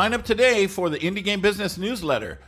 Sign 0.00 0.14
up 0.14 0.24
today 0.24 0.66
for 0.66 0.88
the 0.88 0.98
Indie 0.98 1.22
Game 1.22 1.42
Business 1.42 1.76
newsletter. 1.76 2.38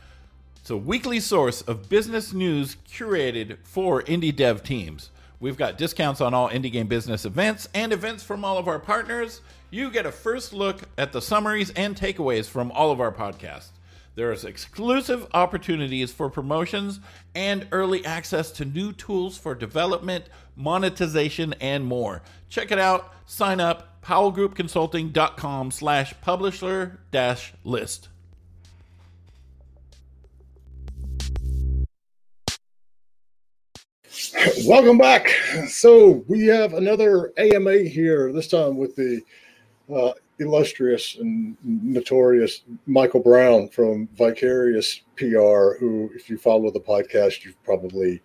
It's 0.59 0.71
a 0.71 0.75
weekly 0.75 1.19
source 1.19 1.61
of 1.61 1.87
business 1.87 2.33
news 2.33 2.77
curated 2.89 3.57
for 3.61 4.01
indie 4.01 4.35
dev 4.35 4.63
teams. 4.63 5.11
We've 5.39 5.55
got 5.55 5.77
discounts 5.77 6.19
on 6.19 6.33
all 6.33 6.49
indie 6.49 6.71
game 6.71 6.87
business 6.87 7.25
events 7.25 7.69
and 7.75 7.93
events 7.93 8.23
from 8.23 8.43
all 8.43 8.57
of 8.57 8.67
our 8.67 8.79
partners. 8.79 9.41
You 9.69 9.91
get 9.91 10.07
a 10.07 10.11
first 10.11 10.51
look 10.51 10.81
at 10.97 11.11
the 11.11 11.21
summaries 11.21 11.69
and 11.75 11.95
takeaways 11.95 12.47
from 12.47 12.71
all 12.71 12.89
of 12.89 12.99
our 12.99 13.11
podcasts. 13.11 13.69
There's 14.15 14.45
exclusive 14.45 15.27
opportunities 15.35 16.11
for 16.11 16.31
promotions 16.31 17.01
and 17.35 17.67
early 17.71 18.03
access 18.03 18.49
to 18.53 18.65
new 18.65 18.93
tools 18.93 19.37
for 19.37 19.53
development, 19.53 20.25
monetization, 20.55 21.53
and 21.59 21.85
more. 21.85 22.21
Check 22.49 22.71
it 22.71 22.79
out. 22.79 23.13
Sign 23.25 23.59
up 23.59 24.01
powellgroupconsulting.com 24.03 25.71
slash 25.71 26.13
publisher 26.21 26.99
dash 27.11 27.53
list. 27.63 28.09
Welcome 34.65 34.97
back. 34.97 35.29
So 35.67 36.23
we 36.27 36.45
have 36.45 36.73
another 36.73 37.33
AMA 37.37 37.79
here, 37.79 38.31
this 38.31 38.47
time 38.47 38.77
with 38.77 38.95
the 38.95 39.21
uh, 39.93 40.11
illustrious 40.39 41.17
and 41.19 41.57
notorious 41.63 42.63
Michael 42.85 43.21
Brown 43.21 43.69
from 43.69 44.07
Vicarious 44.15 45.01
PR, 45.15 45.77
who, 45.79 46.11
if 46.15 46.29
you 46.29 46.37
follow 46.37 46.69
the 46.71 46.79
podcast, 46.79 47.43
you've 47.43 47.61
probably 47.63 48.21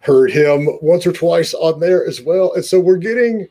heard 0.00 0.30
him 0.30 0.68
once 0.80 1.06
or 1.06 1.12
twice 1.12 1.54
on 1.54 1.80
there 1.80 2.06
as 2.06 2.20
well. 2.22 2.54
And 2.54 2.64
so 2.64 2.80
we're 2.80 2.96
getting 2.96 3.48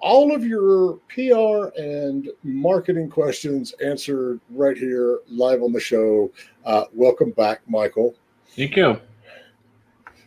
all 0.00 0.34
of 0.34 0.44
your 0.44 0.98
PR 1.08 1.76
and 1.80 2.28
marketing 2.42 3.10
questions 3.10 3.74
answered 3.84 4.40
right 4.50 4.76
here 4.76 5.20
live 5.28 5.62
on 5.62 5.72
the 5.72 5.80
show. 5.80 6.30
Uh, 6.64 6.84
welcome 6.92 7.30
back, 7.32 7.60
Michael. 7.66 8.14
Thank 8.50 8.76
you. 8.76 9.00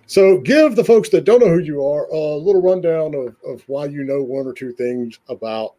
So, 0.08 0.40
give 0.40 0.76
the 0.76 0.84
folks 0.84 1.08
that 1.10 1.24
don't 1.24 1.40
know 1.40 1.48
who 1.48 1.60
you 1.60 1.86
are 1.86 2.06
a 2.08 2.36
little 2.36 2.62
rundown 2.62 3.16
of, 3.16 3.36
of 3.46 3.64
why 3.68 3.86
you 3.86 4.04
know 4.04 4.22
one 4.22 4.46
or 4.46 4.52
two 4.52 4.74
things 4.74 5.20
about, 5.30 5.76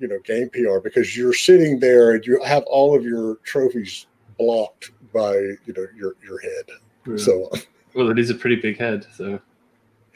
you 0.00 0.08
know, 0.08 0.18
game 0.24 0.50
PR 0.50 0.80
because 0.80 1.16
you're 1.16 1.32
sitting 1.32 1.78
there 1.78 2.12
and 2.14 2.26
you 2.26 2.42
have 2.42 2.64
all 2.64 2.96
of 2.96 3.04
your 3.04 3.36
trophies 3.44 4.06
blocked 4.36 4.90
by, 5.14 5.36
you 5.36 5.72
know, 5.76 5.86
your 5.96 6.16
your 6.24 6.40
head. 6.40 6.64
Yeah. 7.06 7.16
So, 7.18 7.52
well, 7.98 8.10
it 8.10 8.18
is 8.20 8.30
a 8.30 8.34
pretty 8.34 8.54
big 8.54 8.78
head, 8.78 9.04
so 9.12 9.40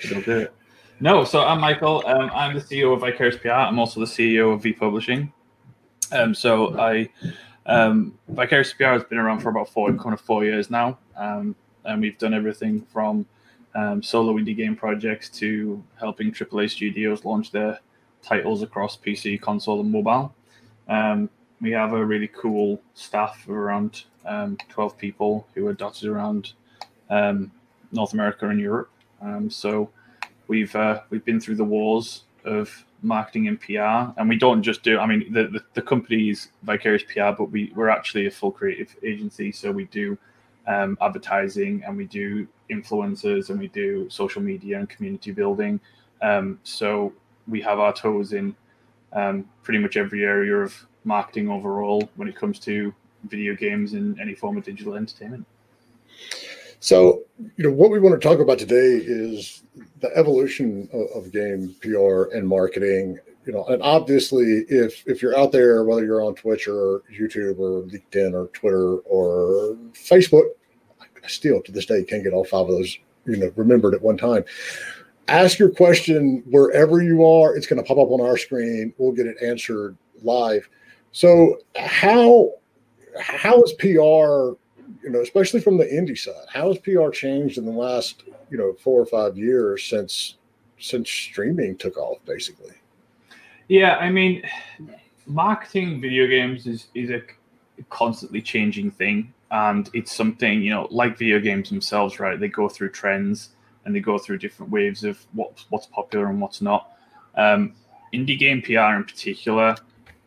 don't 0.08 0.24
do 0.24 0.38
it. 0.38 0.54
No, 1.00 1.24
so 1.24 1.42
I'm 1.42 1.60
Michael. 1.60 2.04
Um, 2.06 2.30
I'm 2.32 2.54
the 2.54 2.60
CEO 2.60 2.94
of 2.94 3.00
Vicarious 3.00 3.36
PR. 3.36 3.48
I'm 3.48 3.80
also 3.80 3.98
the 3.98 4.06
CEO 4.06 4.54
of 4.54 4.62
V 4.62 4.72
Publishing. 4.72 5.32
Um, 6.12 6.32
so 6.32 6.78
I 6.78 7.08
um, 7.66 8.16
Vicarious 8.28 8.72
PR 8.72 8.84
has 8.84 9.02
been 9.02 9.18
around 9.18 9.40
for 9.40 9.48
about 9.48 9.68
four, 9.68 9.92
kind 9.94 10.12
of 10.12 10.20
four 10.20 10.44
years 10.44 10.70
now, 10.70 10.98
um, 11.16 11.56
and 11.84 12.00
we've 12.00 12.16
done 12.18 12.34
everything 12.34 12.86
from 12.92 13.26
um, 13.74 14.00
solo 14.00 14.34
indie 14.34 14.56
game 14.56 14.76
projects 14.76 15.28
to 15.40 15.82
helping 15.98 16.30
AAA 16.30 16.70
studios 16.70 17.24
launch 17.24 17.50
their 17.50 17.80
titles 18.22 18.62
across 18.62 18.96
PC, 18.96 19.40
console, 19.40 19.80
and 19.80 19.90
mobile. 19.90 20.32
Um, 20.88 21.28
we 21.60 21.72
have 21.72 21.94
a 21.94 22.04
really 22.04 22.28
cool 22.28 22.80
staff 22.94 23.42
of 23.48 23.50
around 23.56 24.04
um, 24.24 24.56
12 24.68 24.96
people 24.96 25.48
who 25.56 25.66
are 25.66 25.74
dotted 25.74 26.08
around 26.08 26.52
North 27.92 28.12
America 28.12 28.48
and 28.48 28.60
Europe. 28.60 28.90
Um, 29.20 29.50
so 29.50 29.90
we've 30.48 30.74
uh, 30.74 31.02
we've 31.10 31.24
been 31.24 31.40
through 31.40 31.56
the 31.56 31.64
wars 31.64 32.24
of 32.44 32.84
marketing 33.02 33.48
and 33.48 33.60
PR, 33.60 34.12
and 34.18 34.28
we 34.28 34.36
don't 34.36 34.62
just 34.62 34.82
do. 34.82 34.98
I 34.98 35.06
mean, 35.06 35.32
the 35.32 35.44
the, 35.44 35.60
the 35.74 35.82
company 35.82 36.30
is 36.30 36.48
Vicarious 36.62 37.04
PR, 37.04 37.30
but 37.36 37.50
we 37.50 37.72
we're 37.74 37.88
actually 37.88 38.26
a 38.26 38.30
full 38.30 38.50
creative 38.50 38.94
agency, 39.02 39.52
so 39.52 39.70
we 39.70 39.84
do 39.86 40.18
um, 40.66 40.96
advertising 41.00 41.82
and 41.86 41.96
we 41.96 42.04
do 42.04 42.46
influencers 42.70 43.50
and 43.50 43.58
we 43.58 43.68
do 43.68 44.08
social 44.10 44.42
media 44.42 44.78
and 44.78 44.88
community 44.88 45.32
building. 45.32 45.80
Um, 46.20 46.58
so 46.62 47.12
we 47.48 47.60
have 47.62 47.78
our 47.78 47.92
toes 47.92 48.32
in 48.32 48.54
um, 49.12 49.48
pretty 49.62 49.78
much 49.78 49.96
every 49.96 50.24
area 50.24 50.56
of 50.56 50.86
marketing 51.04 51.50
overall 51.50 52.08
when 52.16 52.28
it 52.28 52.36
comes 52.36 52.58
to 52.60 52.94
video 53.24 53.54
games 53.54 53.92
and 53.92 54.18
any 54.20 54.34
form 54.34 54.56
of 54.56 54.64
digital 54.64 54.94
entertainment. 54.94 55.44
So, 56.82 57.22
you 57.56 57.64
know, 57.64 57.72
what 57.72 57.90
we 57.90 58.00
want 58.00 58.20
to 58.20 58.28
talk 58.28 58.40
about 58.40 58.58
today 58.58 59.00
is 59.02 59.62
the 60.00 60.10
evolution 60.16 60.88
of, 60.92 61.24
of 61.24 61.32
game 61.32 61.74
PR 61.80 62.24
and 62.34 62.46
marketing 62.46 63.18
you 63.46 63.52
know, 63.52 63.64
and 63.66 63.82
obviously, 63.82 64.64
if 64.68 65.02
if 65.06 65.20
you're 65.20 65.36
out 65.36 65.52
there, 65.52 65.84
whether 65.84 66.04
you're 66.04 66.24
on 66.24 66.34
Twitch 66.34 66.68
or 66.68 67.02
YouTube 67.12 67.58
or 67.58 67.82
LinkedIn 67.82 68.34
or 68.34 68.46
Twitter 68.48 68.98
or 68.98 69.76
Facebook, 69.94 70.44
I 71.00 71.26
still 71.26 71.60
to 71.62 71.72
this 71.72 71.86
day 71.86 72.04
can't 72.04 72.22
get 72.22 72.32
all 72.32 72.44
five 72.44 72.68
of 72.68 72.68
those, 72.68 72.96
you 73.26 73.36
know, 73.36 73.52
remembered 73.56 73.94
at 73.94 74.02
one 74.02 74.16
time. 74.16 74.44
Ask 75.28 75.58
your 75.58 75.70
question 75.70 76.42
wherever 76.50 77.02
you 77.02 77.24
are. 77.24 77.56
It's 77.56 77.66
going 77.66 77.82
to 77.82 77.86
pop 77.86 77.98
up 77.98 78.10
on 78.10 78.20
our 78.20 78.36
screen. 78.36 78.92
We'll 78.98 79.12
get 79.12 79.26
it 79.26 79.36
answered 79.42 79.96
live. 80.22 80.68
So, 81.10 81.58
how 81.76 82.52
how 83.20 83.62
is 83.62 83.72
PR, 83.72 84.56
you 85.02 85.10
know, 85.10 85.20
especially 85.20 85.60
from 85.60 85.76
the 85.76 85.84
indie 85.84 86.18
side, 86.18 86.46
how 86.52 86.68
has 86.68 86.78
PR 86.78 87.10
changed 87.10 87.58
in 87.58 87.64
the 87.64 87.72
last, 87.72 88.22
you 88.50 88.56
know, 88.56 88.72
four 88.74 89.00
or 89.00 89.06
five 89.06 89.36
years 89.36 89.84
since 89.84 90.36
since 90.78 91.10
streaming 91.10 91.76
took 91.76 91.96
off, 91.96 92.18
basically? 92.24 92.74
Yeah, 93.68 93.96
I 93.96 94.10
mean, 94.10 94.42
marketing 95.26 96.00
video 96.00 96.26
games 96.26 96.66
is 96.66 96.88
is 96.94 97.10
a 97.10 97.22
constantly 97.90 98.40
changing 98.40 98.90
thing, 98.90 99.32
and 99.50 99.90
it's 99.92 100.14
something 100.14 100.62
you 100.62 100.70
know, 100.70 100.86
like 100.90 101.18
video 101.18 101.40
games 101.40 101.68
themselves, 101.70 102.20
right? 102.20 102.38
They 102.38 102.48
go 102.48 102.68
through 102.68 102.90
trends 102.90 103.50
and 103.84 103.94
they 103.94 104.00
go 104.00 104.18
through 104.18 104.38
different 104.38 104.70
waves 104.70 105.02
of 105.04 105.24
what 105.32 105.64
what's 105.70 105.86
popular 105.86 106.26
and 106.26 106.40
what's 106.40 106.62
not. 106.62 106.92
Um, 107.34 107.74
indie 108.12 108.38
game 108.38 108.62
PR 108.62 108.96
in 108.96 109.04
particular 109.04 109.74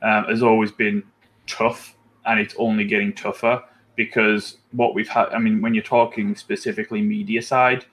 um, 0.02 0.26
has 0.26 0.44
always 0.44 0.72
been 0.72 1.04
tough, 1.48 1.96
and 2.26 2.40
it's 2.40 2.56
only 2.58 2.84
getting 2.84 3.14
tougher 3.14 3.64
because 3.96 4.58
what 4.72 4.94
we've 4.94 5.08
had. 5.08 5.30
I 5.30 5.40
mean, 5.40 5.62
when 5.62 5.74
you're 5.74 5.84
talking 5.84 6.36
specifically 6.36 7.02
media 7.02 7.42
side, 7.42 7.86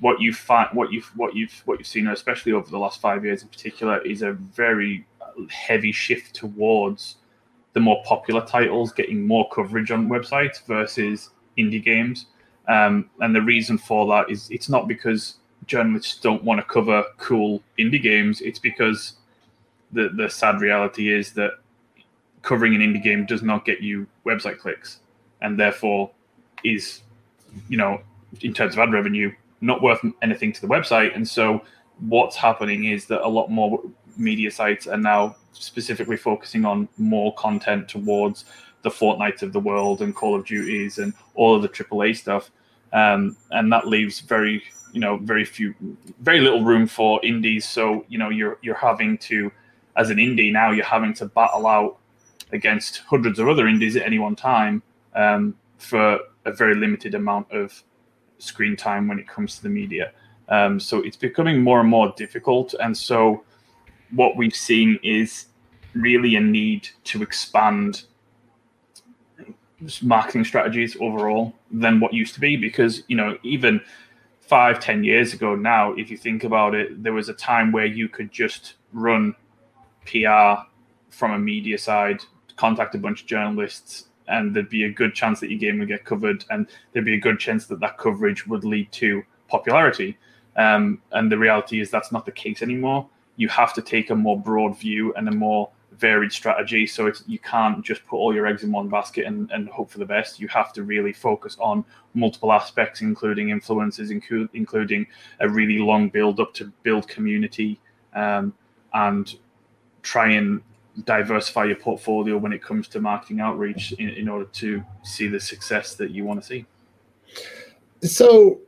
what 0.00 0.20
you 0.20 0.32
find, 0.32 0.68
what 0.72 0.92
you've, 0.92 1.10
what 1.16 1.34
you've, 1.36 1.62
what 1.64 1.78
you've 1.78 1.86
seen, 1.86 2.08
especially 2.08 2.52
over 2.52 2.70
the 2.70 2.78
last 2.78 3.00
five 3.00 3.24
years 3.24 3.42
in 3.42 3.48
particular, 3.48 4.00
is 4.02 4.22
a 4.22 4.32
very 4.32 5.06
heavy 5.48 5.92
shift 5.92 6.34
towards 6.34 7.16
the 7.72 7.80
more 7.80 8.02
popular 8.04 8.44
titles 8.44 8.92
getting 8.92 9.26
more 9.26 9.48
coverage 9.50 9.90
on 9.90 10.08
websites 10.08 10.64
versus 10.66 11.30
indie 11.58 11.82
games. 11.82 12.26
Um, 12.68 13.10
and 13.20 13.34
the 13.34 13.42
reason 13.42 13.78
for 13.78 14.06
that 14.08 14.30
is 14.30 14.48
it's 14.50 14.68
not 14.68 14.88
because 14.88 15.36
journalists 15.66 16.20
don't 16.20 16.44
want 16.44 16.60
to 16.60 16.66
cover 16.66 17.04
cool 17.18 17.62
indie 17.78 18.02
games. 18.02 18.40
It's 18.40 18.58
because 18.58 19.14
the 19.92 20.10
the 20.10 20.28
sad 20.28 20.60
reality 20.60 21.12
is 21.12 21.32
that 21.32 21.52
covering 22.42 22.74
an 22.74 22.80
indie 22.80 23.02
game 23.02 23.24
does 23.26 23.42
not 23.42 23.64
get 23.64 23.80
you 23.80 24.06
website 24.26 24.58
clicks, 24.58 25.00
and 25.42 25.58
therefore 25.58 26.10
is, 26.64 27.02
you 27.68 27.76
know, 27.76 28.00
in 28.40 28.54
terms 28.54 28.74
of 28.74 28.78
ad 28.78 28.92
revenue, 28.92 29.30
not 29.60 29.82
worth 29.82 30.00
anything 30.22 30.52
to 30.52 30.60
the 30.60 30.66
website. 30.66 31.14
And 31.14 31.26
so 31.26 31.62
what's 32.00 32.36
happening 32.36 32.84
is 32.84 33.06
that 33.06 33.26
a 33.26 33.28
lot 33.28 33.50
more 33.50 33.80
media 34.16 34.50
sites 34.50 34.86
are 34.86 34.96
now 34.96 35.36
specifically 35.52 36.16
focusing 36.16 36.64
on 36.64 36.88
more 36.96 37.34
content 37.34 37.88
towards 37.88 38.44
the 38.82 38.90
Fortnites 38.90 39.42
of 39.42 39.52
the 39.52 39.60
world 39.60 40.02
and 40.02 40.14
Call 40.14 40.34
of 40.34 40.44
Duties 40.44 40.98
and 40.98 41.12
all 41.34 41.54
of 41.54 41.62
the 41.62 41.68
AAA 41.68 42.16
stuff. 42.16 42.50
Um, 42.92 43.36
and 43.50 43.72
that 43.72 43.86
leaves 43.86 44.20
very, 44.20 44.62
you 44.92 45.00
know, 45.00 45.18
very 45.18 45.44
few, 45.44 45.74
very 46.20 46.40
little 46.40 46.64
room 46.64 46.86
for 46.86 47.24
indies. 47.24 47.68
So, 47.68 48.04
you 48.08 48.18
know, 48.18 48.28
you're, 48.28 48.58
you're 48.62 48.74
having 48.74 49.18
to, 49.18 49.52
as 49.96 50.10
an 50.10 50.16
indie 50.16 50.52
now, 50.52 50.72
you're 50.72 50.84
having 50.84 51.14
to 51.14 51.26
battle 51.26 51.66
out 51.66 51.98
against 52.50 52.98
hundreds 52.98 53.38
of 53.38 53.48
other 53.48 53.66
indies 53.66 53.96
at 53.96 54.02
any 54.02 54.18
one 54.18 54.36
time 54.36 54.82
um, 55.14 55.54
for 55.78 56.18
a 56.44 56.52
very 56.52 56.74
limited 56.74 57.14
amount 57.14 57.50
of 57.52 57.82
screen 58.38 58.76
time 58.76 59.08
when 59.08 59.18
it 59.18 59.28
comes 59.28 59.56
to 59.56 59.62
the 59.62 59.68
media. 59.68 60.12
Um, 60.48 60.80
so 60.80 60.98
it's 60.98 61.16
becoming 61.16 61.62
more 61.62 61.80
and 61.80 61.88
more 61.88 62.12
difficult. 62.16 62.74
And 62.80 62.96
so 62.96 63.44
what 64.10 64.36
we've 64.36 64.54
seen 64.54 64.98
is 65.02 65.46
really 65.94 66.36
a 66.36 66.40
need 66.40 66.88
to 67.04 67.22
expand 67.22 68.04
marketing 70.00 70.44
strategies 70.44 70.96
overall 71.00 71.52
than 71.70 71.98
what 72.00 72.12
used 72.12 72.34
to 72.34 72.40
be 72.40 72.56
because 72.56 73.02
you 73.08 73.16
know 73.16 73.36
even 73.42 73.80
five 74.40 74.78
ten 74.78 75.02
years 75.02 75.32
ago 75.34 75.56
now 75.56 75.92
if 75.94 76.08
you 76.08 76.16
think 76.16 76.44
about 76.44 76.72
it 76.72 77.02
there 77.02 77.12
was 77.12 77.28
a 77.28 77.34
time 77.34 77.72
where 77.72 77.84
you 77.84 78.08
could 78.08 78.30
just 78.30 78.74
run 78.92 79.34
pr 80.04 80.54
from 81.10 81.32
a 81.32 81.38
media 81.38 81.76
side 81.76 82.20
contact 82.56 82.94
a 82.94 82.98
bunch 82.98 83.22
of 83.22 83.26
journalists 83.26 84.06
and 84.28 84.54
there'd 84.54 84.68
be 84.68 84.84
a 84.84 84.90
good 84.90 85.14
chance 85.14 85.40
that 85.40 85.50
your 85.50 85.58
game 85.58 85.78
would 85.78 85.88
get 85.88 86.04
covered, 86.04 86.44
and 86.50 86.66
there'd 86.92 87.04
be 87.04 87.14
a 87.14 87.20
good 87.20 87.38
chance 87.38 87.66
that 87.66 87.80
that 87.80 87.98
coverage 87.98 88.46
would 88.46 88.64
lead 88.64 88.90
to 88.92 89.22
popularity. 89.48 90.16
Um, 90.56 91.00
and 91.12 91.30
the 91.30 91.38
reality 91.38 91.80
is 91.80 91.90
that's 91.90 92.12
not 92.12 92.26
the 92.26 92.32
case 92.32 92.62
anymore. 92.62 93.08
You 93.36 93.48
have 93.48 93.72
to 93.74 93.82
take 93.82 94.10
a 94.10 94.14
more 94.14 94.38
broad 94.38 94.78
view 94.78 95.14
and 95.14 95.28
a 95.28 95.32
more 95.32 95.70
varied 95.98 96.32
strategy. 96.32 96.86
So 96.86 97.06
it's 97.06 97.22
you 97.26 97.38
can't 97.38 97.84
just 97.84 98.04
put 98.06 98.16
all 98.16 98.34
your 98.34 98.46
eggs 98.46 98.62
in 98.64 98.72
one 98.72 98.88
basket 98.88 99.26
and, 99.26 99.50
and 99.50 99.68
hope 99.68 99.90
for 99.90 99.98
the 99.98 100.06
best. 100.06 100.40
You 100.40 100.48
have 100.48 100.72
to 100.74 100.82
really 100.82 101.12
focus 101.12 101.56
on 101.60 101.84
multiple 102.14 102.52
aspects, 102.52 103.00
including 103.00 103.50
influences, 103.50 104.10
inclu- 104.10 104.48
including 104.52 105.06
a 105.40 105.48
really 105.48 105.78
long 105.78 106.08
build 106.08 106.40
up 106.40 106.52
to 106.54 106.72
build 106.82 107.08
community 107.08 107.80
um, 108.14 108.52
and 108.94 109.36
try 110.02 110.32
and 110.32 110.60
diversify 111.04 111.64
your 111.64 111.76
portfolio 111.76 112.36
when 112.36 112.52
it 112.52 112.62
comes 112.62 112.88
to 112.88 113.00
marketing 113.00 113.40
outreach 113.40 113.92
in, 113.92 114.10
in 114.10 114.28
order 114.28 114.44
to 114.46 114.82
see 115.02 115.26
the 115.26 115.40
success 115.40 115.94
that 115.94 116.10
you 116.10 116.24
want 116.24 116.40
to 116.40 116.46
see. 116.46 116.66
So 118.02 118.60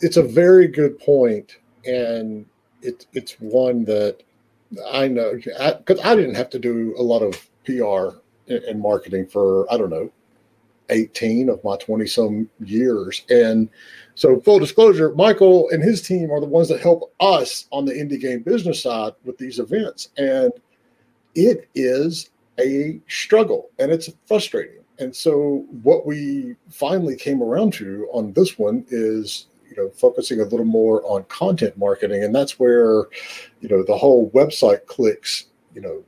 it's 0.00 0.16
a 0.16 0.22
very 0.22 0.68
good 0.68 0.98
point, 0.98 1.56
and 1.84 2.46
it, 2.82 3.06
it's 3.12 3.32
one 3.34 3.84
that 3.84 4.22
I 4.90 5.08
know 5.08 5.34
because 5.34 6.00
I, 6.00 6.12
I, 6.12 6.16
didn't 6.16 6.34
have 6.34 6.50
to 6.50 6.58
do 6.58 6.94
a 6.98 7.02
lot 7.02 7.22
of 7.22 7.48
PR 7.64 8.18
and 8.48 8.80
marketing 8.80 9.26
for 9.26 9.72
I 9.72 9.76
don't 9.76 9.90
know 9.90 10.10
18 10.90 11.48
of 11.48 11.62
my 11.64 11.76
20 11.76 12.06
some 12.06 12.50
years. 12.64 13.22
And 13.30 13.68
so, 14.14 14.40
full 14.40 14.58
disclosure, 14.58 15.14
Michael 15.14 15.68
and 15.70 15.82
his 15.82 16.02
team 16.02 16.30
are 16.30 16.40
the 16.40 16.46
ones 16.46 16.68
that 16.68 16.80
help 16.80 17.12
us 17.20 17.66
on 17.70 17.84
the 17.84 17.92
indie 17.92 18.20
game 18.20 18.42
business 18.42 18.82
side 18.82 19.12
with 19.24 19.38
these 19.38 19.58
events. 19.58 20.10
And 20.16 20.52
it 21.36 21.68
is 21.74 22.30
a 22.58 23.00
struggle 23.06 23.70
and 23.78 23.92
it's 23.92 24.10
frustrating. 24.26 24.82
And 24.98 25.14
so, 25.14 25.66
what 25.82 26.06
we 26.06 26.56
finally 26.70 27.16
came 27.16 27.42
around 27.42 27.74
to 27.74 28.08
on 28.12 28.32
this 28.32 28.58
one 28.58 28.84
is 28.88 29.46
you 29.68 29.76
know 29.76 29.90
focusing 29.90 30.40
a 30.40 30.44
little 30.44 30.64
more 30.64 31.02
on 31.04 31.24
content 31.24 31.76
marketing 31.76 32.24
and 32.24 32.34
that's 32.34 32.58
where 32.58 33.04
you 33.60 33.68
know 33.68 33.82
the 33.82 33.96
whole 33.96 34.30
website 34.30 34.86
clicks 34.86 35.46
you 35.74 35.80
know 35.80 36.02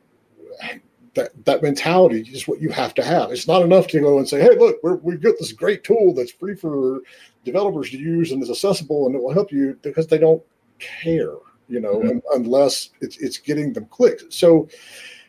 that 1.15 1.45
that 1.45 1.63
mentality 1.63 2.21
is 2.33 2.47
what 2.47 2.61
you 2.61 2.71
have 2.71 2.95
to 2.95 3.03
have 3.03 3.33
it's 3.33 3.49
not 3.49 3.63
enough 3.63 3.89
to 3.89 4.01
go 4.01 4.19
and 4.19 4.29
say 4.29 4.41
hey 4.41 4.57
look 4.57 4.77
we 5.03 5.13
have 5.13 5.23
got 5.23 5.35
this 5.39 5.53
great 5.53 5.83
tool 5.83 6.15
that's 6.15 6.31
free 6.31 6.55
for 6.55 7.01
developers 7.45 7.91
to 7.91 7.99
use 7.99 8.31
and 8.31 8.43
is 8.43 8.51
accessible 8.51 9.07
and 9.07 9.15
it 9.15 9.23
will 9.23 9.35
help 9.35 9.51
you 9.51 9.77
because 9.83 10.07
they 10.07 10.19
don't 10.19 10.43
care 10.79 11.35
you 11.69 11.81
know 11.81 11.97
mm-hmm. 11.97 12.19
unless 12.35 12.91
it's 13.01 13.17
it's 13.19 13.39
getting 13.39 13.73
them 13.73 13.87
clicks 13.87 14.25
so 14.31 14.69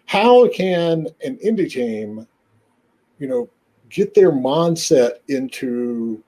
how 0.09 0.47
can 0.47 1.05
an 1.23 1.37
indie 1.37 1.69
team 1.69 2.25
you 3.19 3.27
know 3.27 3.47
get 3.91 4.15
their 4.15 4.31
mindset 4.31 5.19
into 5.27 6.19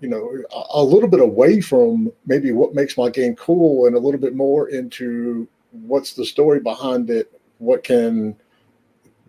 you 0.00 0.08
know 0.08 0.36
a, 0.52 0.80
a 0.80 0.82
little 0.82 1.08
bit 1.08 1.20
away 1.20 1.60
from 1.60 2.10
maybe 2.26 2.50
what 2.50 2.74
makes 2.74 2.98
my 2.98 3.08
game 3.08 3.36
cool 3.36 3.86
and 3.86 3.94
a 3.94 3.98
little 4.00 4.18
bit 4.18 4.34
more 4.34 4.68
into 4.70 5.46
what's 5.70 6.14
the 6.14 6.24
story 6.24 6.58
behind 6.58 7.08
it? 7.08 7.40
What 7.58 7.84
can 7.84 8.34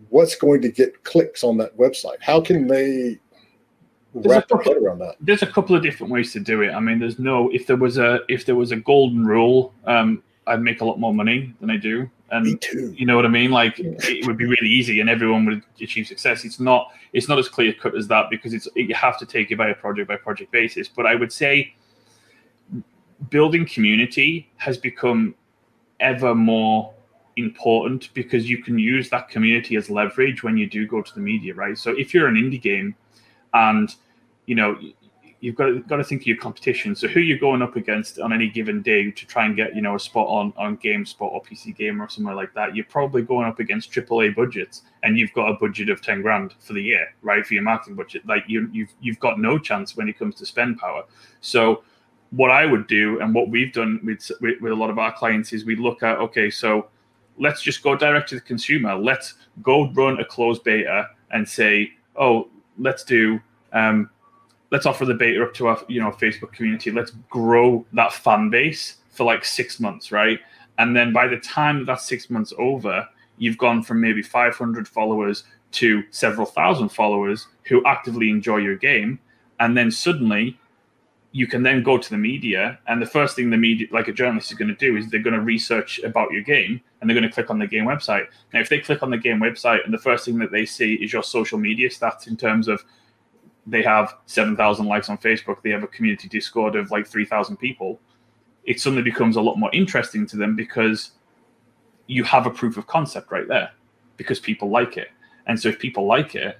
what's 0.08 0.34
going 0.34 0.60
to 0.62 0.68
get 0.68 1.04
clicks 1.04 1.44
on 1.44 1.56
that 1.58 1.76
website? 1.76 2.20
How 2.20 2.40
can 2.40 2.66
they 2.66 3.20
wrap 4.14 4.48
their 4.48 4.62
head 4.62 4.78
around 4.78 4.98
that? 4.98 5.14
there's 5.20 5.42
a 5.42 5.46
couple 5.46 5.76
of 5.76 5.82
different 5.84 6.12
ways 6.12 6.32
to 6.32 6.40
do 6.40 6.62
it. 6.62 6.72
I 6.72 6.80
mean 6.80 6.98
there's 6.98 7.20
no 7.20 7.50
if 7.52 7.68
there 7.68 7.76
was 7.76 7.98
a 7.98 8.18
if 8.28 8.46
there 8.46 8.56
was 8.56 8.72
a 8.72 8.76
golden 8.76 9.24
rule 9.24 9.72
um 9.84 10.24
i'd 10.48 10.60
make 10.60 10.80
a 10.80 10.84
lot 10.84 11.00
more 11.00 11.14
money 11.14 11.54
than 11.60 11.70
i 11.70 11.76
do 11.76 12.10
and 12.34 12.44
Me 12.44 12.56
too. 12.56 12.92
you 12.96 13.06
know 13.06 13.14
what 13.14 13.24
I 13.24 13.28
mean? 13.28 13.52
Like 13.52 13.78
it 13.78 14.26
would 14.26 14.36
be 14.36 14.44
really 14.44 14.68
easy, 14.68 15.00
and 15.00 15.08
everyone 15.08 15.46
would 15.46 15.62
achieve 15.80 16.06
success. 16.08 16.44
It's 16.44 16.58
not. 16.58 16.92
It's 17.12 17.28
not 17.28 17.38
as 17.38 17.48
clear 17.48 17.72
cut 17.72 17.96
as 17.96 18.08
that 18.08 18.28
because 18.28 18.52
it's 18.52 18.66
you 18.74 18.94
have 18.94 19.18
to 19.18 19.26
take 19.26 19.52
it 19.52 19.56
by 19.56 19.68
a 19.68 19.74
project 19.74 20.08
by 20.08 20.16
project 20.16 20.50
basis. 20.50 20.88
But 20.88 21.06
I 21.06 21.14
would 21.14 21.32
say 21.32 21.74
building 23.30 23.64
community 23.66 24.50
has 24.56 24.76
become 24.76 25.34
ever 26.00 26.34
more 26.34 26.92
important 27.36 28.12
because 28.14 28.50
you 28.50 28.62
can 28.62 28.78
use 28.78 29.08
that 29.10 29.28
community 29.28 29.76
as 29.76 29.88
leverage 29.88 30.42
when 30.42 30.56
you 30.56 30.68
do 30.68 30.86
go 30.86 31.02
to 31.02 31.14
the 31.14 31.20
media, 31.20 31.54
right? 31.54 31.78
So 31.78 31.92
if 31.92 32.12
you're 32.12 32.26
an 32.26 32.34
indie 32.34 32.60
game 32.60 32.96
and 33.54 33.94
you 34.46 34.56
know 34.56 34.76
you've 35.44 35.56
got 35.56 35.66
to, 35.66 35.80
got 35.80 35.96
to 35.96 36.04
think 36.04 36.22
of 36.22 36.26
your 36.26 36.38
competition. 36.38 36.94
So 36.96 37.06
who 37.06 37.20
you're 37.20 37.38
going 37.38 37.60
up 37.60 37.76
against 37.76 38.18
on 38.18 38.32
any 38.32 38.48
given 38.48 38.80
day 38.80 39.10
to 39.10 39.26
try 39.26 39.44
and 39.44 39.54
get 39.54 39.76
you 39.76 39.82
know 39.82 39.94
a 39.94 40.00
spot 40.00 40.26
on 40.26 40.54
on 40.56 40.78
GameSpot 40.78 41.20
or 41.20 41.42
PC 41.42 41.76
Gamer 41.76 42.06
or 42.06 42.08
somewhere 42.08 42.34
like 42.34 42.54
that. 42.54 42.74
You're 42.74 42.86
probably 42.86 43.22
going 43.22 43.46
up 43.46 43.60
against 43.60 43.92
AAA 43.92 44.34
budgets, 44.34 44.82
and 45.02 45.18
you've 45.18 45.34
got 45.34 45.50
a 45.50 45.54
budget 45.54 45.90
of 45.90 46.00
ten 46.00 46.22
grand 46.22 46.54
for 46.60 46.72
the 46.72 46.82
year, 46.82 47.08
right? 47.20 47.46
For 47.46 47.52
your 47.52 47.62
marketing 47.62 47.94
budget, 47.96 48.26
like 48.26 48.44
you 48.46 48.70
you've 48.72 48.94
you've 49.02 49.20
got 49.20 49.38
no 49.38 49.58
chance 49.58 49.96
when 49.96 50.08
it 50.08 50.18
comes 50.18 50.34
to 50.36 50.46
spend 50.46 50.78
power. 50.78 51.04
So 51.42 51.84
what 52.30 52.50
I 52.50 52.64
would 52.64 52.86
do 52.86 53.20
and 53.20 53.32
what 53.32 53.50
we've 53.50 53.72
done 53.72 54.00
with, 54.02 54.28
with, 54.40 54.60
with 54.60 54.72
a 54.72 54.74
lot 54.74 54.90
of 54.90 54.98
our 54.98 55.12
clients 55.12 55.52
is 55.52 55.66
we 55.66 55.76
look 55.76 56.02
at 56.02 56.18
okay, 56.18 56.48
so 56.48 56.88
let's 57.38 57.60
just 57.60 57.82
go 57.82 57.94
direct 57.94 58.30
to 58.30 58.36
the 58.36 58.40
consumer. 58.40 58.94
Let's 58.96 59.34
go 59.62 59.90
run 59.92 60.18
a 60.20 60.24
closed 60.24 60.64
beta 60.64 61.10
and 61.32 61.46
say, 61.46 61.92
oh, 62.16 62.48
let's 62.78 63.04
do 63.04 63.40
um, 63.74 64.08
let's 64.74 64.86
offer 64.86 65.04
the 65.04 65.14
beta 65.14 65.40
up 65.40 65.54
to 65.54 65.68
our 65.68 65.80
you 65.86 66.00
know 66.00 66.10
Facebook 66.10 66.50
community. 66.50 66.90
Let's 66.90 67.12
grow 67.30 67.86
that 67.92 68.12
fan 68.12 68.50
base 68.50 68.96
for 69.12 69.22
like 69.22 69.44
six 69.44 69.78
months, 69.78 70.10
right? 70.10 70.40
And 70.78 70.96
then 70.96 71.12
by 71.12 71.28
the 71.28 71.36
time 71.38 71.86
that 71.86 72.00
six 72.00 72.28
months 72.28 72.52
over, 72.58 73.08
you've 73.38 73.56
gone 73.56 73.84
from 73.84 74.00
maybe 74.00 74.20
500 74.20 74.88
followers 74.88 75.44
to 75.78 76.02
several 76.10 76.44
thousand 76.44 76.88
followers 76.88 77.46
who 77.68 77.86
actively 77.86 78.30
enjoy 78.30 78.56
your 78.56 78.74
game, 78.74 79.20
and 79.60 79.76
then 79.76 79.92
suddenly 79.92 80.58
you 81.30 81.46
can 81.46 81.62
then 81.62 81.84
go 81.84 81.96
to 81.96 82.10
the 82.10 82.18
media 82.18 82.78
and 82.88 83.00
the 83.00 83.06
first 83.06 83.34
thing 83.34 83.50
the 83.50 83.56
media 83.56 83.86
like 83.92 84.08
a 84.08 84.12
journalist 84.12 84.50
is 84.50 84.58
going 84.58 84.68
to 84.68 84.86
do 84.86 84.96
is 84.96 85.08
they're 85.10 85.20
going 85.28 85.34
to 85.34 85.40
research 85.40 86.00
about 86.04 86.30
your 86.30 86.42
game 86.42 86.80
and 87.00 87.10
they're 87.10 87.20
going 87.20 87.28
to 87.28 87.34
click 87.34 87.50
on 87.50 87.58
the 87.58 87.66
game 87.66 87.84
website 87.84 88.26
now 88.52 88.60
if 88.60 88.68
they 88.68 88.78
click 88.78 89.02
on 89.02 89.10
the 89.10 89.18
game 89.18 89.40
website 89.40 89.84
and 89.84 89.92
the 89.92 89.98
first 89.98 90.24
thing 90.24 90.38
that 90.38 90.52
they 90.52 90.64
see 90.64 90.94
is 90.94 91.12
your 91.12 91.24
social 91.24 91.58
media 91.58 91.88
stats 91.88 92.28
in 92.28 92.36
terms 92.36 92.68
of 92.68 92.84
they 93.66 93.82
have 93.82 94.14
7,000 94.26 94.86
likes 94.86 95.08
on 95.08 95.18
Facebook, 95.18 95.62
they 95.62 95.70
have 95.70 95.82
a 95.82 95.88
community 95.88 96.28
Discord 96.28 96.76
of 96.76 96.90
like 96.90 97.06
3,000 97.06 97.56
people, 97.56 98.00
it 98.64 98.80
suddenly 98.80 99.02
becomes 99.02 99.36
a 99.36 99.40
lot 99.40 99.58
more 99.58 99.70
interesting 99.72 100.26
to 100.26 100.36
them 100.36 100.56
because 100.56 101.12
you 102.06 102.24
have 102.24 102.46
a 102.46 102.50
proof 102.50 102.76
of 102.76 102.86
concept 102.86 103.30
right 103.30 103.48
there 103.48 103.70
because 104.16 104.40
people 104.40 104.70
like 104.70 104.96
it. 104.96 105.08
And 105.46 105.58
so 105.60 105.68
if 105.68 105.78
people 105.78 106.06
like 106.06 106.34
it, 106.34 106.58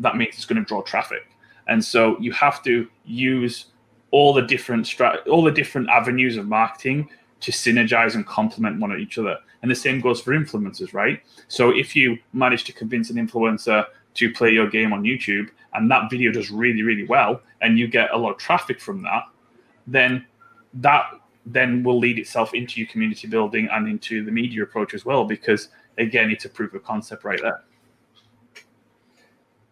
that 0.00 0.16
means 0.16 0.34
it's 0.34 0.44
going 0.44 0.62
to 0.62 0.66
draw 0.66 0.82
traffic. 0.82 1.26
And 1.68 1.82
so 1.82 2.18
you 2.20 2.32
have 2.32 2.62
to 2.64 2.88
use 3.04 3.66
all 4.10 4.32
the 4.32 4.42
different 4.42 4.86
strat- 4.86 5.26
all 5.26 5.42
the 5.42 5.50
different 5.50 5.88
avenues 5.88 6.36
of 6.36 6.46
marketing 6.46 7.08
to 7.40 7.52
synergize 7.52 8.14
and 8.14 8.26
complement 8.26 8.80
one 8.80 8.98
each 8.98 9.18
other. 9.18 9.36
And 9.62 9.70
the 9.70 9.74
same 9.74 10.00
goes 10.00 10.20
for 10.20 10.32
influencers, 10.32 10.92
right? 10.92 11.20
So 11.48 11.70
if 11.70 11.96
you 11.96 12.18
manage 12.32 12.64
to 12.64 12.72
convince 12.72 13.10
an 13.10 13.16
influencer 13.16 13.86
to 14.14 14.32
play 14.32 14.50
your 14.50 14.68
game 14.68 14.92
on 14.92 15.02
YouTube 15.02 15.50
and 15.74 15.90
that 15.90 16.10
video 16.10 16.32
does 16.32 16.50
really, 16.50 16.82
really 16.82 17.04
well, 17.04 17.40
and 17.60 17.78
you 17.78 17.88
get 17.88 18.12
a 18.12 18.16
lot 18.16 18.32
of 18.32 18.38
traffic 18.38 18.80
from 18.80 19.02
that, 19.02 19.24
then 19.86 20.24
that 20.74 21.04
then 21.46 21.82
will 21.82 21.98
lead 21.98 22.18
itself 22.18 22.54
into 22.54 22.80
your 22.80 22.88
community 22.88 23.26
building 23.26 23.68
and 23.70 23.86
into 23.86 24.24
the 24.24 24.32
media 24.32 24.62
approach 24.62 24.94
as 24.94 25.04
well, 25.04 25.24
because 25.24 25.68
again, 25.98 26.30
it's 26.30 26.44
a 26.44 26.48
proof 26.48 26.72
of 26.74 26.82
concept 26.82 27.24
right 27.24 27.40
there. 27.42 27.62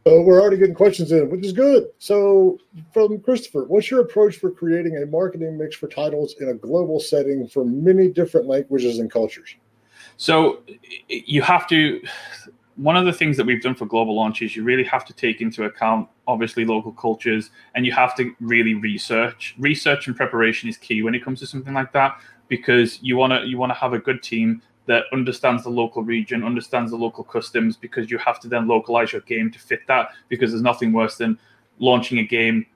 So 0.06 0.20
we're 0.20 0.40
already 0.40 0.56
getting 0.56 0.74
questions 0.74 1.12
in, 1.12 1.30
which 1.30 1.44
is 1.44 1.52
good. 1.52 1.88
So, 1.98 2.58
from 2.92 3.20
Christopher, 3.20 3.64
what's 3.64 3.88
your 3.88 4.00
approach 4.00 4.36
for 4.36 4.50
creating 4.50 4.96
a 4.96 5.06
marketing 5.06 5.56
mix 5.56 5.76
for 5.76 5.86
titles 5.86 6.34
in 6.40 6.48
a 6.48 6.54
global 6.54 6.98
setting 6.98 7.46
for 7.46 7.64
many 7.64 8.08
different 8.08 8.48
languages 8.48 8.98
and 8.98 9.08
cultures? 9.08 9.54
So, 10.16 10.62
you 11.08 11.40
have 11.42 11.68
to 11.68 12.02
one 12.76 12.96
of 12.96 13.04
the 13.04 13.12
things 13.12 13.36
that 13.36 13.44
we've 13.44 13.62
done 13.62 13.74
for 13.74 13.86
global 13.86 14.16
launches, 14.16 14.56
you 14.56 14.64
really 14.64 14.84
have 14.84 15.04
to 15.04 15.12
take 15.12 15.40
into 15.40 15.64
account 15.64 16.08
obviously 16.26 16.64
local 16.64 16.92
cultures 16.92 17.50
and 17.74 17.84
you 17.84 17.92
have 17.92 18.16
to 18.16 18.34
really 18.40 18.74
research. 18.74 19.54
Research 19.58 20.06
and 20.06 20.16
preparation 20.16 20.68
is 20.68 20.76
key 20.76 21.02
when 21.02 21.14
it 21.14 21.24
comes 21.24 21.40
to 21.40 21.46
something 21.46 21.74
like 21.74 21.92
that 21.92 22.18
because 22.48 23.02
you 23.02 23.16
want 23.16 23.32
to 23.32 23.46
you 23.46 23.58
want 23.58 23.70
to 23.70 23.74
have 23.74 23.92
a 23.92 23.98
good 23.98 24.22
team 24.22 24.62
that 24.86 25.04
understands 25.12 25.62
the 25.62 25.70
local 25.70 26.02
region, 26.02 26.42
understands 26.42 26.90
the 26.90 26.96
local 26.96 27.24
customs 27.24 27.76
because 27.76 28.10
you 28.10 28.18
have 28.18 28.40
to 28.40 28.48
then 28.48 28.66
localize 28.66 29.12
your 29.12 29.20
game 29.22 29.50
to 29.50 29.58
fit 29.58 29.80
that 29.86 30.08
because 30.28 30.50
there's 30.50 30.62
nothing 30.62 30.92
worse 30.92 31.16
than 31.16 31.38
launching 31.78 32.18
a 32.18 32.24
game. 32.24 32.66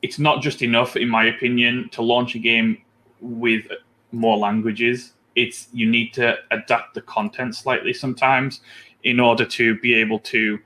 It's 0.00 0.18
not 0.18 0.42
just 0.42 0.62
enough 0.62 0.96
in 0.96 1.08
my 1.08 1.24
opinion 1.26 1.88
to 1.92 2.02
launch 2.02 2.34
a 2.34 2.38
game 2.38 2.82
with 3.20 3.66
more 4.12 4.36
languages. 4.36 5.12
It's 5.34 5.68
you 5.72 5.88
need 5.88 6.12
to 6.14 6.36
adapt 6.50 6.94
the 6.94 7.02
content 7.02 7.56
slightly 7.56 7.92
sometimes 7.92 8.60
in 9.04 9.20
order 9.20 9.44
to 9.44 9.78
be 9.80 9.94
able 9.94 10.18
to 10.18 10.58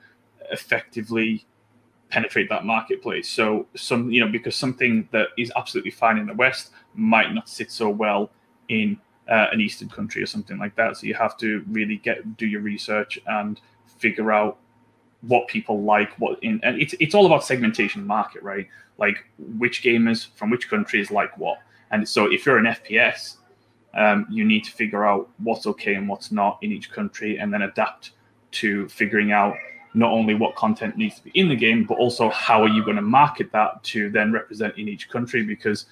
effectively 0.51 1.45
penetrate 2.09 2.49
that 2.49 2.65
marketplace. 2.65 3.29
So 3.29 3.67
some, 3.75 4.11
you 4.11 4.21
know, 4.25 4.31
because 4.31 4.55
something 4.55 5.09
that 5.11 5.29
is 5.37 5.51
absolutely 5.57 5.91
fine 5.91 6.19
in 6.19 6.27
the 6.27 6.35
West 6.35 6.71
might 6.95 7.33
not 7.35 7.49
sit 7.49 7.71
so 7.71 7.89
well 7.89 8.31
in 8.69 8.99
uh, 9.29 9.47
an 9.53 9.61
Eastern 9.61 9.89
country 9.89 10.23
or 10.23 10.27
something 10.27 10.59
like 10.59 10.77
that. 10.77 10.97
So 10.97 11.07
you 11.07 11.15
have 11.15 11.37
to 11.39 11.65
really 11.69 11.97
get 11.97 12.37
do 12.37 12.47
your 12.47 12.61
research 12.61 13.19
and 13.27 13.61
figure 13.99 14.31
out 14.33 14.59
what 15.23 15.49
people 15.49 15.83
like, 15.83 16.13
what 16.19 16.39
in, 16.43 16.61
and 16.63 16.81
it's 16.81 16.95
it's 17.01 17.15
all 17.15 17.27
about 17.27 17.43
segmentation 17.45 18.07
market, 18.07 18.43
right? 18.43 18.69
Like 18.99 19.25
which 19.59 19.83
gamers 19.83 20.29
from 20.37 20.51
which 20.51 20.69
countries 20.69 21.11
like 21.11 21.37
what. 21.39 21.59
And 21.91 22.09
so 22.09 22.31
if 22.33 22.47
you're 22.47 22.59
an 22.59 22.67
FPS 22.67 23.37
Um, 23.95 24.27
you 24.29 24.45
need 24.45 24.65
to 24.65 24.73
figure 24.73 25.07
out 25.07 25.31
what's 25.39 25.67
okay 25.67 25.95
and 25.95 26.07
what's 26.07 26.31
not 26.31 26.59
in 26.61 26.71
each 26.71 26.91
country, 26.93 27.39
and 27.39 27.51
then 27.53 27.63
adapt 27.63 28.13
to 28.61 28.89
figuring 28.89 29.33
out 29.33 29.55
not 29.95 30.13
only 30.13 30.35
what 30.35 30.55
content 30.57 30.97
needs 30.97 31.17
to 31.17 31.25
be 31.25 31.31
in 31.31 31.49
the 31.49 31.57
game, 31.57 31.85
but 31.85 31.97
also 31.99 32.29
how 32.29 32.63
are 32.63 32.69
you 32.69 32.85
going 32.85 32.97
to 32.97 33.03
market 33.03 33.51
that 33.53 33.83
to 33.83 34.11
then 34.11 34.31
represent 34.33 34.77
in 34.77 34.89
each 34.89 35.09
country 35.09 35.43
because 35.43 35.87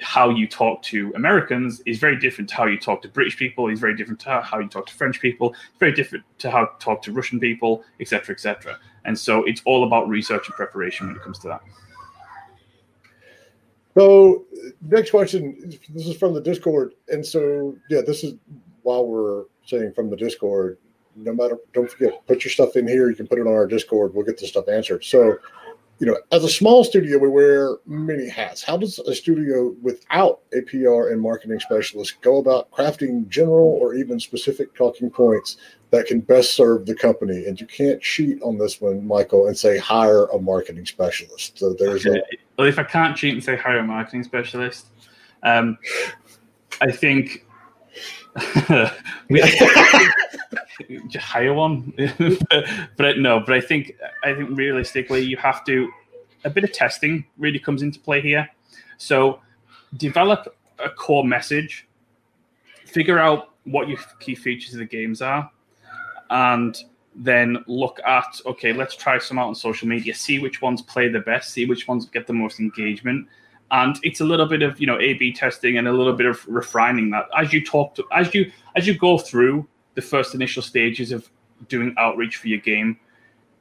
how 0.00 0.28
you 0.28 0.48
talk 0.48 0.82
to 0.82 1.12
Americans 1.14 1.80
is 1.86 1.98
very 1.98 2.18
different 2.18 2.48
to 2.50 2.56
how 2.56 2.66
you 2.66 2.78
talk 2.78 3.00
to 3.02 3.08
British 3.08 3.36
people. 3.36 3.68
Is 3.68 3.78
very 3.78 3.96
different 3.96 4.20
to 4.20 4.40
how 4.40 4.58
you 4.58 4.68
talk 4.68 4.86
to 4.86 4.94
French 4.94 5.20
people. 5.20 5.50
It's 5.50 5.78
very 5.78 5.92
different 5.92 6.24
to 6.38 6.50
how 6.50 6.62
you 6.62 6.68
talk 6.80 7.02
to 7.02 7.12
Russian 7.12 7.38
people, 7.38 7.84
etc., 8.00 8.34
etc. 8.34 8.78
And 9.04 9.16
so 9.16 9.44
it's 9.44 9.62
all 9.64 9.84
about 9.84 10.08
research 10.08 10.48
and 10.48 10.56
preparation 10.56 11.06
when 11.06 11.16
it 11.16 11.22
comes 11.22 11.38
to 11.40 11.48
that. 11.48 11.62
So, 13.96 14.44
next 14.82 15.10
question. 15.10 15.78
This 15.90 16.08
is 16.08 16.16
from 16.16 16.34
the 16.34 16.40
Discord, 16.40 16.94
and 17.08 17.24
so 17.24 17.76
yeah, 17.88 18.00
this 18.04 18.24
is 18.24 18.34
while 18.82 19.06
we're 19.06 19.44
saying 19.64 19.92
from 19.92 20.10
the 20.10 20.16
Discord. 20.16 20.78
No 21.16 21.32
matter, 21.32 21.58
don't 21.72 21.90
forget, 21.90 22.26
put 22.26 22.44
your 22.44 22.50
stuff 22.50 22.76
in 22.76 22.88
here. 22.88 23.08
You 23.08 23.16
can 23.16 23.26
put 23.26 23.38
it 23.38 23.46
on 23.46 23.52
our 23.52 23.66
Discord. 23.66 24.14
We'll 24.14 24.24
get 24.24 24.38
the 24.38 24.46
stuff 24.46 24.68
answered. 24.68 25.04
So, 25.04 25.36
you 26.00 26.06
know, 26.06 26.18
as 26.32 26.42
a 26.42 26.48
small 26.48 26.82
studio, 26.82 27.18
we 27.18 27.28
wear 27.28 27.76
many 27.86 28.28
hats. 28.28 28.62
How 28.62 28.76
does 28.76 28.98
a 28.98 29.14
studio 29.14 29.74
without 29.80 30.40
a 30.52 30.62
PR 30.62 31.12
and 31.12 31.20
marketing 31.20 31.60
specialist 31.60 32.20
go 32.20 32.38
about 32.38 32.70
crafting 32.72 33.28
general 33.28 33.78
or 33.80 33.94
even 33.94 34.18
specific 34.18 34.74
talking 34.74 35.08
points 35.08 35.56
that 35.90 36.06
can 36.06 36.20
best 36.20 36.54
serve 36.54 36.86
the 36.86 36.96
company? 36.96 37.46
And 37.46 37.60
you 37.60 37.66
can't 37.66 38.02
cheat 38.02 38.42
on 38.42 38.58
this 38.58 38.80
one, 38.80 39.06
Michael, 39.06 39.46
and 39.46 39.56
say 39.56 39.78
hire 39.78 40.24
a 40.26 40.40
marketing 40.40 40.86
specialist. 40.86 41.58
So 41.58 41.74
there's 41.74 42.04
okay. 42.06 42.18
a. 42.18 42.22
Well, 42.58 42.66
if 42.66 42.78
I 42.78 42.84
can't 42.84 43.16
cheat 43.16 43.34
and 43.34 43.44
say 43.44 43.56
hire 43.56 43.78
a 43.78 43.84
marketing 43.84 44.24
specialist, 44.24 44.86
um, 45.44 45.78
I 46.80 46.90
think 46.90 47.46
we 49.30 49.40
hire 51.14 51.54
one, 51.54 51.92
but, 51.96 52.64
but 52.96 53.18
no. 53.18 53.40
But 53.40 53.54
I 53.54 53.60
think 53.60 53.96
I 54.22 54.34
think 54.34 54.56
realistically, 54.56 55.22
you 55.22 55.36
have 55.38 55.64
to. 55.66 55.90
A 56.46 56.50
bit 56.50 56.62
of 56.62 56.72
testing 56.72 57.24
really 57.38 57.58
comes 57.58 57.80
into 57.80 57.98
play 57.98 58.20
here. 58.20 58.46
So, 58.98 59.40
develop 59.96 60.54
a 60.78 60.90
core 60.90 61.24
message, 61.24 61.88
figure 62.84 63.18
out 63.18 63.54
what 63.64 63.88
your 63.88 63.98
key 64.20 64.34
features 64.34 64.74
of 64.74 64.80
the 64.80 64.84
games 64.84 65.22
are, 65.22 65.50
and 66.28 66.76
then 67.14 67.64
look 67.66 67.98
at 68.06 68.40
okay, 68.44 68.72
let's 68.72 68.94
try 68.94 69.18
some 69.18 69.38
out 69.38 69.48
on 69.48 69.54
social 69.54 69.88
media, 69.88 70.14
see 70.14 70.38
which 70.38 70.60
ones 70.60 70.82
play 70.82 71.08
the 71.08 71.20
best, 71.20 71.50
see 71.50 71.64
which 71.64 71.88
ones 71.88 72.06
get 72.06 72.26
the 72.26 72.32
most 72.32 72.60
engagement, 72.60 73.26
and 73.70 73.98
it's 74.02 74.20
a 74.20 74.24
little 74.24 74.46
bit 74.46 74.62
of 74.62 74.78
you 74.80 74.86
know 74.86 75.00
A/B 75.00 75.32
testing 75.32 75.78
and 75.78 75.88
a 75.88 75.92
little 75.92 76.12
bit 76.12 76.26
of 76.26 76.46
refining 76.46 77.10
that 77.10 77.26
as 77.36 77.52
you 77.52 77.64
talk 77.64 77.94
to 77.94 78.04
as 78.12 78.34
you 78.34 78.50
as 78.76 78.86
you 78.86 78.96
go 78.96 79.18
through 79.18 79.66
the 79.94 80.02
first 80.02 80.34
initial 80.34 80.62
stages 80.62 81.12
of 81.12 81.28
doing 81.68 81.94
outreach 81.98 82.36
for 82.36 82.48
your 82.48 82.58
game. 82.58 82.98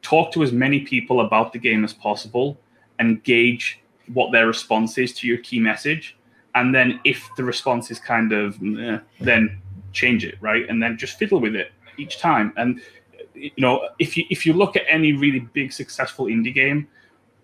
Talk 0.01 0.33
to 0.33 0.43
as 0.43 0.51
many 0.51 0.81
people 0.81 1.21
about 1.21 1.53
the 1.53 1.59
game 1.59 1.83
as 1.83 1.93
possible 1.93 2.57
and 2.99 3.23
gauge 3.23 3.79
what 4.13 4.31
their 4.31 4.47
response 4.47 4.97
is 4.97 5.13
to 5.13 5.27
your 5.27 5.37
key 5.37 5.59
message. 5.59 6.17
And 6.55 6.73
then 6.73 6.99
if 7.03 7.29
the 7.37 7.43
response 7.43 7.89
is 7.89 7.99
kind 7.99 8.31
of, 8.31 8.61
eh, 8.61 8.99
then 9.19 9.61
change 9.91 10.25
it, 10.25 10.35
right? 10.41 10.67
And 10.69 10.81
then 10.81 10.97
just 10.97 11.17
fiddle 11.17 11.39
with 11.39 11.55
it 11.55 11.71
each 11.97 12.19
time. 12.19 12.53
And 12.57 12.81
you 13.33 13.51
know, 13.57 13.89
if 13.99 14.15
you 14.17 14.25
if 14.29 14.45
you 14.45 14.53
look 14.53 14.75
at 14.75 14.83
any 14.87 15.13
really 15.13 15.39
big 15.39 15.73
successful 15.73 16.25
indie 16.25 16.53
game, 16.53 16.87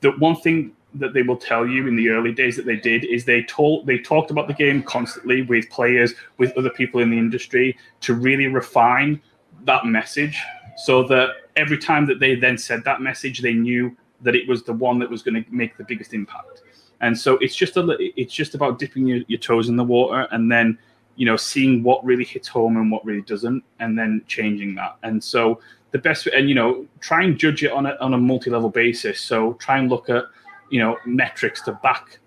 the 0.02 0.12
one 0.12 0.36
thing 0.36 0.74
that 0.96 1.14
they 1.14 1.22
will 1.22 1.38
tell 1.38 1.68
you 1.68 1.88
in 1.88 1.96
the 1.96 2.10
early 2.10 2.32
days 2.32 2.56
that 2.56 2.66
they 2.66 2.76
did 2.76 3.04
is 3.06 3.24
they 3.26 3.44
told 3.44 3.86
they 3.86 4.00
talked 4.00 4.32
about 4.32 4.48
the 4.48 4.54
game 4.54 4.82
constantly 4.82 5.44
with 5.44 5.70
players 5.70 6.14
with 6.38 6.56
other 6.58 6.70
people 6.70 7.00
in 7.00 7.12
the 7.12 7.18
industry 7.18 7.78
to 8.02 8.16
really 8.16 8.48
refine 8.48 9.22
that 9.66 9.86
message 9.86 10.42
so 10.78 11.04
that 11.04 11.30
every 11.56 11.78
time 11.78 12.08
that 12.08 12.20
they 12.20 12.36
then 12.36 12.58
said 12.58 12.84
that 12.84 13.02
message 13.02 13.40
they 13.42 13.54
knew 13.54 13.96
that 14.22 14.36
it 14.36 14.48
was 14.48 14.64
the 14.64 14.74
one 14.74 15.00
that 15.00 15.10
was 15.10 15.22
going 15.22 15.44
to 15.44 15.52
make 15.54 15.78
the 15.78 15.84
biggest 15.84 16.14
impact. 16.14 16.64
And 17.02 17.18
so 17.18 17.38
it's 17.38 17.56
just 17.56 17.78
a 17.78 17.98
it's 18.20 18.34
just 18.34 18.56
about 18.56 18.80
dipping 18.80 19.08
your, 19.08 19.20
your 19.28 19.40
toes 19.40 19.70
in 19.70 19.76
the 19.76 19.84
water 19.84 20.28
and 20.32 20.52
then 20.52 20.78
you 21.16 21.26
know 21.26 21.38
seeing 21.38 21.84
what 21.84 22.04
really 22.04 22.26
hits 22.26 22.48
home 22.48 22.78
and 22.78 22.92
what 22.92 23.06
really 23.06 23.22
doesn't 23.22 23.64
and 23.80 23.98
then 23.98 24.22
changing 24.28 24.76
that. 24.76 24.98
And 25.04 25.24
so 25.24 25.62
the 25.92 25.98
best 25.98 26.28
and 26.28 26.50
you 26.50 26.56
know 26.56 26.86
try 27.00 27.24
and 27.24 27.38
judge 27.38 27.64
it 27.64 27.72
on 27.72 27.86
a, 27.86 27.96
on 28.02 28.14
a 28.14 28.18
multi-level 28.18 28.70
basis. 28.70 29.22
So 29.22 29.54
try 29.54 29.78
and 29.78 29.90
look 29.90 30.10
at 30.10 30.26
you 30.70 30.80
know 30.80 30.98
metrics 31.06 31.62
to 31.64 31.74
back 31.84 32.20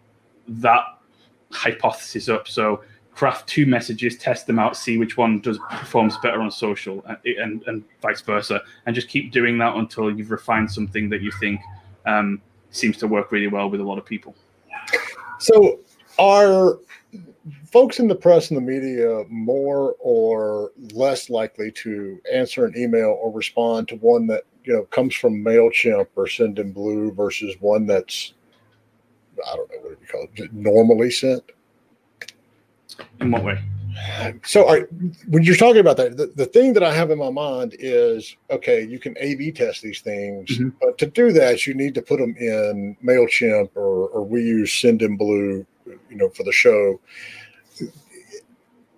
that 0.49 0.83
hypothesis 1.51 2.29
up. 2.29 2.49
So 2.49 2.83
craft 3.15 3.49
two 3.49 3.67
messages, 3.67 4.17
test 4.17 4.47
them 4.47 4.59
out, 4.59 4.77
see 4.77 4.99
which 4.99 5.17
one 5.17 5.41
does 5.41 5.59
performs 5.71 6.17
better 6.23 6.41
on 6.41 6.51
social, 6.51 7.05
and, 7.07 7.19
and, 7.39 7.63
and 7.67 7.85
vice 8.01 8.23
versa, 8.23 8.63
and 8.87 8.95
just 8.95 9.09
keep 9.09 9.33
doing 9.33 9.59
that 9.59 9.77
until 9.77 10.11
you've 10.11 10.31
refined 10.31 10.71
something 10.71 11.09
that 11.11 11.21
you 11.21 11.31
think 11.39 11.61
um, 12.07 12.41
seems 12.71 12.97
to 12.99 13.07
work 13.07 13.31
really 13.31 13.49
well 13.49 13.69
with 13.69 13.81
a 13.81 13.85
lot 13.85 13.99
of 13.99 14.05
people. 14.05 14.35
So, 15.39 15.81
are 16.19 16.79
folks 17.71 17.99
in 17.99 18.09
the 18.09 18.15
press 18.15 18.51
and 18.51 18.57
the 18.57 18.63
media 18.63 19.25
more 19.29 19.97
or 19.99 20.73
less 20.93 21.31
likely 21.31 21.71
to 21.73 22.21
answer 22.33 22.65
an 22.65 22.75
email 22.77 23.19
or 23.21 23.33
respond 23.33 23.89
to 23.89 23.97
one 23.97 24.27
that 24.29 24.45
you 24.65 24.73
know 24.73 24.83
comes 24.85 25.15
from 25.15 25.45
Mailchimp 25.45 26.09
or 26.17 26.27
Sendinblue 26.27 27.15
versus 27.15 27.55
one 27.61 27.87
that's 27.87 28.35
I 29.47 29.57
don't 29.57 29.71
know 29.71 29.79
what 29.81 29.99
you 30.01 30.07
call 30.11 30.27
it 30.35 30.53
normally 30.53 31.11
sent. 31.11 31.43
In 33.21 33.31
what 33.31 33.45
way? 33.45 33.59
So, 34.45 34.69
are, 34.69 34.89
when 35.29 35.43
you're 35.43 35.57
talking 35.57 35.81
about 35.81 35.99
that, 35.99 36.17
the, 36.17 36.27
the 36.27 36.47
thing 36.47 36.73
that 36.73 36.83
I 36.83 36.95
have 36.95 37.11
in 37.11 37.19
my 37.19 37.31
mind 37.31 37.77
is 37.79 38.37
okay, 38.51 38.83
you 38.83 38.99
can 38.99 39.17
A 39.19 39.35
B 39.35 39.53
test 39.53 39.83
these 39.83 40.01
things, 40.01 40.51
mm-hmm. 40.51 40.71
but 40.81 40.97
to 40.99 41.07
do 41.07 41.31
that, 41.33 41.67
you 41.67 41.75
need 41.75 41.95
to 41.95 42.03
put 42.03 42.19
them 42.19 42.35
in 42.39 42.97
MailChimp 43.05 43.71
or, 43.75 44.09
or 44.09 44.25
we 44.25 44.43
use 44.43 44.71
Sendinblue, 44.71 45.67
you 45.87 46.17
know, 46.17 46.31
for 46.31 46.43
the 46.43 46.53
show. 46.53 47.01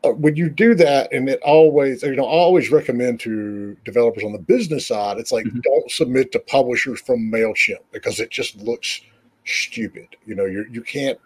Uh, 0.05 0.11
when 0.11 0.37
you 0.37 0.51
do 0.51 0.75
that, 0.75 1.13
and 1.13 1.29
it 1.29 1.41
always, 1.43 2.03
you 2.03 2.17
know, 2.17 2.25
I 2.27 2.31
always 2.33 2.71
recommend 2.71 3.21
to 3.21 3.77
developers 3.85 4.25
on 4.25 4.33
the 4.33 4.39
business 4.39 4.87
side, 4.87 5.19
it's 5.19 5.33
like 5.33 5.47
mm-hmm. 5.47 5.61
don't 5.61 5.91
submit 5.91 6.33
to 6.33 6.39
publishers 6.41 7.01
from 7.01 7.31
Mailchimp 7.31 7.81
because 7.93 8.21
it 8.21 8.31
just 8.31 8.57
looks 8.57 9.01
stupid. 9.45 10.09
You 10.27 10.35
know, 10.35 10.45
you 10.45 10.67
you 10.71 10.83
can't 10.83 11.19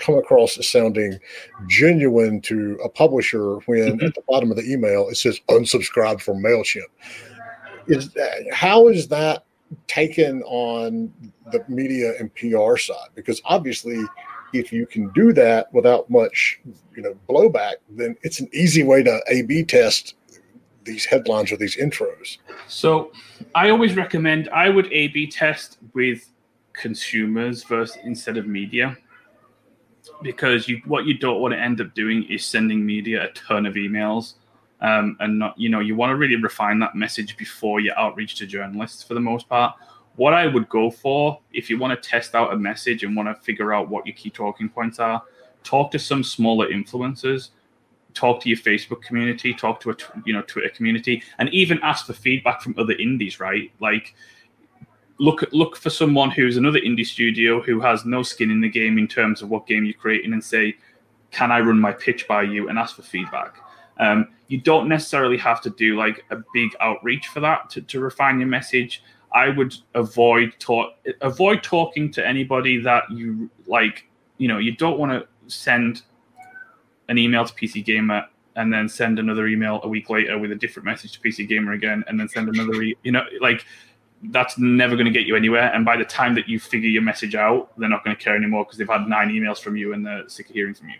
come 0.00 0.16
across 0.16 0.58
as 0.58 0.68
sounding 0.68 1.18
genuine 1.66 2.40
to 2.42 2.78
a 2.84 2.88
publisher 2.88 3.56
when 3.66 3.98
mm-hmm. 3.98 4.06
at 4.06 4.14
the 4.14 4.22
bottom 4.28 4.50
of 4.50 4.56
the 4.56 4.70
email 4.70 5.08
it 5.08 5.16
says 5.16 5.40
unsubscribe 5.48 6.20
from 6.20 6.42
Mailchimp. 6.42 6.82
Is 7.86 8.10
that, 8.12 8.46
how 8.52 8.88
is 8.88 9.08
that 9.08 9.44
taken 9.86 10.42
on 10.42 11.10
the 11.52 11.64
media 11.68 12.12
and 12.18 12.34
PR 12.34 12.76
side? 12.76 13.08
Because 13.14 13.40
obviously 13.46 13.98
if 14.52 14.72
you 14.72 14.86
can 14.86 15.08
do 15.10 15.32
that 15.32 15.72
without 15.72 16.08
much, 16.10 16.60
you 16.96 17.02
know, 17.02 17.14
blowback, 17.28 17.74
then 17.90 18.16
it's 18.22 18.40
an 18.40 18.48
easy 18.52 18.82
way 18.82 19.02
to 19.02 19.20
A/B 19.28 19.64
test 19.64 20.14
these 20.84 21.04
headlines 21.04 21.52
or 21.52 21.56
these 21.56 21.76
intros. 21.76 22.38
So, 22.66 23.12
I 23.54 23.70
always 23.70 23.94
recommend 23.96 24.48
I 24.50 24.68
would 24.68 24.92
A/B 24.92 25.26
test 25.28 25.78
with 25.94 26.30
consumers 26.72 27.64
versus 27.64 27.98
instead 28.04 28.36
of 28.36 28.46
media, 28.46 28.96
because 30.22 30.68
you 30.68 30.80
what 30.86 31.04
you 31.06 31.14
don't 31.18 31.40
want 31.40 31.52
to 31.52 31.60
end 31.60 31.80
up 31.80 31.94
doing 31.94 32.24
is 32.24 32.44
sending 32.44 32.84
media 32.84 33.24
a 33.24 33.28
ton 33.32 33.66
of 33.66 33.74
emails. 33.74 34.34
Um, 34.80 35.16
and 35.18 35.40
not, 35.40 35.58
you 35.58 35.68
know, 35.68 35.80
you 35.80 35.96
want 35.96 36.10
to 36.10 36.16
really 36.16 36.36
refine 36.36 36.78
that 36.78 36.94
message 36.94 37.36
before 37.36 37.80
you 37.80 37.92
outreach 37.96 38.36
to 38.36 38.46
journalists 38.46 39.02
for 39.02 39.14
the 39.14 39.20
most 39.20 39.48
part 39.48 39.74
what 40.18 40.34
I 40.34 40.48
would 40.48 40.68
go 40.68 40.90
for 40.90 41.38
if 41.52 41.70
you 41.70 41.78
want 41.78 42.00
to 42.00 42.08
test 42.08 42.34
out 42.34 42.52
a 42.52 42.56
message 42.56 43.04
and 43.04 43.14
want 43.16 43.28
to 43.28 43.40
figure 43.42 43.72
out 43.72 43.88
what 43.88 44.04
your 44.04 44.16
key 44.16 44.30
talking 44.30 44.68
points 44.68 44.98
are, 44.98 45.22
talk 45.62 45.92
to 45.92 45.98
some 45.98 46.24
smaller 46.24 46.68
influencers, 46.68 47.50
talk 48.14 48.42
to 48.42 48.48
your 48.48 48.58
Facebook 48.58 49.00
community, 49.00 49.54
talk 49.54 49.80
to 49.80 49.90
a 49.90 49.96
you 50.26 50.32
know 50.32 50.42
Twitter 50.42 50.70
community, 50.70 51.22
and 51.38 51.48
even 51.54 51.78
ask 51.82 52.06
for 52.06 52.14
feedback 52.14 52.60
from 52.60 52.74
other 52.76 52.94
indies. 52.94 53.38
Right, 53.38 53.70
like 53.80 54.16
look 55.18 55.44
look 55.52 55.76
for 55.76 55.90
someone 55.90 56.30
who's 56.32 56.56
another 56.56 56.80
indie 56.80 57.06
studio 57.06 57.62
who 57.62 57.80
has 57.80 58.04
no 58.04 58.24
skin 58.24 58.50
in 58.50 58.60
the 58.60 58.68
game 58.68 58.98
in 58.98 59.06
terms 59.06 59.40
of 59.40 59.48
what 59.50 59.68
game 59.68 59.84
you're 59.84 59.94
creating, 59.94 60.32
and 60.32 60.42
say, 60.42 60.76
can 61.30 61.52
I 61.52 61.60
run 61.60 61.78
my 61.78 61.92
pitch 61.92 62.26
by 62.26 62.42
you 62.42 62.68
and 62.68 62.76
ask 62.76 62.96
for 62.96 63.02
feedback. 63.02 63.56
Um, 64.00 64.28
you 64.48 64.58
don't 64.58 64.88
necessarily 64.88 65.36
have 65.38 65.60
to 65.62 65.70
do 65.70 65.96
like 65.96 66.24
a 66.30 66.38
big 66.54 66.74
outreach 66.80 67.28
for 67.28 67.40
that 67.40 67.68
to, 67.70 67.82
to 67.82 68.00
refine 68.00 68.38
your 68.38 68.48
message. 68.48 69.02
I 69.38 69.50
would 69.50 69.74
avoid 69.94 70.54
talk 70.58 70.94
avoid 71.20 71.62
talking 71.62 72.10
to 72.12 72.26
anybody 72.26 72.78
that 72.78 73.04
you 73.10 73.48
like. 73.66 74.06
You 74.38 74.48
know, 74.48 74.58
you 74.58 74.72
don't 74.72 74.98
want 74.98 75.12
to 75.12 75.26
send 75.46 76.02
an 77.08 77.18
email 77.18 77.44
to 77.44 77.54
PC 77.54 77.84
Gamer 77.84 78.26
and 78.56 78.72
then 78.72 78.88
send 78.88 79.20
another 79.20 79.46
email 79.46 79.80
a 79.84 79.88
week 79.88 80.10
later 80.10 80.36
with 80.38 80.50
a 80.50 80.56
different 80.56 80.86
message 80.86 81.12
to 81.12 81.20
PC 81.20 81.48
Gamer 81.48 81.72
again, 81.72 82.02
and 82.08 82.18
then 82.18 82.28
send 82.28 82.48
another. 82.48 82.82
E- 82.82 82.96
you 83.04 83.12
know, 83.12 83.22
like 83.40 83.64
that's 84.24 84.58
never 84.58 84.96
going 84.96 85.06
to 85.06 85.12
get 85.12 85.26
you 85.26 85.36
anywhere. 85.36 85.72
And 85.72 85.84
by 85.84 85.96
the 85.96 86.04
time 86.04 86.34
that 86.34 86.48
you 86.48 86.58
figure 86.58 86.90
your 86.90 87.02
message 87.02 87.36
out, 87.36 87.70
they're 87.78 87.88
not 87.88 88.04
going 88.04 88.16
to 88.16 88.22
care 88.22 88.34
anymore 88.34 88.64
because 88.64 88.78
they've 88.78 88.88
had 88.88 89.06
nine 89.06 89.28
emails 89.28 89.60
from 89.60 89.76
you 89.76 89.92
and 89.92 90.04
they're 90.04 90.28
sick 90.28 90.48
of 90.48 90.54
hearing 90.56 90.74
from 90.74 90.88
you. 90.88 90.96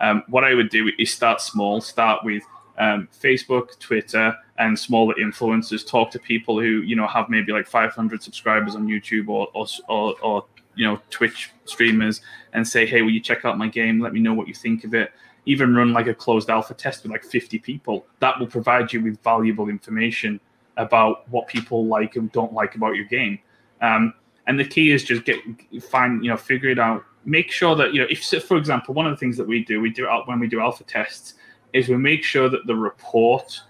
Um, 0.00 0.22
what 0.28 0.44
I 0.44 0.54
would 0.54 0.70
do 0.70 0.90
is 0.98 1.12
start 1.12 1.42
small, 1.42 1.82
start 1.82 2.24
with 2.24 2.42
um, 2.78 3.08
Facebook, 3.22 3.78
Twitter, 3.78 4.34
and 4.58 4.78
smaller 4.78 5.14
influencers. 5.14 5.86
Talk 5.86 6.10
to 6.12 6.18
people 6.18 6.60
who 6.60 6.82
you 6.82 6.96
know 6.96 7.06
have 7.06 7.28
maybe 7.28 7.52
like 7.52 7.66
500 7.66 8.22
subscribers 8.22 8.74
on 8.74 8.86
YouTube 8.86 9.28
or 9.28 9.48
or, 9.54 9.66
or, 9.88 10.14
or 10.22 10.46
you 10.74 10.86
know 10.86 11.00
Twitch 11.10 11.50
streamers, 11.64 12.20
and 12.52 12.66
say, 12.66 12.86
hey, 12.86 13.02
will 13.02 13.10
you 13.10 13.20
check 13.20 13.44
out 13.44 13.58
my 13.58 13.68
game? 13.68 14.00
Let 14.00 14.12
me 14.12 14.20
know 14.20 14.34
what 14.34 14.48
you 14.48 14.54
think 14.54 14.84
of 14.84 14.94
it. 14.94 15.12
Even 15.46 15.74
run 15.74 15.92
like 15.92 16.06
a 16.06 16.14
closed 16.14 16.48
alpha 16.48 16.74
test 16.74 17.02
with 17.02 17.12
like 17.12 17.22
50 17.22 17.58
people. 17.58 18.06
That 18.20 18.38
will 18.38 18.46
provide 18.46 18.92
you 18.92 19.02
with 19.02 19.22
valuable 19.22 19.68
information 19.68 20.40
about 20.76 21.28
what 21.30 21.46
people 21.46 21.86
like 21.86 22.16
and 22.16 22.32
don't 22.32 22.52
like 22.52 22.74
about 22.74 22.96
your 22.96 23.04
game. 23.04 23.38
Um, 23.80 24.14
and 24.46 24.58
the 24.58 24.64
key 24.64 24.90
is 24.90 25.04
just 25.04 25.24
get 25.24 25.38
find 25.82 26.24
you 26.24 26.30
know 26.30 26.36
figure 26.36 26.70
it 26.70 26.78
out. 26.78 27.04
Make 27.24 27.50
sure 27.50 27.74
that 27.76 27.94
you 27.94 28.00
know 28.00 28.06
if 28.10 28.24
for 28.44 28.56
example 28.56 28.94
one 28.94 29.06
of 29.06 29.12
the 29.12 29.16
things 29.16 29.36
that 29.36 29.46
we 29.46 29.64
do 29.64 29.80
we 29.80 29.90
do 29.90 30.06
when 30.26 30.38
we 30.38 30.46
do 30.46 30.60
alpha 30.60 30.84
tests 30.84 31.34
is 31.72 31.88
we 31.88 31.96
make 31.96 32.22
sure 32.22 32.48
that 32.48 32.66
the 32.66 32.74
report 32.74 33.60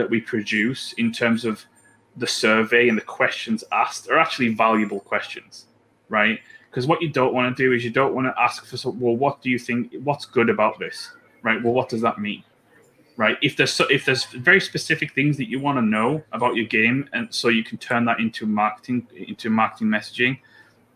that 0.00 0.08
we 0.08 0.18
produce 0.18 0.94
in 0.94 1.12
terms 1.12 1.44
of 1.44 1.62
the 2.16 2.26
survey 2.26 2.88
and 2.88 2.96
the 2.96 3.02
questions 3.02 3.62
asked 3.70 4.08
are 4.08 4.18
actually 4.18 4.48
valuable 4.54 5.00
questions, 5.00 5.66
right? 6.08 6.40
Because 6.70 6.86
what 6.86 7.02
you 7.02 7.10
don't 7.10 7.34
want 7.34 7.54
to 7.54 7.62
do 7.62 7.74
is 7.74 7.84
you 7.84 7.90
don't 7.90 8.14
want 8.14 8.26
to 8.26 8.34
ask 8.40 8.64
for 8.64 8.90
well, 8.92 9.14
what 9.14 9.42
do 9.42 9.50
you 9.50 9.58
think? 9.58 9.92
What's 10.02 10.24
good 10.24 10.48
about 10.48 10.78
this, 10.78 11.12
right? 11.42 11.62
Well, 11.62 11.74
what 11.74 11.90
does 11.90 12.00
that 12.00 12.18
mean, 12.18 12.42
right? 13.18 13.36
If 13.42 13.56
there's 13.56 13.72
so, 13.72 13.84
if 13.88 14.06
there's 14.06 14.24
very 14.24 14.60
specific 14.60 15.12
things 15.12 15.36
that 15.36 15.50
you 15.50 15.60
want 15.60 15.76
to 15.76 15.82
know 15.82 16.22
about 16.32 16.56
your 16.56 16.66
game, 16.66 17.08
and 17.12 17.32
so 17.34 17.48
you 17.48 17.62
can 17.62 17.76
turn 17.76 18.06
that 18.06 18.20
into 18.20 18.46
marketing 18.46 19.06
into 19.14 19.50
marketing 19.50 19.88
messaging, 19.88 20.38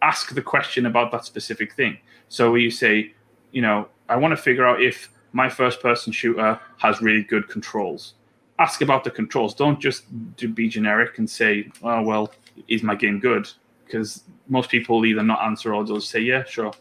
ask 0.01 0.35
the 0.35 0.43
question 0.43 0.87
about 0.87 1.13
that 1.13 1.27
specific 1.27 1.75
thing. 1.75 1.99
So 2.29 2.55
you 2.55 2.71
say, 2.71 3.13
you 3.53 3.61
know, 3.61 3.89
I 4.09 4.17
want 4.17 4.33
to 4.33 4.43
figure 4.43 4.67
out 4.67 4.81
if 4.81 5.11
my 5.33 5.49
first 5.49 5.83
person 5.83 6.13
shooter 6.13 6.59
has 6.79 7.03
really 7.03 7.25
good 7.25 7.49
controls. 7.49 8.15
Ask 8.59 8.83
about 8.83 9.05
the 9.05 9.11
controls. 9.11 9.55
Don't 9.55 9.81
just 9.81 10.05
do, 10.37 10.49
be 10.49 10.69
generic 10.69 11.19
and 11.19 11.29
say, 11.29 11.71
oh, 11.83 12.03
well, 12.03 12.33
is 12.69 12.83
my 12.83 12.95
game 12.95 13.19
good? 13.19 13.49
Because 13.85 14.25
most 14.49 14.71
people 14.71 15.05
either 15.05 15.23
not 15.23 15.43
answer 15.43 15.75
or 15.75 15.85
just 15.85 16.11
say, 16.11 16.21
yeah, 16.21 16.45
sure. 16.45 16.73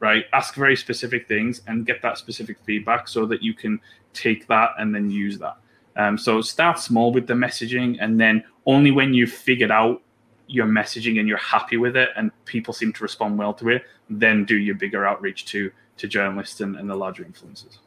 Right? 0.00 0.26
Ask 0.32 0.54
very 0.54 0.76
specific 0.76 1.28
things 1.28 1.62
and 1.66 1.86
get 1.86 2.02
that 2.02 2.18
specific 2.18 2.58
feedback 2.64 3.08
so 3.08 3.24
that 3.26 3.42
you 3.42 3.54
can 3.54 3.80
take 4.12 4.46
that 4.48 4.70
and 4.78 4.94
then 4.94 5.10
use 5.10 5.38
that. 5.38 5.56
Um, 5.96 6.18
so 6.18 6.40
start 6.40 6.78
small 6.78 7.12
with 7.12 7.26
the 7.26 7.34
messaging, 7.34 7.98
and 8.00 8.18
then 8.18 8.44
only 8.66 8.90
when 8.90 9.12
you've 9.14 9.32
figured 9.32 9.70
out 9.70 10.02
your 10.46 10.66
messaging 10.66 11.18
and 11.18 11.28
you're 11.28 11.38
happy 11.38 11.76
with 11.76 11.96
it 11.96 12.10
and 12.16 12.30
people 12.44 12.74
seem 12.74 12.92
to 12.92 13.02
respond 13.02 13.38
well 13.38 13.54
to 13.54 13.68
it, 13.68 13.84
then 14.10 14.44
do 14.44 14.56
your 14.56 14.74
bigger 14.74 15.06
outreach 15.06 15.46
to 15.46 15.70
to 15.98 16.08
journalists 16.08 16.60
and, 16.60 16.76
and 16.76 16.88
the 16.88 16.96
larger 16.96 17.24
influencers. 17.24 17.78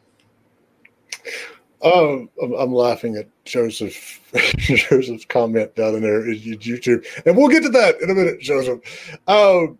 Oh, 1.86 2.27
I'm 2.42 2.74
laughing 2.74 3.15
at 3.15 3.27
Joseph 3.46 4.20
Joseph's 4.58 5.25
comment 5.25 5.75
down 5.75 5.94
in 5.96 6.01
there 6.01 6.27
in 6.27 6.39
YouTube, 6.39 7.06
and 7.25 7.38
we'll 7.38 7.48
get 7.48 7.62
to 7.62 7.70
that 7.70 8.01
in 8.01 8.10
a 8.10 8.15
minute, 8.15 8.39
Joseph. 8.42 8.80
Um, 9.27 9.77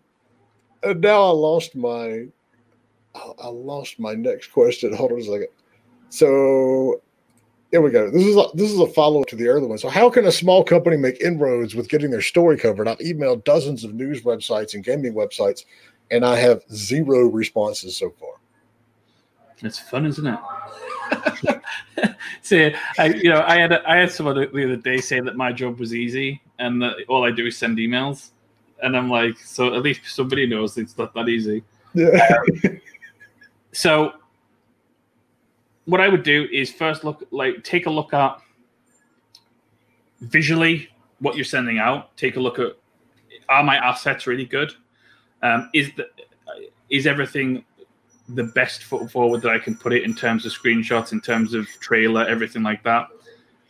and 0.84 1.00
now 1.00 1.22
I 1.24 1.30
lost 1.30 1.74
my 1.74 2.26
I 3.14 3.48
lost 3.48 3.98
my 3.98 4.14
next 4.14 4.52
question. 4.52 4.94
Hold 4.94 5.12
on 5.12 5.20
a 5.20 5.24
second. 5.24 5.48
So 6.10 7.02
here 7.70 7.80
we 7.80 7.90
go. 7.90 8.10
This 8.10 8.24
is 8.24 8.36
a, 8.36 8.44
this 8.54 8.70
is 8.70 8.78
a 8.78 8.86
follow 8.86 9.22
up 9.22 9.26
to 9.28 9.36
the 9.36 9.48
earlier 9.48 9.66
one. 9.66 9.78
So, 9.78 9.88
how 9.88 10.08
can 10.08 10.26
a 10.26 10.32
small 10.32 10.62
company 10.62 10.96
make 10.96 11.20
inroads 11.20 11.74
with 11.74 11.88
getting 11.88 12.10
their 12.10 12.22
story 12.22 12.56
covered? 12.56 12.88
I've 12.88 12.98
emailed 12.98 13.44
dozens 13.44 13.84
of 13.84 13.94
news 13.94 14.22
websites 14.22 14.74
and 14.74 14.84
gaming 14.84 15.14
websites, 15.14 15.64
and 16.10 16.24
I 16.24 16.36
have 16.36 16.62
zero 16.72 17.26
responses 17.26 17.96
so 17.96 18.10
far. 18.10 18.34
It's 19.62 19.78
fun, 19.78 20.06
isn't 20.06 20.26
it? 20.26 20.38
See, 22.42 22.74
I 22.98 23.06
you 23.06 23.30
know 23.30 23.44
I 23.46 23.58
had 23.58 23.72
a, 23.72 23.88
I 23.88 23.96
had 23.96 24.10
someone 24.10 24.36
the 24.36 24.64
other 24.64 24.76
day 24.76 24.98
say 24.98 25.20
that 25.20 25.36
my 25.36 25.52
job 25.52 25.78
was 25.78 25.94
easy 25.94 26.40
and 26.58 26.80
that 26.82 26.96
all 27.08 27.24
I 27.24 27.30
do 27.30 27.46
is 27.46 27.56
send 27.56 27.78
emails, 27.78 28.30
and 28.82 28.96
I'm 28.96 29.10
like, 29.10 29.38
so 29.38 29.74
at 29.74 29.82
least 29.82 30.02
somebody 30.04 30.46
knows 30.46 30.76
it's 30.78 30.96
not 30.96 31.14
that 31.14 31.28
easy. 31.28 31.62
Yeah. 31.94 32.38
Um, 32.64 32.80
so 33.72 34.12
what 35.86 36.00
I 36.00 36.08
would 36.08 36.22
do 36.22 36.48
is 36.52 36.70
first 36.70 37.04
look 37.04 37.26
like 37.30 37.62
take 37.64 37.86
a 37.86 37.90
look 37.90 38.12
at 38.12 38.40
visually 40.20 40.88
what 41.20 41.36
you're 41.36 41.44
sending 41.44 41.78
out. 41.78 42.16
Take 42.16 42.36
a 42.36 42.40
look 42.40 42.58
at 42.58 42.76
are 43.48 43.62
my 43.62 43.76
assets 43.76 44.26
really 44.26 44.44
good? 44.44 44.72
Um, 45.42 45.70
is 45.74 45.90
the 45.96 46.08
is 46.90 47.06
everything 47.06 47.64
the 48.30 48.44
best 48.44 48.84
foot 48.84 49.10
forward 49.10 49.42
that 49.42 49.52
I 49.52 49.58
can 49.58 49.76
put 49.76 49.92
it 49.92 50.02
in 50.02 50.14
terms 50.14 50.46
of 50.46 50.52
screenshots, 50.52 51.12
in 51.12 51.20
terms 51.20 51.54
of 51.54 51.66
trailer, 51.80 52.26
everything 52.26 52.62
like 52.62 52.82
that. 52.82 53.08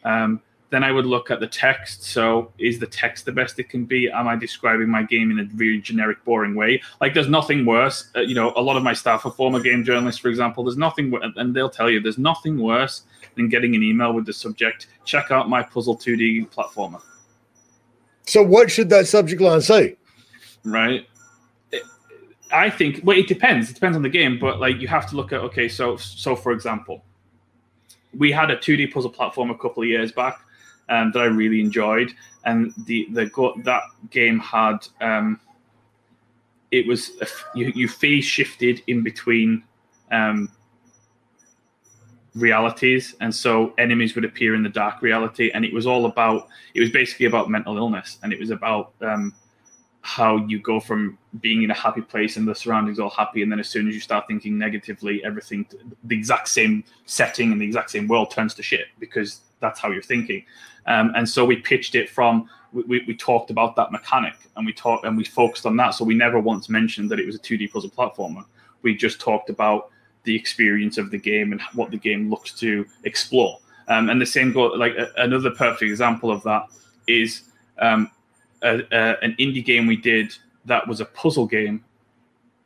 Um, 0.05 0.41
then 0.71 0.83
I 0.83 0.91
would 0.91 1.07
look 1.07 1.31
at 1.31 1.41
the 1.41 1.47
text. 1.47 2.05
So, 2.05 2.53
is 2.59 2.79
the 2.79 2.87
text 2.87 3.25
the 3.25 3.33
best 3.33 3.59
it 3.59 3.69
can 3.69 3.85
be? 3.85 4.11
Am 4.11 4.27
I 4.27 4.35
describing 4.37 4.89
my 4.89 5.03
game 5.05 5.31
in 5.31 5.39
a 5.39 5.45
very 5.45 5.81
generic, 5.81 6.25
boring 6.25 6.55
way? 6.55 6.83
Like, 7.01 7.15
there's 7.15 7.29
nothing 7.29 7.65
worse. 7.65 8.11
Uh, 8.17 8.21
you 8.21 8.35
know, 8.35 8.53
a 8.57 8.61
lot 8.61 8.77
of 8.77 8.83
my 8.83 8.93
staff 8.93 9.25
are 9.27 9.31
former 9.31 9.61
game 9.61 9.85
journalists, 9.85 10.21
for 10.21 10.29
example. 10.29 10.65
There's 10.65 10.77
nothing, 10.77 11.17
and 11.37 11.55
they'll 11.55 11.71
tell 11.71 11.89
you, 11.89 12.01
there's 12.01 12.19
nothing 12.19 12.59
worse 12.59 13.03
than 13.37 13.49
getting 13.49 13.75
an 13.77 13.83
email 13.83 14.13
with 14.13 14.27
the 14.27 14.33
subject, 14.33 14.89
check 15.05 15.31
out 15.31 15.49
my 15.49 15.63
Puzzle 15.63 15.97
2D 15.97 16.49
platformer. 16.51 17.01
So, 18.27 18.43
what 18.43 18.71
should 18.71 18.89
that 18.91 19.07
subject 19.07 19.41
line 19.41 19.61
say? 19.61 19.97
Right. 20.65 21.07
I 22.53 22.71
think 22.71 23.01
well, 23.03 23.19
it 23.19 23.27
depends. 23.27 23.71
It 23.71 23.75
depends 23.75 23.97
on 23.97 24.03
the 24.03 24.09
game, 24.09 24.39
but 24.39 24.61
like 24.61 24.81
you 24.81 24.89
have 24.89 25.09
to 25.11 25.17
look 25.17 25.33
at 25.33 25.41
okay. 25.41 25.69
So 25.69 25.97
so 25.97 26.37
for 26.37 26.53
example, 26.53 27.05
we 28.17 28.33
had 28.33 28.51
a 28.51 28.57
2D 28.57 28.93
puzzle 28.93 29.11
platform 29.11 29.51
a 29.51 29.59
couple 29.59 29.83
of 29.83 29.89
years 29.89 30.13
back 30.13 30.41
um, 30.89 31.11
that 31.13 31.21
I 31.21 31.27
really 31.27 31.61
enjoyed, 31.61 32.13
and 32.45 32.73
the 32.87 33.09
the 33.11 33.31
that 33.65 33.83
game 34.11 34.39
had 34.39 34.87
um, 35.01 35.41
it 36.71 36.87
was 36.87 37.13
you 37.55 37.73
you 37.75 37.89
phase 37.89 38.25
shifted 38.25 38.83
in 38.87 39.03
between 39.03 39.65
um, 40.13 40.49
realities, 42.35 43.17
and 43.21 43.35
so 43.35 43.75
enemies 43.79 44.15
would 44.15 44.25
appear 44.25 44.55
in 44.55 44.63
the 44.63 44.69
dark 44.69 45.03
reality, 45.03 45.51
and 45.53 45.65
it 45.65 45.73
was 45.73 45.87
all 45.87 46.07
about 46.07 46.49
it 46.75 46.81
was 46.81 46.91
basically 46.91 47.27
about 47.27 47.51
mental 47.51 47.77
illness, 47.77 48.19
and 48.23 48.33
it 48.33 48.39
was 48.39 48.51
about 48.51 48.93
um, 49.01 49.35
how 50.07 50.37
you 50.47 50.61
go 50.61 50.79
from 50.79 51.19
being 51.41 51.65
in 51.65 51.71
a 51.73 51.75
happy 51.75 52.01
place 52.01 52.37
and 52.37 52.47
the 52.47 52.55
surroundings 52.55 53.01
all 53.01 53.11
happy, 53.11 53.43
and 53.43 53.51
then 53.51 53.59
as 53.59 53.69
soon 53.69 53.89
as 53.89 53.95
you 53.95 54.01
start 54.01 54.25
thinking 54.29 54.57
negatively, 54.57 55.23
everything, 55.25 55.67
the 56.05 56.17
exact 56.17 56.47
same 56.47 56.85
setting 57.07 57.51
and 57.51 57.61
the 57.61 57.65
exact 57.65 57.91
same 57.91 58.07
world 58.07 58.31
turns 58.31 58.55
to 58.55 58.63
shit 58.63 58.87
because 59.01 59.41
that's 59.59 59.81
how 59.81 59.91
you're 59.91 60.01
thinking. 60.01 60.45
Um, 60.87 61.13
and 61.17 61.29
so 61.29 61.45
we 61.45 61.57
pitched 61.57 61.97
it 61.97 62.09
from 62.09 62.49
we, 62.73 63.03
we 63.09 63.17
talked 63.17 63.51
about 63.51 63.75
that 63.77 63.91
mechanic 63.91 64.35
and 64.55 64.65
we 64.65 64.73
talked 64.73 65.05
and 65.05 65.17
we 65.17 65.25
focused 65.25 65.67
on 65.67 65.77
that. 65.79 65.91
So 65.91 66.05
we 66.05 66.15
never 66.15 66.39
once 66.39 66.69
mentioned 66.69 67.11
that 67.11 67.19
it 67.19 67.27
was 67.27 67.35
a 67.35 67.41
2D 67.41 67.73
puzzle 67.73 67.91
platformer. 67.91 68.45
We 68.83 68.95
just 68.95 69.21
talked 69.21 69.51
about 69.51 69.91
the 70.23 70.37
experience 70.37 70.99
of 70.99 71.11
the 71.11 71.19
game 71.19 71.51
and 71.51 71.61
what 71.75 71.91
the 71.91 71.97
game 71.97 72.31
looks 72.31 72.53
to 72.61 72.87
explore. 73.03 73.59
Um, 73.89 74.09
and 74.09 74.21
the 74.21 74.27
same 74.27 74.53
go 74.53 74.67
like 74.67 74.93
a, 74.97 75.11
another 75.17 75.51
perfect 75.51 75.83
example 75.83 76.31
of 76.31 76.45
that 76.45 76.69
is 77.09 77.43
um, 77.79 78.11
a, 78.63 78.81
a, 78.93 79.17
an 79.23 79.35
indie 79.39 79.65
game 79.65 79.87
we 79.87 79.97
did 79.97 80.35
that 80.65 80.87
was 80.87 81.01
a 81.01 81.05
puzzle 81.05 81.47
game, 81.47 81.85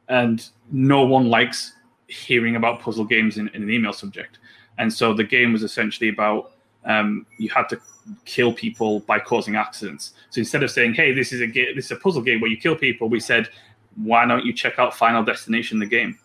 and 0.09 0.49
no 0.71 1.05
one 1.05 1.29
likes 1.29 1.75
hearing 2.09 2.57
about 2.57 2.81
puzzle 2.81 3.05
games 3.05 3.39
in, 3.39 3.49
in 3.49 3.63
an 3.63 3.71
email 3.71 3.93
subject. 3.93 4.39
And 4.79 4.93
so 4.93 5.13
the 5.13 5.25
game 5.25 5.53
was 5.53 5.63
essentially 5.63 6.09
about 6.09 6.53
um, 6.85 7.27
you 7.39 7.51
had 7.51 7.69
to 7.69 7.81
kill 8.25 8.53
people 8.53 9.01
by 9.01 9.19
causing 9.19 9.57
accidents. 9.57 10.15
So 10.31 10.39
instead 10.39 10.63
of 10.63 10.71
saying, 10.71 10.95
"Hey, 10.95 11.13
this 11.13 11.33
is 11.33 11.41
a 11.41 11.47
game, 11.47 11.77
this 11.77 11.87
is 11.87 11.91
a 11.93 11.97
puzzle 11.97 12.23
game 12.23 12.41
where 12.41 12.51
you 12.51 12.57
kill 12.57 12.75
people," 12.77 13.09
we 13.09 13.21
said, 13.21 13.49
"Why 13.97 14.25
don't 14.27 14.45
you 14.45 14.53
check 14.53 14.79
out 14.79 14.95
Final 14.95 15.23
Destination, 15.23 15.79
the 15.79 15.87
game?" 15.87 16.19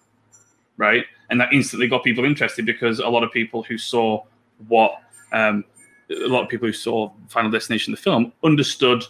Right, 0.78 1.06
and 1.30 1.40
that 1.40 1.54
instantly 1.54 1.88
got 1.88 2.04
people 2.04 2.26
interested 2.26 2.66
because 2.66 3.00
a 3.00 3.08
lot 3.08 3.24
of 3.24 3.32
people 3.32 3.64
who 3.64 3.78
saw 3.78 4.24
what 4.68 5.02
um, 5.34 5.66
a 6.10 6.28
lot 6.28 6.44
of 6.44 6.50
people 6.50 6.68
who 6.68 6.74
saw 6.74 7.12
Final 7.28 7.52
Destination, 7.52 7.92
the 7.92 7.98
film, 7.98 8.32
understood 8.44 9.04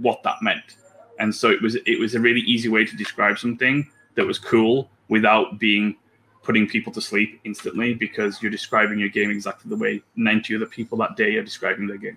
what 0.00 0.22
that 0.22 0.36
meant. 0.42 0.76
And 1.18 1.34
so 1.34 1.50
it 1.50 1.60
was 1.60 1.76
it 1.86 1.98
was 1.98 2.14
a 2.14 2.20
really 2.20 2.40
easy 2.40 2.68
way 2.68 2.84
to 2.84 2.96
describe 2.96 3.38
something 3.38 3.88
that 4.14 4.26
was 4.26 4.38
cool 4.38 4.90
without 5.08 5.58
being 5.58 5.96
putting 6.42 6.66
people 6.66 6.92
to 6.92 7.00
sleep 7.00 7.40
instantly 7.44 7.94
because 7.94 8.40
you're 8.40 8.50
describing 8.50 8.98
your 8.98 9.10
game 9.10 9.30
exactly 9.30 9.68
the 9.68 9.76
way 9.76 10.02
90 10.16 10.56
other 10.56 10.66
people 10.66 10.96
that 10.98 11.14
day 11.16 11.36
are 11.36 11.44
describing 11.44 11.86
their 11.86 11.98
game. 11.98 12.16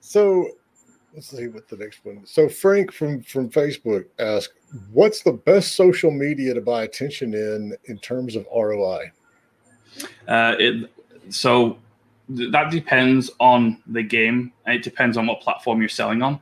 So 0.00 0.50
let's 1.14 1.28
see 1.28 1.48
what 1.48 1.68
the 1.68 1.76
next 1.76 2.04
one. 2.04 2.24
So 2.24 2.48
Frank 2.48 2.92
from 2.92 3.22
from 3.22 3.50
Facebook 3.50 4.06
asked, 4.18 4.54
"What's 4.92 5.22
the 5.22 5.32
best 5.32 5.76
social 5.76 6.10
media 6.10 6.54
to 6.54 6.60
buy 6.60 6.84
attention 6.84 7.34
in 7.34 7.76
in 7.84 7.98
terms 7.98 8.34
of 8.34 8.46
ROI?" 8.54 9.12
Uh, 10.26 10.54
it, 10.58 10.90
so 11.30 11.78
that 12.28 12.70
depends 12.70 13.30
on 13.40 13.82
the 13.86 14.02
game. 14.02 14.52
It 14.66 14.82
depends 14.82 15.16
on 15.16 15.26
what 15.26 15.40
platform 15.40 15.80
you're 15.80 15.88
selling 15.88 16.22
on. 16.22 16.40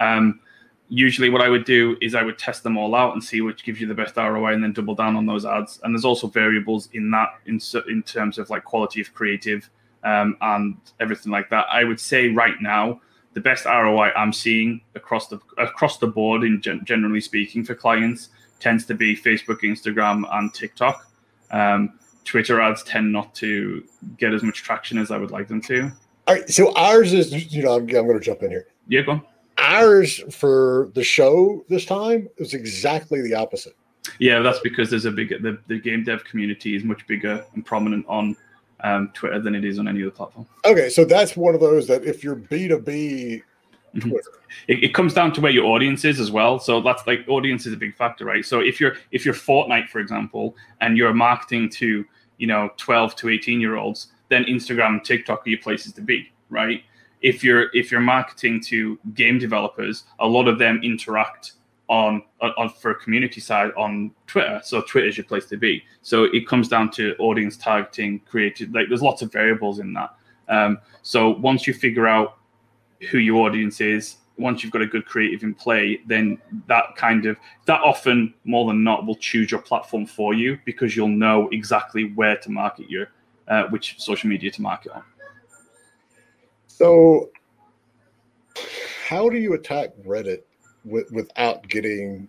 Um, 0.00 0.40
usually 0.88 1.28
what 1.28 1.42
I 1.42 1.48
would 1.48 1.64
do 1.64 1.96
is 2.00 2.14
I 2.14 2.22
would 2.22 2.38
test 2.38 2.62
them 2.62 2.76
all 2.76 2.94
out 2.94 3.12
and 3.12 3.22
see 3.22 3.40
which 3.40 3.64
gives 3.64 3.80
you 3.80 3.86
the 3.86 3.94
best 3.94 4.16
ROI 4.16 4.54
and 4.54 4.62
then 4.62 4.72
double 4.72 4.94
down 4.94 5.16
on 5.16 5.26
those 5.26 5.44
ads. 5.44 5.80
And 5.82 5.94
there's 5.94 6.04
also 6.04 6.26
variables 6.26 6.88
in 6.92 7.10
that 7.10 7.34
in, 7.46 7.60
in 7.88 8.02
terms 8.02 8.38
of 8.38 8.50
like 8.50 8.64
quality 8.64 9.00
of 9.00 9.12
creative 9.14 9.68
um, 10.04 10.36
and 10.40 10.76
everything 11.00 11.30
like 11.30 11.50
that. 11.50 11.66
I 11.70 11.84
would 11.84 12.00
say 12.00 12.28
right 12.28 12.60
now, 12.60 13.00
the 13.34 13.40
best 13.40 13.66
ROI 13.66 14.10
I'm 14.16 14.32
seeing 14.32 14.80
across 14.94 15.28
the 15.28 15.38
across 15.58 15.98
the 15.98 16.06
board, 16.06 16.42
in 16.42 16.60
gen- 16.60 16.84
generally 16.84 17.20
speaking, 17.20 17.62
for 17.62 17.74
clients 17.74 18.30
tends 18.58 18.84
to 18.86 18.94
be 18.94 19.14
Facebook, 19.14 19.60
Instagram, 19.60 20.24
and 20.32 20.52
TikTok. 20.52 21.08
Um, 21.52 21.98
Twitter 22.28 22.60
ads 22.60 22.82
tend 22.82 23.10
not 23.10 23.34
to 23.34 23.82
get 24.18 24.34
as 24.34 24.42
much 24.42 24.62
traction 24.62 24.98
as 24.98 25.10
I 25.10 25.16
would 25.16 25.30
like 25.30 25.48
them 25.48 25.62
to. 25.62 25.90
All 26.26 26.34
right, 26.34 26.48
so 26.50 26.74
ours 26.74 27.14
is 27.14 27.52
you 27.54 27.62
know 27.62 27.76
I'm, 27.76 27.84
I'm 27.84 28.06
going 28.06 28.18
to 28.18 28.20
jump 28.20 28.42
in 28.42 28.50
here. 28.50 28.66
Yeah, 28.86 29.00
go 29.00 29.12
on. 29.12 29.22
Ours 29.56 30.22
for 30.30 30.90
the 30.94 31.02
show 31.02 31.64
this 31.70 31.86
time 31.86 32.28
is 32.36 32.52
exactly 32.52 33.22
the 33.22 33.32
opposite. 33.32 33.74
Yeah, 34.18 34.40
that's 34.40 34.60
because 34.60 34.90
there's 34.90 35.06
a 35.06 35.10
bigger 35.10 35.38
the, 35.38 35.58
the 35.68 35.80
game 35.80 36.04
dev 36.04 36.22
community 36.24 36.76
is 36.76 36.84
much 36.84 37.06
bigger 37.06 37.46
and 37.54 37.64
prominent 37.64 38.04
on 38.08 38.36
um, 38.80 39.10
Twitter 39.14 39.40
than 39.40 39.54
it 39.54 39.64
is 39.64 39.78
on 39.78 39.88
any 39.88 40.02
other 40.02 40.10
platform. 40.10 40.46
Okay, 40.66 40.90
so 40.90 41.06
that's 41.06 41.34
one 41.34 41.54
of 41.54 41.60
those 41.60 41.86
that 41.86 42.04
if 42.04 42.22
you're 42.22 42.34
B 42.34 42.68
two 42.68 42.78
B 42.78 43.42
Mm-hmm. 43.94 44.10
Twitter. 44.10 44.30
It, 44.66 44.84
it, 44.84 44.94
comes 44.94 45.14
down 45.14 45.32
to 45.32 45.40
where 45.40 45.50
your 45.50 45.64
audience 45.64 46.04
is 46.04 46.20
as 46.20 46.30
well. 46.30 46.58
So 46.58 46.82
that's 46.82 47.06
like 47.06 47.26
audience 47.26 47.64
is 47.64 47.72
a 47.72 47.76
big 47.76 47.96
factor, 47.96 48.26
right? 48.26 48.44
So 48.44 48.60
if 48.60 48.80
you're 48.80 48.96
if 49.12 49.24
you're 49.24 49.32
Fortnite, 49.32 49.88
for 49.88 49.98
example, 49.98 50.54
and 50.82 50.98
you're 50.98 51.14
marketing 51.14 51.70
to 51.70 52.04
you 52.38 52.46
know 52.46 52.70
12 52.76 53.16
to 53.16 53.28
18 53.28 53.60
year 53.60 53.76
olds, 53.76 54.08
then 54.28 54.44
Instagram 54.44 54.88
and 54.88 55.04
TikTok 55.04 55.46
are 55.46 55.50
your 55.50 55.60
places 55.60 55.92
to 55.94 56.00
be, 56.00 56.30
right? 56.50 56.82
If 57.20 57.42
you're 57.42 57.70
if 57.74 57.90
you're 57.90 58.00
marketing 58.00 58.60
to 58.66 58.98
game 59.14 59.38
developers, 59.38 60.04
a 60.20 60.26
lot 60.26 60.48
of 60.48 60.58
them 60.58 60.80
interact 60.82 61.52
on, 61.88 62.22
on 62.40 62.68
for 62.68 62.90
a 62.90 62.94
community 62.94 63.40
side 63.40 63.70
on 63.76 64.10
Twitter. 64.26 64.60
So 64.62 64.82
Twitter 64.82 65.08
is 65.08 65.16
your 65.16 65.24
place 65.24 65.46
to 65.46 65.56
be. 65.56 65.82
So 66.02 66.24
it 66.24 66.46
comes 66.46 66.68
down 66.68 66.90
to 66.92 67.14
audience 67.18 67.56
targeting, 67.56 68.20
creative. 68.20 68.72
Like 68.72 68.88
there's 68.88 69.02
lots 69.02 69.22
of 69.22 69.32
variables 69.32 69.78
in 69.78 69.94
that. 69.94 70.14
Um, 70.48 70.78
so 71.02 71.30
once 71.30 71.66
you 71.66 71.74
figure 71.74 72.06
out 72.06 72.38
who 73.10 73.18
your 73.18 73.46
audience 73.46 73.80
is, 73.80 74.16
once 74.38 74.62
you've 74.62 74.72
got 74.72 74.82
a 74.82 74.86
good 74.86 75.04
creative 75.04 75.42
in 75.42 75.54
play, 75.54 76.00
then 76.06 76.38
that 76.66 76.96
kind 76.96 77.26
of 77.26 77.36
that 77.66 77.80
often 77.82 78.34
more 78.44 78.66
than 78.68 78.84
not 78.84 79.06
will 79.06 79.16
choose 79.16 79.50
your 79.50 79.60
platform 79.60 80.06
for 80.06 80.34
you 80.34 80.58
because 80.64 80.96
you'll 80.96 81.08
know 81.08 81.48
exactly 81.52 82.12
where 82.14 82.36
to 82.38 82.50
market 82.50 82.88
your 82.88 83.08
uh, 83.48 83.64
which 83.64 83.96
social 83.98 84.28
media 84.28 84.50
to 84.50 84.62
market 84.62 84.92
on. 84.92 85.02
So, 86.66 87.30
how 89.08 89.28
do 89.28 89.38
you 89.38 89.54
attack 89.54 89.90
Reddit 90.06 90.42
with, 90.84 91.10
without 91.10 91.66
getting 91.68 92.28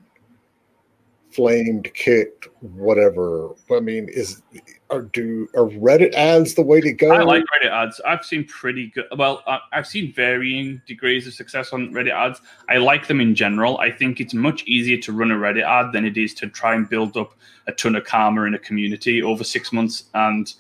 flamed, 1.40 1.94
kicked, 1.94 2.50
whatever. 2.60 3.52
I 3.72 3.80
mean, 3.80 4.10
is 4.10 4.42
are 4.90 5.04
do 5.04 5.48
are 5.56 5.68
Reddit 5.68 6.14
ads 6.14 6.54
the 6.54 6.62
way 6.62 6.82
to 6.82 6.92
go? 6.92 7.12
I 7.12 7.24
like 7.24 7.44
Reddit 7.44 7.72
ads. 7.72 8.02
I've 8.06 8.26
seen 8.26 8.44
pretty 8.44 8.88
good. 8.88 9.06
Well, 9.18 9.42
I've 9.72 9.88
seen 9.88 10.12
varying 10.12 10.82
degrees 10.86 11.28
of 11.28 11.34
success 11.34 11.72
on 11.72 11.94
Reddit 11.94 12.12
ads. 12.12 12.42
I 12.68 12.76
like 12.76 13.08
them 13.08 13.22
in 13.22 13.36
general. 13.36 13.78
I 13.78 13.90
think 13.90 14.20
it's 14.20 14.34
much 14.34 14.64
easier 14.64 14.98
to 14.98 15.14
run 15.14 15.32
a 15.32 15.36
Reddit 15.36 15.64
ad 15.64 15.94
than 15.94 16.04
it 16.04 16.18
is 16.18 16.34
to 16.36 16.50
try 16.50 16.76
and 16.76 16.90
build 16.90 17.16
up 17.16 17.34
a 17.68 17.72
ton 17.72 17.96
of 17.96 18.04
karma 18.04 18.44
in 18.44 18.54
a 18.54 18.60
community 18.60 19.24
over 19.24 19.46
six 19.46 19.72
months 19.72 20.06
and 20.16 20.54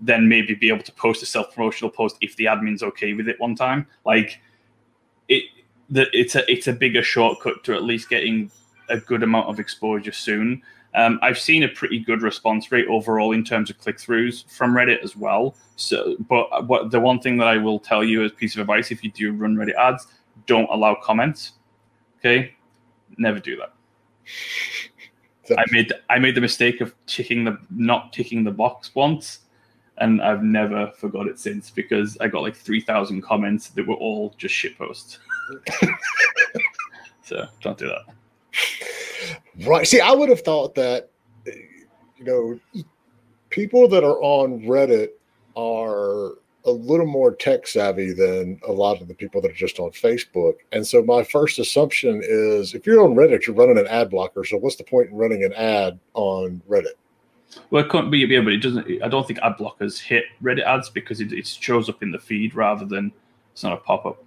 then 0.00 0.28
maybe 0.28 0.54
be 0.54 0.68
able 0.68 0.82
to 0.82 0.92
post 0.92 1.22
a 1.22 1.26
self 1.26 1.54
promotional 1.54 1.90
post 1.90 2.16
if 2.20 2.34
the 2.34 2.46
admin's 2.46 2.82
okay 2.82 3.12
with 3.12 3.28
it 3.28 3.38
one 3.38 3.54
time. 3.54 3.86
Like 4.04 4.40
it, 5.28 5.44
the, 5.90 6.08
it's 6.12 6.34
a 6.34 6.50
it's 6.50 6.66
a 6.66 6.72
bigger 6.72 7.04
shortcut 7.04 7.62
to 7.64 7.74
at 7.74 7.84
least 7.84 8.08
getting 8.08 8.50
a 8.88 8.98
good 8.98 9.22
amount 9.22 9.48
of 9.48 9.58
exposure 9.58 10.12
soon. 10.12 10.62
Um, 10.94 11.18
I've 11.22 11.38
seen 11.38 11.64
a 11.64 11.68
pretty 11.68 11.98
good 11.98 12.22
response 12.22 12.70
rate 12.70 12.86
overall 12.88 13.32
in 13.32 13.42
terms 13.44 13.68
of 13.68 13.78
click 13.78 13.98
throughs 13.98 14.48
from 14.50 14.74
Reddit 14.74 15.02
as 15.02 15.16
well. 15.16 15.56
So, 15.76 16.16
but 16.28 16.66
what 16.68 16.92
the 16.92 17.00
one 17.00 17.18
thing 17.18 17.36
that 17.38 17.48
I 17.48 17.56
will 17.56 17.80
tell 17.80 18.04
you 18.04 18.22
as 18.24 18.30
piece 18.32 18.54
of 18.54 18.60
advice, 18.60 18.92
if 18.92 19.02
you 19.02 19.10
do 19.10 19.32
run 19.32 19.56
Reddit 19.56 19.74
ads, 19.74 20.06
don't 20.46 20.68
allow 20.70 20.94
comments. 20.94 21.52
Okay, 22.18 22.54
never 23.18 23.40
do 23.40 23.56
that. 23.56 23.74
I 25.58 25.64
made 25.70 25.92
I 26.08 26.18
made 26.18 26.34
the 26.34 26.40
mistake 26.40 26.80
of 26.80 26.94
ticking 27.06 27.44
the 27.44 27.58
not 27.70 28.12
ticking 28.12 28.44
the 28.44 28.50
box 28.50 28.94
once, 28.94 29.40
and 29.98 30.22
I've 30.22 30.42
never 30.42 30.92
forgot 30.92 31.26
it 31.26 31.38
since 31.38 31.70
because 31.70 32.16
I 32.20 32.28
got 32.28 32.42
like 32.42 32.56
three 32.56 32.80
thousand 32.80 33.22
comments 33.22 33.68
that 33.70 33.86
were 33.86 33.94
all 33.94 34.34
just 34.38 34.54
shit 34.54 34.78
posts. 34.78 35.18
so 37.22 37.46
don't 37.60 37.76
do 37.76 37.88
that. 37.88 38.13
Right. 39.66 39.86
See, 39.86 40.00
I 40.00 40.12
would 40.12 40.28
have 40.28 40.40
thought 40.40 40.74
that, 40.74 41.10
you 41.44 42.24
know, 42.24 42.84
people 43.50 43.88
that 43.88 44.04
are 44.04 44.20
on 44.20 44.62
Reddit 44.62 45.10
are 45.56 46.32
a 46.66 46.70
little 46.70 47.06
more 47.06 47.34
tech 47.34 47.66
savvy 47.66 48.12
than 48.12 48.58
a 48.66 48.72
lot 48.72 49.00
of 49.00 49.08
the 49.08 49.14
people 49.14 49.40
that 49.42 49.50
are 49.50 49.54
just 49.54 49.78
on 49.78 49.90
Facebook. 49.90 50.54
And 50.72 50.86
so 50.86 51.02
my 51.02 51.22
first 51.22 51.58
assumption 51.58 52.22
is 52.24 52.74
if 52.74 52.86
you're 52.86 53.02
on 53.04 53.14
Reddit, 53.14 53.46
you're 53.46 53.54
running 53.54 53.78
an 53.78 53.86
ad 53.86 54.10
blocker. 54.10 54.44
So 54.44 54.56
what's 54.56 54.76
the 54.76 54.84
point 54.84 55.10
in 55.10 55.16
running 55.16 55.44
an 55.44 55.52
ad 55.52 55.98
on 56.14 56.62
Reddit? 56.68 56.94
Well, 57.70 57.84
it 57.84 57.90
can't 57.90 58.10
be, 58.10 58.18
yeah, 58.18 58.40
but 58.40 58.52
it 58.52 58.58
doesn't. 58.58 59.02
I 59.02 59.08
don't 59.08 59.26
think 59.26 59.38
ad 59.40 59.56
blockers 59.58 60.00
hit 60.00 60.24
Reddit 60.42 60.64
ads 60.64 60.90
because 60.90 61.20
it, 61.20 61.32
it 61.32 61.46
shows 61.46 61.88
up 61.88 62.02
in 62.02 62.10
the 62.10 62.18
feed 62.18 62.54
rather 62.54 62.84
than 62.84 63.12
it's 63.52 63.62
not 63.62 63.74
a 63.74 63.76
pop 63.76 64.06
up. 64.06 64.24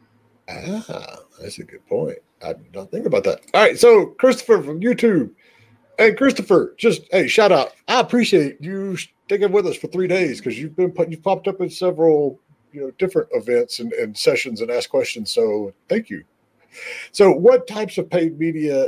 Ah, 0.49 1.17
that's 1.41 1.60
a 1.60 1.63
good 1.63 1.86
point. 1.88 2.19
I 2.43 2.54
did 2.54 2.73
not 2.73 2.91
think 2.91 3.06
about 3.06 3.23
that. 3.23 3.41
All 3.54 3.62
right, 3.62 3.80
so 3.80 4.08
Christopher 4.08 4.62
from 4.62 4.80
YouTube. 4.80 5.32
Hey, 5.97 6.13
Christopher, 6.13 6.76
just 6.78 7.02
hey, 7.12 7.28
shout 7.28 7.52
out. 7.52 7.73
I 7.88 8.00
appreciate 8.00 8.58
you 8.62 8.95
sticking 8.97 9.52
with 9.52 9.65
us 9.65 9.76
for 9.76 9.88
three 9.88 10.08
days 10.08 10.39
because 10.39 10.60
you've 10.60 10.76
been 10.76 10.91
put, 10.91 11.10
you've 11.10 11.23
popped 11.23 11.47
up 11.47 11.60
in 11.60 11.69
several 11.69 12.39
you 12.71 12.82
know 12.82 12.91
different 13.00 13.30
events 13.32 13.80
and, 13.80 13.91
and 13.93 14.15
sessions 14.15 14.62
and 14.62 14.69
asked 14.69 14.89
questions. 14.89 15.32
So 15.32 15.73
thank 15.89 16.10
you. 16.10 16.23
So, 17.12 17.32
what 17.32 17.67
types 17.67 17.97
of 17.97 18.10
paid 18.10 18.38
media 18.38 18.88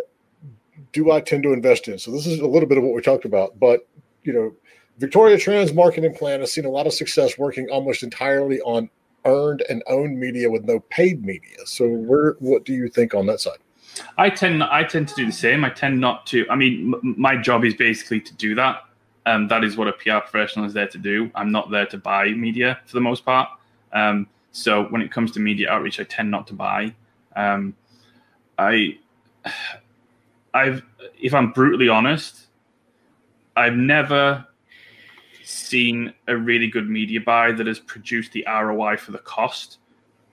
do 0.91 1.11
I 1.11 1.21
tend 1.21 1.43
to 1.43 1.53
invest 1.53 1.87
in? 1.87 1.97
So 1.97 2.11
this 2.11 2.27
is 2.27 2.39
a 2.39 2.47
little 2.47 2.69
bit 2.69 2.77
of 2.77 2.83
what 2.83 2.93
we 2.93 3.01
talked 3.01 3.25
about, 3.25 3.59
but 3.59 3.87
you 4.23 4.33
know, 4.33 4.53
Victoria 4.97 5.37
Trans 5.37 5.73
Marketing 5.73 6.13
Plan 6.13 6.41
has 6.41 6.51
seen 6.51 6.65
a 6.65 6.69
lot 6.69 6.87
of 6.87 6.93
success 6.93 7.37
working 7.37 7.69
almost 7.69 8.03
entirely 8.03 8.59
on 8.61 8.89
earned 9.25 9.63
and 9.69 9.83
owned 9.87 10.19
media 10.19 10.49
with 10.49 10.65
no 10.65 10.79
paid 10.79 11.25
media. 11.25 11.57
So 11.65 11.87
where 11.87 12.35
what 12.39 12.65
do 12.65 12.73
you 12.73 12.89
think 12.89 13.13
on 13.13 13.25
that 13.27 13.41
side? 13.41 13.59
I 14.17 14.29
tend 14.29 14.63
I 14.63 14.83
tend 14.83 15.07
to 15.09 15.15
do 15.15 15.25
the 15.25 15.31
same. 15.31 15.65
I 15.65 15.69
tend 15.69 15.99
not 15.99 16.25
to. 16.27 16.45
I 16.49 16.55
mean, 16.55 16.93
m- 16.93 17.15
my 17.17 17.35
job 17.35 17.65
is 17.65 17.73
basically 17.73 18.21
to 18.21 18.33
do 18.35 18.55
that. 18.55 18.83
Um, 19.25 19.47
that 19.49 19.63
is 19.63 19.77
what 19.77 19.87
a 19.87 19.93
PR 19.93 20.19
professional 20.19 20.65
is 20.65 20.73
there 20.73 20.87
to 20.87 20.97
do. 20.97 21.29
I'm 21.35 21.51
not 21.51 21.69
there 21.69 21.85
to 21.87 21.97
buy 21.97 22.29
media 22.31 22.79
for 22.85 22.95
the 22.95 23.01
most 23.01 23.25
part. 23.25 23.49
Um, 23.93 24.27
so 24.51 24.85
when 24.85 25.01
it 25.01 25.11
comes 25.11 25.31
to 25.33 25.39
media 25.39 25.69
outreach, 25.69 25.99
I 25.99 26.03
tend 26.03 26.31
not 26.31 26.47
to 26.47 26.53
buy. 26.53 26.93
Um, 27.35 27.75
I, 28.57 28.97
I've, 30.53 30.83
if 31.21 31.33
I'm 31.33 31.51
brutally 31.51 31.89
honest, 31.89 32.47
I've 33.55 33.75
never 33.75 34.47
seen 35.49 36.13
a 36.27 36.37
really 36.37 36.67
good 36.67 36.89
media 36.89 37.19
buy 37.19 37.51
that 37.51 37.65
has 37.65 37.79
produced 37.79 38.31
the 38.33 38.45
ROI 38.47 38.97
for 38.97 39.11
the 39.11 39.19
cost. 39.19 39.79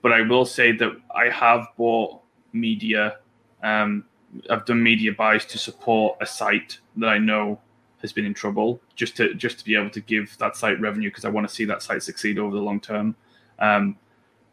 But 0.01 0.13
I 0.13 0.21
will 0.21 0.45
say 0.45 0.71
that 0.73 0.91
I 1.13 1.29
have 1.29 1.67
bought 1.75 2.21
media. 2.53 3.17
Um, 3.63 4.05
I've 4.49 4.65
done 4.65 4.83
media 4.83 5.11
buys 5.13 5.45
to 5.47 5.57
support 5.57 6.17
a 6.21 6.25
site 6.25 6.79
that 6.97 7.07
I 7.07 7.17
know 7.17 7.59
has 8.01 8.13
been 8.13 8.25
in 8.25 8.33
trouble, 8.33 8.79
just 8.95 9.17
to 9.17 9.33
just 9.33 9.57
to 9.59 9.65
be 9.65 9.75
able 9.75 9.89
to 9.89 10.01
give 10.01 10.37
that 10.37 10.55
site 10.55 10.79
revenue 10.79 11.09
because 11.09 11.25
I 11.25 11.29
want 11.29 11.47
to 11.49 11.53
see 11.53 11.65
that 11.65 11.81
site 11.81 12.03
succeed 12.03 12.37
over 12.37 12.55
the 12.55 12.61
long 12.61 12.79
term. 12.79 13.15
Um, 13.57 13.97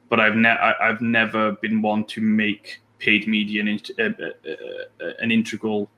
but 0.09 0.18
I've 0.18 0.37
ne- 0.37 0.48
I, 0.48 0.87
have 0.87 1.03
never 1.03 1.53
been 1.53 1.83
one 1.83 2.05
to 2.07 2.22
make 2.22 2.81
paid 2.98 3.29
media 3.29 3.61
an, 3.61 3.81
uh, 3.98 4.03
uh, 4.03 5.12
an 5.18 5.31
integral 5.31 5.90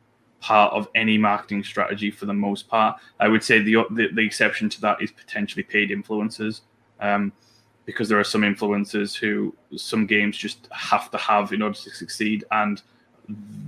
part 0.47 0.73
of 0.73 0.89
any 0.95 1.19
marketing 1.19 1.65
strategy 1.65 2.11
for 2.19 2.27
the 2.27 2.39
most 2.47 2.69
part. 2.69 2.93
I 3.19 3.27
would 3.33 3.43
say 3.49 3.57
the 3.59 3.75
the, 3.91 4.05
the 4.17 4.25
exception 4.31 4.69
to 4.75 4.81
that 4.83 5.03
is 5.03 5.11
potentially 5.11 5.65
paid 5.65 5.91
influencers, 5.91 6.61
um, 7.01 7.33
because 7.85 8.09
there 8.09 8.21
are 8.21 8.31
some 8.35 8.43
influencers 8.43 9.11
who 9.21 9.55
some 9.77 10.07
games 10.07 10.37
just 10.37 10.69
have 10.71 11.11
to 11.11 11.19
have 11.19 11.53
in 11.53 11.63
order 11.63 11.79
to 11.87 11.91
succeed, 11.91 12.45
and 12.51 12.83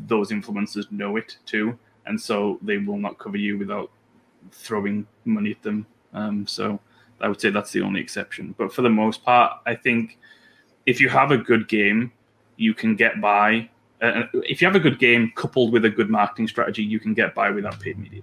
those 0.06 0.30
influencers 0.30 0.86
know 0.92 1.16
it 1.16 1.38
too, 1.46 1.76
and 2.06 2.20
so 2.28 2.58
they 2.62 2.78
will 2.78 3.00
not 3.06 3.18
cover 3.18 3.38
you 3.38 3.58
without 3.58 3.90
throwing 4.52 5.06
money 5.24 5.50
at 5.50 5.62
them. 5.62 5.84
Um, 6.14 6.46
so 6.46 6.78
I 7.20 7.26
would 7.28 7.40
say 7.40 7.50
that's 7.50 7.72
the 7.72 7.82
only 7.82 8.00
exception. 8.00 8.54
But 8.56 8.72
for 8.72 8.82
the 8.82 8.94
most 9.02 9.24
part, 9.24 9.50
I 9.66 9.74
think 9.74 10.18
if 10.86 11.00
you 11.00 11.08
have 11.08 11.32
a 11.32 11.38
good 11.50 11.66
game, 11.68 12.12
you 12.56 12.72
can 12.72 12.96
get 12.96 13.20
by 13.20 13.68
uh, 14.00 14.22
if 14.34 14.60
you 14.60 14.66
have 14.66 14.76
a 14.76 14.80
good 14.80 14.98
game 14.98 15.32
coupled 15.34 15.72
with 15.72 15.84
a 15.84 15.90
good 15.90 16.10
marketing 16.10 16.48
strategy, 16.48 16.82
you 16.82 17.00
can 17.00 17.14
get 17.14 17.34
by 17.34 17.50
without 17.50 17.78
paid 17.80 17.98
media. 17.98 18.22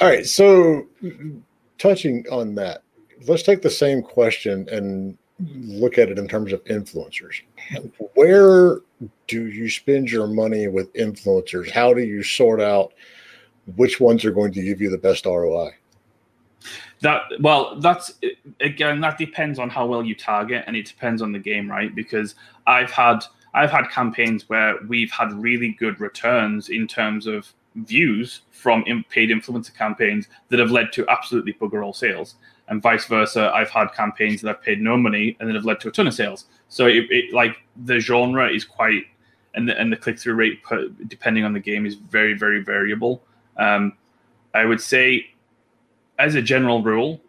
All 0.00 0.08
right, 0.08 0.26
so 0.26 0.86
touching 1.78 2.26
on 2.28 2.56
that, 2.56 2.82
let's 3.28 3.44
take 3.44 3.62
the 3.62 3.70
same 3.70 4.02
question 4.02 4.68
and 4.68 5.16
look 5.40 5.98
at 5.98 6.08
it 6.08 6.18
in 6.18 6.28
terms 6.28 6.52
of 6.52 6.62
influencers. 6.64 7.42
Where 8.14 8.80
do 9.26 9.46
you 9.46 9.68
spend 9.68 10.10
your 10.10 10.26
money 10.26 10.68
with 10.68 10.92
influencers? 10.94 11.70
How 11.70 11.94
do 11.94 12.02
you 12.02 12.22
sort 12.22 12.60
out 12.60 12.92
which 13.76 14.00
ones 14.00 14.24
are 14.24 14.30
going 14.30 14.52
to 14.52 14.62
give 14.62 14.80
you 14.80 14.90
the 14.90 14.98
best 14.98 15.26
ROI? 15.26 15.70
That 17.00 17.22
well, 17.40 17.80
that's 17.80 18.14
again 18.60 19.00
that 19.00 19.18
depends 19.18 19.58
on 19.58 19.68
how 19.68 19.86
well 19.86 20.04
you 20.04 20.14
target, 20.14 20.64
and 20.66 20.76
it 20.76 20.86
depends 20.86 21.20
on 21.20 21.32
the 21.32 21.38
game, 21.38 21.68
right? 21.68 21.92
Because 21.92 22.36
I've 22.68 22.92
had 22.92 23.24
I've 23.54 23.72
had 23.72 23.90
campaigns 23.90 24.48
where 24.48 24.76
we've 24.86 25.10
had 25.10 25.32
really 25.32 25.70
good 25.78 26.00
returns 26.00 26.68
in 26.68 26.86
terms 26.86 27.26
of 27.26 27.52
views 27.74 28.42
from 28.50 28.84
paid 29.08 29.30
influencer 29.30 29.74
campaigns 29.74 30.28
that 30.48 30.60
have 30.60 30.70
led 30.70 30.92
to 30.92 31.08
absolutely 31.08 31.54
bugger 31.54 31.84
all 31.84 31.92
sales, 31.92 32.36
and 32.68 32.82
vice 32.82 33.06
versa. 33.06 33.50
I've 33.54 33.70
had 33.70 33.92
campaigns 33.92 34.40
that 34.42 34.50
I've 34.50 34.62
paid 34.62 34.80
no 34.80 34.96
money 34.96 35.36
and 35.38 35.48
that 35.48 35.54
have 35.54 35.64
led 35.64 35.80
to 35.80 35.88
a 35.88 35.92
ton 35.92 36.06
of 36.06 36.14
sales. 36.14 36.46
So 36.68 36.86
it, 36.86 37.06
it 37.10 37.34
like 37.34 37.56
the 37.84 37.98
genre 37.98 38.50
is 38.50 38.64
quite 38.64 39.04
and 39.54 39.68
the, 39.68 39.78
and 39.78 39.92
the 39.92 39.96
click 39.96 40.18
through 40.18 40.34
rate 40.34 40.62
per, 40.62 40.88
depending 41.06 41.44
on 41.44 41.52
the 41.52 41.60
game 41.60 41.84
is 41.86 41.96
very 41.96 42.34
very 42.34 42.62
variable. 42.62 43.22
Um, 43.56 43.92
I 44.54 44.64
would 44.64 44.80
say 44.80 45.26
as 46.18 46.34
a 46.34 46.42
general 46.42 46.82
rule, 46.82 47.20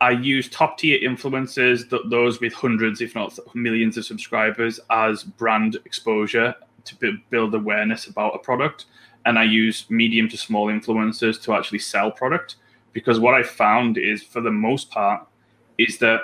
I 0.00 0.10
use 0.10 0.48
top 0.48 0.78
tier 0.78 0.98
influencers, 0.98 1.88
th- 1.88 2.02
those 2.06 2.40
with 2.40 2.52
hundreds, 2.52 3.00
if 3.00 3.14
not 3.14 3.38
millions 3.54 3.96
of 3.96 4.04
subscribers, 4.04 4.80
as 4.90 5.22
brand 5.22 5.78
exposure 5.84 6.54
to 6.84 6.96
b- 6.96 7.22
build 7.30 7.54
awareness 7.54 8.06
about 8.06 8.34
a 8.34 8.38
product. 8.38 8.86
And 9.26 9.38
I 9.38 9.44
use 9.44 9.86
medium 9.90 10.28
to 10.30 10.36
small 10.36 10.66
influencers 10.66 11.40
to 11.42 11.54
actually 11.54 11.78
sell 11.78 12.10
product. 12.10 12.56
Because 12.92 13.18
what 13.18 13.34
I 13.34 13.42
found 13.42 13.98
is, 13.98 14.22
for 14.22 14.40
the 14.40 14.50
most 14.50 14.90
part, 14.90 15.26
is 15.78 15.98
that 15.98 16.20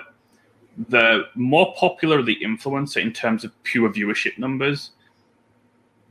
the 0.88 1.24
more 1.34 1.74
popular 1.76 2.22
the 2.22 2.38
influencer 2.42 3.02
in 3.02 3.12
terms 3.12 3.44
of 3.44 3.62
pure 3.64 3.90
viewership 3.90 4.38
numbers, 4.38 4.92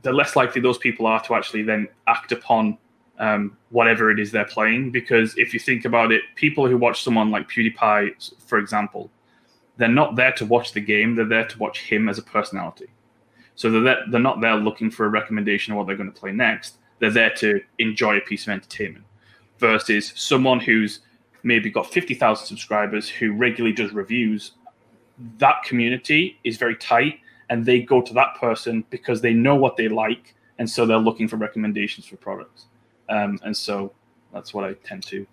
the 0.02 0.12
less 0.12 0.36
likely 0.36 0.60
those 0.60 0.78
people 0.78 1.06
are 1.06 1.22
to 1.24 1.34
actually 1.34 1.62
then 1.62 1.88
act 2.06 2.32
upon 2.32 2.76
um, 3.18 3.56
whatever 3.70 4.10
it 4.10 4.18
is 4.18 4.30
they're 4.30 4.44
playing. 4.44 4.90
Because 4.90 5.36
if 5.36 5.54
you 5.54 5.60
think 5.60 5.84
about 5.84 6.12
it, 6.12 6.22
people 6.34 6.66
who 6.68 6.76
watch 6.76 7.02
someone 7.02 7.30
like 7.30 7.48
PewDiePie, 7.48 8.34
for 8.46 8.58
example, 8.58 9.10
they're 9.76 9.88
not 9.88 10.16
there 10.16 10.32
to 10.32 10.44
watch 10.44 10.72
the 10.72 10.80
game; 10.80 11.14
they're 11.14 11.24
there 11.24 11.46
to 11.46 11.58
watch 11.58 11.80
him 11.82 12.08
as 12.08 12.18
a 12.18 12.22
personality. 12.22 12.88
So 13.54 13.70
they're 13.70 13.80
there, 13.80 14.02
they're 14.10 14.20
not 14.20 14.40
there 14.40 14.56
looking 14.56 14.90
for 14.90 15.06
a 15.06 15.08
recommendation 15.08 15.72
of 15.72 15.78
what 15.78 15.86
they're 15.86 15.96
going 15.96 16.12
to 16.12 16.20
play 16.20 16.32
next. 16.32 16.78
They're 16.98 17.10
there 17.10 17.34
to 17.36 17.60
enjoy 17.78 18.16
a 18.16 18.20
piece 18.20 18.42
of 18.46 18.52
entertainment. 18.52 19.04
Versus 19.58 20.12
someone 20.14 20.60
who's 20.60 21.00
maybe 21.42 21.70
got 21.70 21.90
fifty 21.92 22.14
thousand 22.14 22.46
subscribers 22.46 23.08
who 23.08 23.32
regularly 23.32 23.74
does 23.74 23.92
reviews. 23.92 24.52
That 25.38 25.62
community 25.64 26.38
is 26.44 26.56
very 26.56 26.76
tight, 26.76 27.18
and 27.50 27.66
they 27.66 27.80
go 27.82 28.00
to 28.00 28.14
that 28.14 28.36
person 28.36 28.84
because 28.90 29.20
they 29.20 29.32
know 29.32 29.56
what 29.56 29.76
they 29.76 29.88
like, 29.88 30.34
and 30.58 30.70
so 30.70 30.86
they're 30.86 30.96
looking 30.96 31.26
for 31.26 31.36
recommendations 31.36 32.06
for 32.06 32.16
products. 32.16 32.66
Um, 33.08 33.40
and 33.42 33.56
so 33.56 33.92
that's 34.32 34.54
what 34.54 34.64
I 34.64 34.74
tend 34.74 35.02
to. 35.06 35.26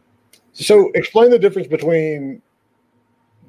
So 0.53 0.89
explain 0.95 1.29
the 1.29 1.37
difference 1.37 1.67
between 1.67 2.41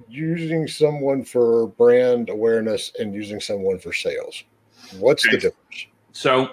using 0.08 0.68
someone 0.68 1.24
for 1.24 1.68
brand 1.68 2.28
awareness 2.28 2.92
and 2.98 3.14
using 3.14 3.40
someone 3.40 3.78
for 3.78 3.92
sales. 3.92 4.44
What's 4.98 5.26
okay. 5.26 5.36
the 5.36 5.40
difference? 5.40 5.86
So 6.12 6.50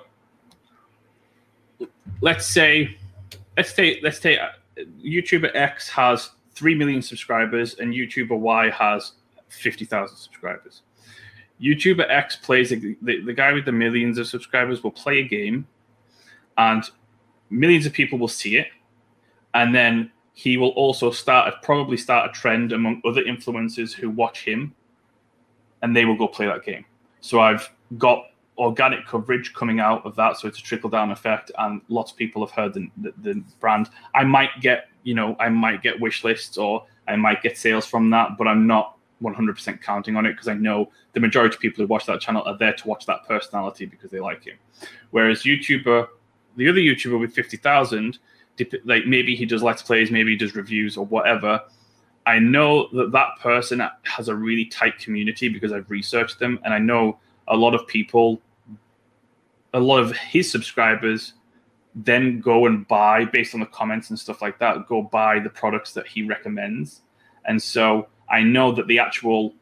let's 2.22 2.46
say 2.46 2.98
let's 3.58 3.74
say 3.74 4.00
let's 4.04 4.20
say 4.20 4.38
uh, 4.38 4.50
YouTuber 5.04 5.56
X 5.56 5.90
has 5.90 6.32
3 6.56 6.76
million 6.76 7.02
subscribers 7.02 7.76
and 7.76 7.94
YouTuber 7.94 8.38
Y 8.38 8.70
has 8.70 9.14
50,000 9.50 10.16
subscribers. 10.16 10.82
YouTuber 11.62 12.10
X 12.10 12.36
plays 12.36 12.70
the, 12.70 12.98
the 13.02 13.34
guy 13.34 13.54
with 13.54 13.66
the 13.66 13.72
millions 13.72 14.18
of 14.18 14.28
subscribers 14.28 14.84
will 14.84 14.92
play 14.92 15.20
a 15.20 15.28
game 15.28 15.68
and 16.58 16.90
millions 17.50 17.86
of 17.86 17.94
people 17.94 18.20
will 18.20 18.28
see 18.28 18.58
it, 18.58 18.68
and 19.54 19.74
then 19.74 20.12
he 20.34 20.58
will 20.58 20.70
also 20.70 21.12
start 21.12 21.54
probably 21.62 21.98
start 21.98 22.30
a 22.30 22.34
trend 22.34 22.72
among 22.72 23.02
other 23.06 23.24
influencers 23.24 23.94
who 23.94 24.10
watch 24.10 24.44
him, 24.44 24.74
and 25.82 25.96
they 25.96 26.06
will 26.06 26.18
go 26.18 26.28
play 26.28 26.46
that 26.48 26.66
game. 26.66 26.86
So 27.22 27.40
I've 27.40 27.72
got 27.98 28.26
organic 28.58 29.06
coverage 29.06 29.54
coming 29.54 29.80
out 29.80 30.06
of 30.06 30.16
that, 30.16 30.38
so 30.38 30.48
it's 30.48 30.60
a 30.60 30.64
trickle 30.64 30.90
down 30.90 31.12
effect, 31.12 31.52
and 31.58 31.82
lots 31.88 32.12
of 32.12 32.18
people 32.18 32.46
have 32.46 32.56
heard 32.56 32.74
the, 32.74 32.90
the, 32.98 33.14
the 33.22 33.44
brand. 33.60 33.90
I 34.14 34.24
might 34.24 34.50
get 34.62 34.90
you 35.04 35.16
know 35.16 35.36
I 35.40 35.50
might 35.50 35.82
get 35.82 36.00
wish 36.00 36.24
lists 36.24 36.58
or 36.58 36.86
I 37.08 37.16
might 37.16 37.42
get 37.42 37.58
sales 37.58 37.86
from 37.86 38.10
that, 38.12 38.38
but 38.38 38.48
I'm 38.48 38.66
not 38.66 38.98
100% 39.22 39.82
counting 39.82 40.16
on 40.16 40.26
it 40.26 40.34
because 40.34 40.48
I 40.48 40.54
know 40.54 40.90
the 41.14 41.20
majority 41.20 41.56
of 41.56 41.62
people 41.62 41.84
who 41.84 41.88
watch 41.88 42.06
that 42.06 42.22
channel 42.22 42.44
are 42.46 42.58
there 42.58 42.74
to 42.74 42.88
watch 42.88 43.06
that 43.06 43.26
personality 43.28 43.86
because 43.86 44.12
they 44.12 44.20
like 44.20 44.44
him. 44.44 44.58
Whereas 45.12 45.44
YouTuber 45.44 46.08
the 46.56 46.70
other 46.70 46.80
YouTuber 46.80 47.20
with 47.20 47.34
50,000, 47.34 48.20
like 48.86 49.06
maybe 49.06 49.36
he 49.36 49.46
does 49.46 49.64
let's 49.64 49.82
plays, 49.82 50.12
maybe 50.12 50.32
he 50.32 50.38
does 50.38 50.56
reviews 50.56 50.98
or 50.98 51.06
whatever. 51.06 51.62
I 52.26 52.40
know 52.40 52.88
that 52.94 53.12
that 53.12 53.40
person 53.42 53.84
has 54.04 54.28
a 54.30 54.36
really 54.36 54.66
tight 54.66 54.98
community 54.98 55.50
because 55.50 55.74
I've 55.74 55.90
researched 55.90 56.40
them, 56.40 56.60
and 56.64 56.74
I 56.74 56.80
know 56.80 57.20
a 57.54 57.56
lot 57.56 57.74
of 57.74 57.88
people, 57.88 58.42
a 59.74 59.80
lot 59.80 60.00
of 60.00 60.12
his 60.18 60.52
subscribers, 60.52 61.34
then 61.96 62.42
go 62.42 62.66
and 62.66 62.88
buy 62.88 63.24
based 63.24 63.54
on 63.54 63.60
the 63.60 63.68
comments 63.68 64.10
and 64.10 64.20
stuff 64.20 64.42
like 64.42 64.58
that. 64.60 64.88
Go 64.88 65.04
buy 65.04 65.40
the 65.40 65.50
products 65.50 65.94
that 65.94 66.08
he 66.08 66.24
recommends, 66.24 67.02
and 67.46 67.62
so 67.62 68.08
I 68.30 68.42
know 68.42 68.72
that 68.74 68.88
the 68.88 69.00
actual 69.00 69.54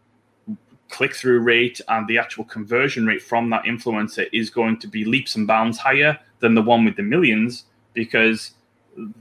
click 0.89 1.15
through 1.15 1.39
rate 1.39 1.79
and 1.87 2.07
the 2.07 2.17
actual 2.17 2.43
conversion 2.43 3.05
rate 3.05 3.21
from 3.21 3.49
that 3.49 3.63
influencer 3.63 4.27
is 4.33 4.49
going 4.49 4.77
to 4.77 4.87
be 4.87 5.05
leaps 5.05 5.35
and 5.35 5.47
bounds 5.47 5.77
higher 5.77 6.19
than 6.39 6.53
the 6.53 6.61
one 6.61 6.83
with 6.83 6.95
the 6.97 7.03
millions 7.03 7.65
because 7.93 8.51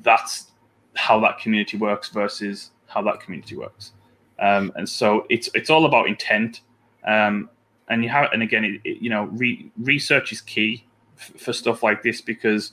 that's 0.03 0.51
how 0.95 1.21
that 1.21 1.39
community 1.39 1.77
works 1.77 2.09
versus 2.09 2.73
how 2.87 3.03
that 3.03 3.21
community 3.21 3.57
works. 3.57 3.93
Um, 4.41 4.73
and 4.75 4.89
so 4.89 5.27
it's 5.31 5.49
it's 5.55 5.71
all 5.71 5.87
about 5.87 6.09
intent. 6.09 6.63
Um, 7.07 7.51
and 7.91 8.03
you 8.03 8.09
have 8.09 8.31
and 8.33 8.43
again, 8.43 8.65
it, 8.65 8.81
it, 8.85 9.03
you 9.03 9.11
know, 9.11 9.25
re, 9.25 9.71
research 9.79 10.33
is 10.33 10.41
key 10.41 10.85
f- 11.19 11.33
for 11.37 11.53
stuff 11.53 11.83
like 11.83 12.03
this 12.03 12.21
because 12.21 12.73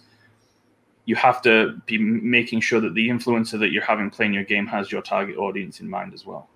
you 1.06 1.16
have 1.16 1.42
to 1.42 1.82
be 1.86 1.98
making 1.98 2.62
sure 2.62 2.80
that 2.80 2.94
the 2.94 3.10
influencer 3.10 3.60
that 3.60 3.72
you're 3.72 3.84
having 3.84 4.10
playing 4.10 4.34
your 4.34 4.44
game 4.44 4.68
has 4.68 4.92
your 4.92 5.02
target 5.02 5.38
audience 5.38 5.80
in 5.80 5.90
mind 5.90 6.14
as 6.14 6.26
well. 6.26 6.48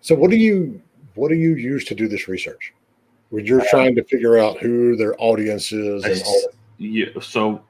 So, 0.00 0.14
what 0.14 0.30
do 0.30 0.36
you 0.36 0.82
what 1.14 1.28
do 1.28 1.34
you 1.36 1.54
use 1.54 1.84
to 1.86 1.94
do 1.94 2.08
this 2.08 2.28
research? 2.28 2.74
When 3.30 3.46
you're 3.46 3.60
uh, 3.60 3.66
trying 3.70 3.94
to 3.96 4.04
figure 4.04 4.38
out 4.38 4.58
who 4.58 4.96
their 4.96 5.14
audience 5.18 5.72
is 5.72 6.04
and 6.04 6.22
all? 6.26 6.42
Yeah, 6.78 7.06
so 7.20 7.60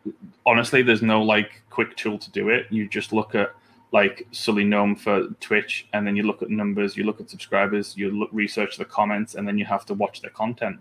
honestly, 0.47 0.83
there's 0.83 1.03
no 1.03 1.23
like 1.23 1.63
quick 1.71 1.97
tool 1.97 2.19
to 2.19 2.31
do 2.31 2.51
it. 2.51 2.67
You 2.71 2.89
just 2.89 3.13
look 3.13 3.35
at 3.35 3.55
like 3.92 4.27
SullyGnome 4.33 4.98
for 4.98 5.29
Twitch, 5.40 5.88
and 5.92 6.07
then 6.07 6.16
you 6.16 6.22
look 6.22 6.42
at 6.42 6.51
numbers, 6.51 6.96
you 6.96 7.05
look 7.05 7.20
at 7.20 7.31
subscribers, 7.31 7.96
you 7.96 8.11
look 8.11 8.29
research 8.33 8.77
the 8.77 8.85
comments, 8.85 9.35
and 9.35 9.48
then 9.48 9.57
you 9.57 9.64
have 9.64 9.87
to 9.87 9.94
watch 9.94 10.20
their 10.20 10.31
content. 10.31 10.79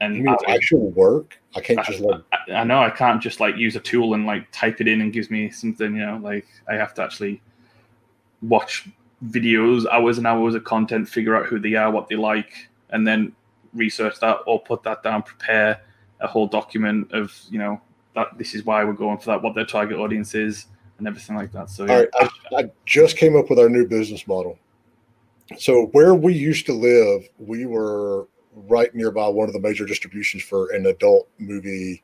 And 0.00 0.16
you 0.16 0.22
mean 0.22 0.36
I, 0.46 0.54
actual 0.54 0.90
work? 0.90 1.40
I 1.56 1.60
can't 1.60 1.84
just 1.84 2.00
like. 2.00 2.20
I, 2.32 2.52
I, 2.52 2.64
know 2.64 2.80
I 2.80 2.90
can't 2.90 3.20
just 3.20 3.40
like 3.40 3.56
use 3.56 3.74
a 3.74 3.80
tool 3.80 4.14
and 4.14 4.26
like 4.26 4.50
type 4.52 4.80
it 4.80 4.86
in 4.86 5.00
and 5.00 5.12
gives 5.12 5.30
me 5.30 5.50
something. 5.50 5.96
You 5.96 6.06
know, 6.06 6.20
like 6.22 6.46
I 6.68 6.74
have 6.74 6.94
to 6.94 7.02
actually 7.02 7.42
watch 8.42 8.88
videos, 9.26 9.86
hours 9.86 10.18
and 10.18 10.26
hours 10.26 10.54
of 10.54 10.62
content, 10.62 11.08
figure 11.08 11.34
out 11.34 11.46
who 11.46 11.58
they 11.58 11.74
are, 11.74 11.90
what 11.90 12.08
they 12.08 12.14
like, 12.14 12.68
and 12.90 13.06
then 13.06 13.32
research 13.74 14.20
that 14.20 14.38
or 14.46 14.60
put 14.60 14.84
that 14.84 15.02
down, 15.02 15.22
prepare 15.22 15.80
a 16.20 16.28
whole 16.28 16.46
document 16.46 17.10
of 17.12 17.36
you 17.50 17.58
know 17.58 17.80
that 18.14 18.38
this 18.38 18.54
is 18.54 18.64
why 18.64 18.84
we're 18.84 18.92
going 18.92 19.18
for 19.18 19.26
that, 19.26 19.42
what 19.42 19.56
their 19.56 19.66
target 19.66 19.98
audience 19.98 20.34
is, 20.36 20.66
and 20.98 21.06
everything 21.06 21.36
like 21.36 21.52
that. 21.52 21.70
So, 21.70 21.84
yeah. 21.84 21.92
all 21.92 21.98
right, 22.00 22.08
I, 22.20 22.56
I 22.56 22.70
just 22.86 23.16
came 23.16 23.36
up 23.36 23.48
with 23.50 23.58
our 23.58 23.68
new 23.68 23.86
business 23.86 24.26
model. 24.26 24.58
So 25.56 25.86
where 25.92 26.14
we 26.14 26.34
used 26.34 26.66
to 26.66 26.72
live, 26.72 27.28
we 27.38 27.64
were 27.64 28.28
right 28.52 28.94
nearby 28.94 29.28
one 29.28 29.48
of 29.48 29.54
the 29.54 29.60
major 29.60 29.86
distributions 29.86 30.42
for 30.42 30.70
an 30.72 30.86
adult 30.86 31.28
movie 31.38 32.02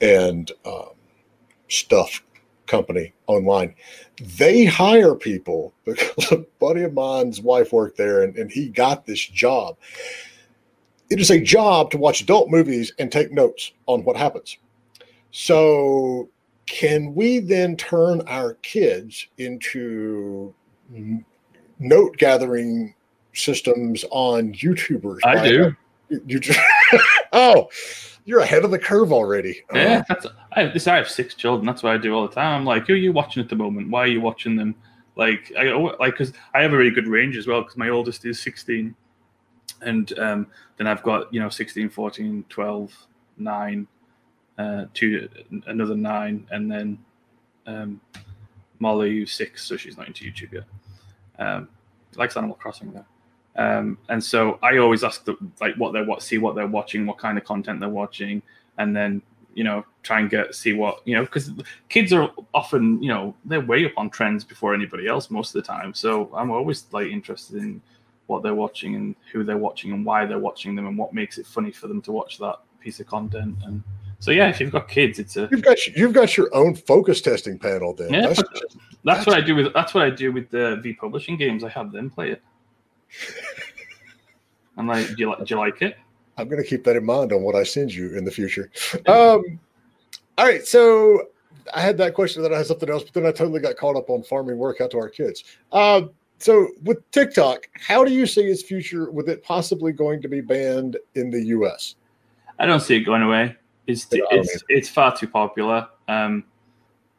and 0.00 0.50
um, 0.64 0.90
stuff 1.68 2.22
company 2.66 3.12
online. 3.26 3.74
They 4.36 4.64
hire 4.64 5.14
people 5.14 5.74
because 5.84 6.32
a 6.32 6.38
buddy 6.58 6.82
of 6.82 6.94
mine's 6.94 7.40
wife 7.40 7.72
worked 7.72 7.98
there 7.98 8.22
and, 8.22 8.36
and 8.36 8.50
he 8.50 8.68
got 8.68 9.06
this 9.06 9.20
job. 9.20 9.76
It 11.10 11.20
is 11.20 11.30
a 11.30 11.40
job 11.40 11.90
to 11.90 11.98
watch 11.98 12.20
adult 12.20 12.50
movies 12.50 12.92
and 12.98 13.10
take 13.10 13.32
notes 13.32 13.72
on 13.86 14.04
what 14.04 14.16
happens. 14.16 14.58
So, 15.30 16.28
can 16.68 17.14
we 17.14 17.38
then 17.38 17.76
turn 17.76 18.20
our 18.26 18.54
kids 18.54 19.26
into 19.38 20.54
note 21.78 22.16
gathering 22.18 22.94
systems 23.32 24.04
on 24.10 24.52
YouTubers? 24.52 25.20
I 25.24 25.48
do. 25.48 25.76
You, 26.26 26.38
just, 26.38 26.58
oh, 27.32 27.68
you're 28.24 28.40
ahead 28.40 28.64
of 28.64 28.70
the 28.70 28.78
curve 28.78 29.12
already. 29.12 29.62
Yeah, 29.72 30.02
that's 30.08 30.26
I 30.52 30.62
have, 30.62 30.74
this. 30.74 30.86
I 30.86 30.96
have 30.96 31.08
six 31.08 31.34
children. 31.34 31.66
That's 31.66 31.82
what 31.82 31.94
I 31.94 31.98
do 31.98 32.14
all 32.14 32.28
the 32.28 32.34
time. 32.34 32.60
I'm 32.60 32.64
like, 32.64 32.86
who 32.86 32.92
are 32.92 32.96
you 32.96 33.12
watching 33.12 33.42
at 33.42 33.48
the 33.48 33.56
moment? 33.56 33.90
Why 33.90 34.02
are 34.02 34.06
you 34.06 34.20
watching 34.20 34.56
them? 34.56 34.74
Like, 35.16 35.52
I 35.58 35.72
like 35.72 36.18
because 36.18 36.32
I 36.54 36.62
have 36.62 36.72
a 36.72 36.76
really 36.76 36.90
good 36.90 37.08
range 37.08 37.36
as 37.36 37.46
well. 37.46 37.62
Because 37.62 37.76
my 37.76 37.88
oldest 37.88 38.24
is 38.24 38.40
16, 38.40 38.94
and 39.82 40.18
um, 40.18 40.46
then 40.76 40.86
I've 40.86 41.02
got 41.02 41.32
you 41.32 41.40
know 41.40 41.48
16, 41.48 41.88
14, 41.88 42.44
12, 42.48 43.06
9, 43.38 43.86
uh, 44.58 44.86
two, 44.92 45.28
another 45.66 45.94
nine, 45.94 46.46
and 46.50 46.70
then 46.70 46.98
um, 47.66 48.00
Molly 48.78 49.24
six, 49.26 49.64
so 49.64 49.76
she's 49.76 49.96
not 49.96 50.08
into 50.08 50.24
YouTube 50.24 50.52
yet. 50.52 50.64
Um, 51.38 51.68
likes 52.16 52.36
Animal 52.36 52.56
Crossing 52.56 52.92
though. 52.92 53.04
Um, 53.56 53.98
and 54.08 54.22
so 54.22 54.58
I 54.62 54.78
always 54.78 55.02
ask 55.02 55.24
them 55.24 55.52
like 55.60 55.74
what 55.76 55.92
they're 55.92 56.04
what 56.04 56.22
see 56.22 56.38
what 56.38 56.54
they're 56.54 56.66
watching, 56.66 57.06
what 57.06 57.18
kind 57.18 57.38
of 57.38 57.44
content 57.44 57.80
they're 57.80 57.88
watching, 57.88 58.42
and 58.78 58.96
then 58.96 59.22
you 59.54 59.64
know 59.64 59.84
try 60.02 60.20
and 60.20 60.30
get 60.30 60.54
see 60.54 60.72
what 60.72 61.00
you 61.04 61.16
know 61.16 61.22
because 61.22 61.50
kids 61.88 62.12
are 62.12 62.30
often 62.54 63.02
you 63.02 63.08
know 63.08 63.34
they're 63.44 63.60
way 63.60 63.84
up 63.84 63.92
on 63.96 64.10
trends 64.10 64.44
before 64.44 64.74
anybody 64.74 65.06
else 65.08 65.30
most 65.30 65.54
of 65.54 65.62
the 65.62 65.66
time. 65.66 65.92
So 65.94 66.30
I'm 66.34 66.50
always 66.50 66.86
like 66.92 67.08
interested 67.08 67.56
in 67.56 67.80
what 68.26 68.42
they're 68.42 68.54
watching 68.54 68.94
and 68.94 69.16
who 69.32 69.42
they're 69.42 69.58
watching 69.58 69.92
and 69.92 70.04
why 70.04 70.26
they're 70.26 70.38
watching 70.38 70.76
them 70.76 70.86
and 70.86 70.96
what 70.96 71.12
makes 71.12 71.38
it 71.38 71.46
funny 71.46 71.72
for 71.72 71.88
them 71.88 72.00
to 72.02 72.12
watch 72.12 72.38
that 72.38 72.60
piece 72.80 73.00
of 73.00 73.06
content. 73.06 73.56
And 73.64 73.82
so 74.20 74.30
yeah, 74.30 74.48
if 74.48 74.60
you've 74.60 74.72
got 74.72 74.88
kids, 74.88 75.18
it's 75.18 75.36
a 75.36 75.48
you've 75.50 75.62
got 75.62 75.86
you've 75.86 76.12
got 76.12 76.36
your 76.36 76.54
own 76.54 76.74
focus 76.74 77.20
testing 77.20 77.58
panel. 77.58 77.94
Then 77.94 78.12
yeah, 78.12 78.20
that's, 78.22 78.42
that's, 78.42 78.76
that's 79.04 79.26
what 79.26 79.36
I 79.36 79.40
do 79.40 79.54
with 79.54 79.72
that's 79.72 79.94
what 79.94 80.04
I 80.04 80.10
do 80.10 80.32
with 80.32 80.50
the 80.50 80.76
V 80.82 80.94
publishing 80.94 81.36
games. 81.36 81.62
I 81.62 81.68
have 81.68 81.92
them 81.92 82.10
play 82.10 82.30
it. 82.30 82.42
I'm 84.76 84.86
like, 84.86 85.06
do 85.08 85.14
you, 85.18 85.28
like, 85.30 85.44
do 85.44 85.54
you 85.54 85.58
like 85.58 85.82
it? 85.82 85.96
I'm 86.36 86.48
going 86.48 86.62
to 86.62 86.68
keep 86.68 86.84
that 86.84 86.94
in 86.94 87.04
mind 87.04 87.32
on 87.32 87.42
what 87.42 87.56
I 87.56 87.64
send 87.64 87.92
you 87.92 88.16
in 88.16 88.24
the 88.24 88.30
future. 88.30 88.70
Um, 89.06 89.58
all 90.38 90.46
right. 90.46 90.64
So 90.64 91.24
I 91.74 91.80
had 91.80 91.98
that 91.98 92.14
question, 92.14 92.42
that 92.42 92.52
I 92.52 92.58
had 92.58 92.66
something 92.66 92.88
else, 92.88 93.02
but 93.02 93.12
then 93.12 93.26
I 93.26 93.32
totally 93.32 93.60
got 93.60 93.76
caught 93.76 93.96
up 93.96 94.08
on 94.08 94.22
farming 94.22 94.56
workout 94.56 94.92
to 94.92 94.98
our 94.98 95.08
kids. 95.08 95.42
Um, 95.72 96.10
so 96.38 96.68
with 96.84 96.98
TikTok, 97.10 97.68
how 97.74 98.04
do 98.04 98.12
you 98.12 98.24
see 98.24 98.42
its 98.42 98.62
future 98.62 99.10
with 99.10 99.28
it 99.28 99.42
possibly 99.42 99.90
going 99.90 100.22
to 100.22 100.28
be 100.28 100.40
banned 100.40 100.96
in 101.16 101.30
the 101.30 101.42
US? 101.46 101.96
I 102.60 102.66
don't 102.66 102.80
see 102.80 102.96
it 102.96 103.00
going 103.00 103.22
away. 103.22 103.56
It's 103.88 104.06
it's, 104.12 104.62
it's 104.68 104.88
far 104.88 105.16
too 105.16 105.26
popular. 105.26 105.88
Um, 106.06 106.44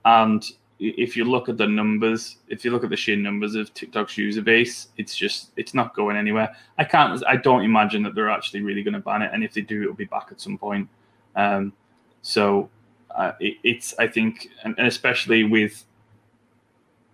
and 0.05 0.45
if 0.79 1.17
you 1.17 1.25
look 1.25 1.49
at 1.49 1.57
the 1.57 1.67
numbers, 1.67 2.37
if 2.47 2.63
you 2.63 2.71
look 2.71 2.83
at 2.83 2.89
the 2.89 2.95
sheer 2.95 3.17
numbers 3.17 3.55
of 3.55 3.73
TikTok's 3.73 4.17
user 4.17 4.41
base, 4.41 4.89
it's 4.95 5.15
just 5.15 5.51
it's 5.57 5.73
not 5.73 5.95
going 5.95 6.15
anywhere. 6.15 6.55
I 6.77 6.83
can't. 6.83 7.21
I 7.27 7.35
don't 7.35 7.63
imagine 7.63 8.03
that 8.03 8.15
they're 8.15 8.29
actually 8.29 8.61
really 8.61 8.83
going 8.83 8.93
to 8.93 8.99
ban 8.99 9.23
it, 9.23 9.31
and 9.33 9.43
if 9.43 9.53
they 9.53 9.61
do, 9.61 9.81
it'll 9.81 9.93
be 9.95 10.05
back 10.05 10.27
at 10.31 10.39
some 10.39 10.57
point. 10.57 10.87
Um, 11.35 11.73
so 12.21 12.69
uh, 13.11 13.33
it, 13.39 13.57
it's 13.63 13.93
I 13.97 14.07
think, 14.07 14.49
and, 14.63 14.75
and 14.77 14.87
especially 14.87 15.43
with 15.43 15.83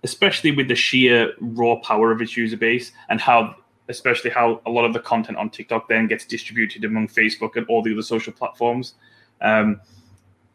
especially 0.04 0.52
with 0.52 0.68
the 0.68 0.76
sheer 0.76 1.34
raw 1.39 1.78
power 1.78 2.12
of 2.12 2.22
its 2.22 2.38
user 2.38 2.58
base 2.58 2.91
and 3.10 3.20
how 3.20 3.56
especially 3.89 4.30
how 4.30 4.62
a 4.68 4.70
lot 4.70 4.86
of 4.86 4.94
the 4.94 5.00
content 5.00 5.38
on 5.38 5.50
TikTok 5.50 5.88
then 5.89 6.08
gets 6.08 6.26
distributed 6.26 6.84
among 6.84 7.08
Facebook 7.08 7.56
and 7.56 7.65
all 7.68 7.82
the 7.82 7.91
other 7.91 8.02
social 8.02 8.34
platforms. 8.34 8.96
Um, 9.41 9.82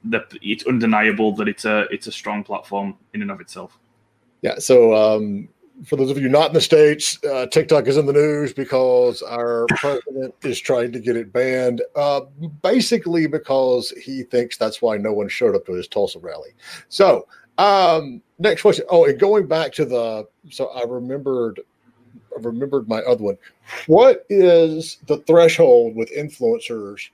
that 0.04 0.32
it's 0.40 0.66
undeniable 0.66 1.32
that 1.36 1.48
it's 1.48 1.64
a 1.64 1.86
it's 1.90 2.06
a 2.06 2.12
strong 2.12 2.42
platform 2.42 2.96
in 3.14 3.22
and 3.22 3.30
of 3.30 3.40
itself. 3.40 3.78
Yeah. 4.42 4.58
So 4.58 4.94
um, 4.94 5.48
for 5.84 5.96
those 5.96 6.10
of 6.10 6.18
you 6.18 6.28
not 6.28 6.48
in 6.48 6.54
the 6.54 6.60
states, 6.60 7.22
uh, 7.24 7.46
TikTok 7.46 7.86
is 7.86 7.96
in 7.96 8.06
the 8.06 8.12
news 8.12 8.52
because 8.52 9.22
our 9.22 9.66
president 9.68 10.34
is 10.42 10.58
trying 10.58 10.92
to 10.92 11.00
get 11.00 11.16
it 11.16 11.32
banned, 11.32 11.82
uh, 11.96 12.22
basically 12.62 13.26
because 13.26 13.90
he 14.02 14.22
thinks 14.22 14.56
that's 14.56 14.80
why 14.80 14.96
no 14.96 15.12
one 15.12 15.28
showed 15.28 15.54
up 15.54 15.66
to 15.66 15.72
his 15.72 15.88
Tulsa 15.88 16.18
rally. 16.18 16.50
So 16.88 17.26
um, 17.58 18.22
next 18.38 18.62
question. 18.62 18.86
Oh, 18.88 19.04
and 19.04 19.18
going 19.18 19.46
back 19.46 19.72
to 19.74 19.84
the 19.84 20.26
so 20.50 20.68
I 20.68 20.84
remembered 20.84 21.60
I 22.36 22.40
remembered 22.40 22.88
my 22.88 23.00
other 23.00 23.24
one. 23.24 23.38
What 23.86 24.24
is 24.30 24.98
the 25.06 25.18
threshold 25.18 25.94
with 25.94 26.10
influencers? 26.16 27.10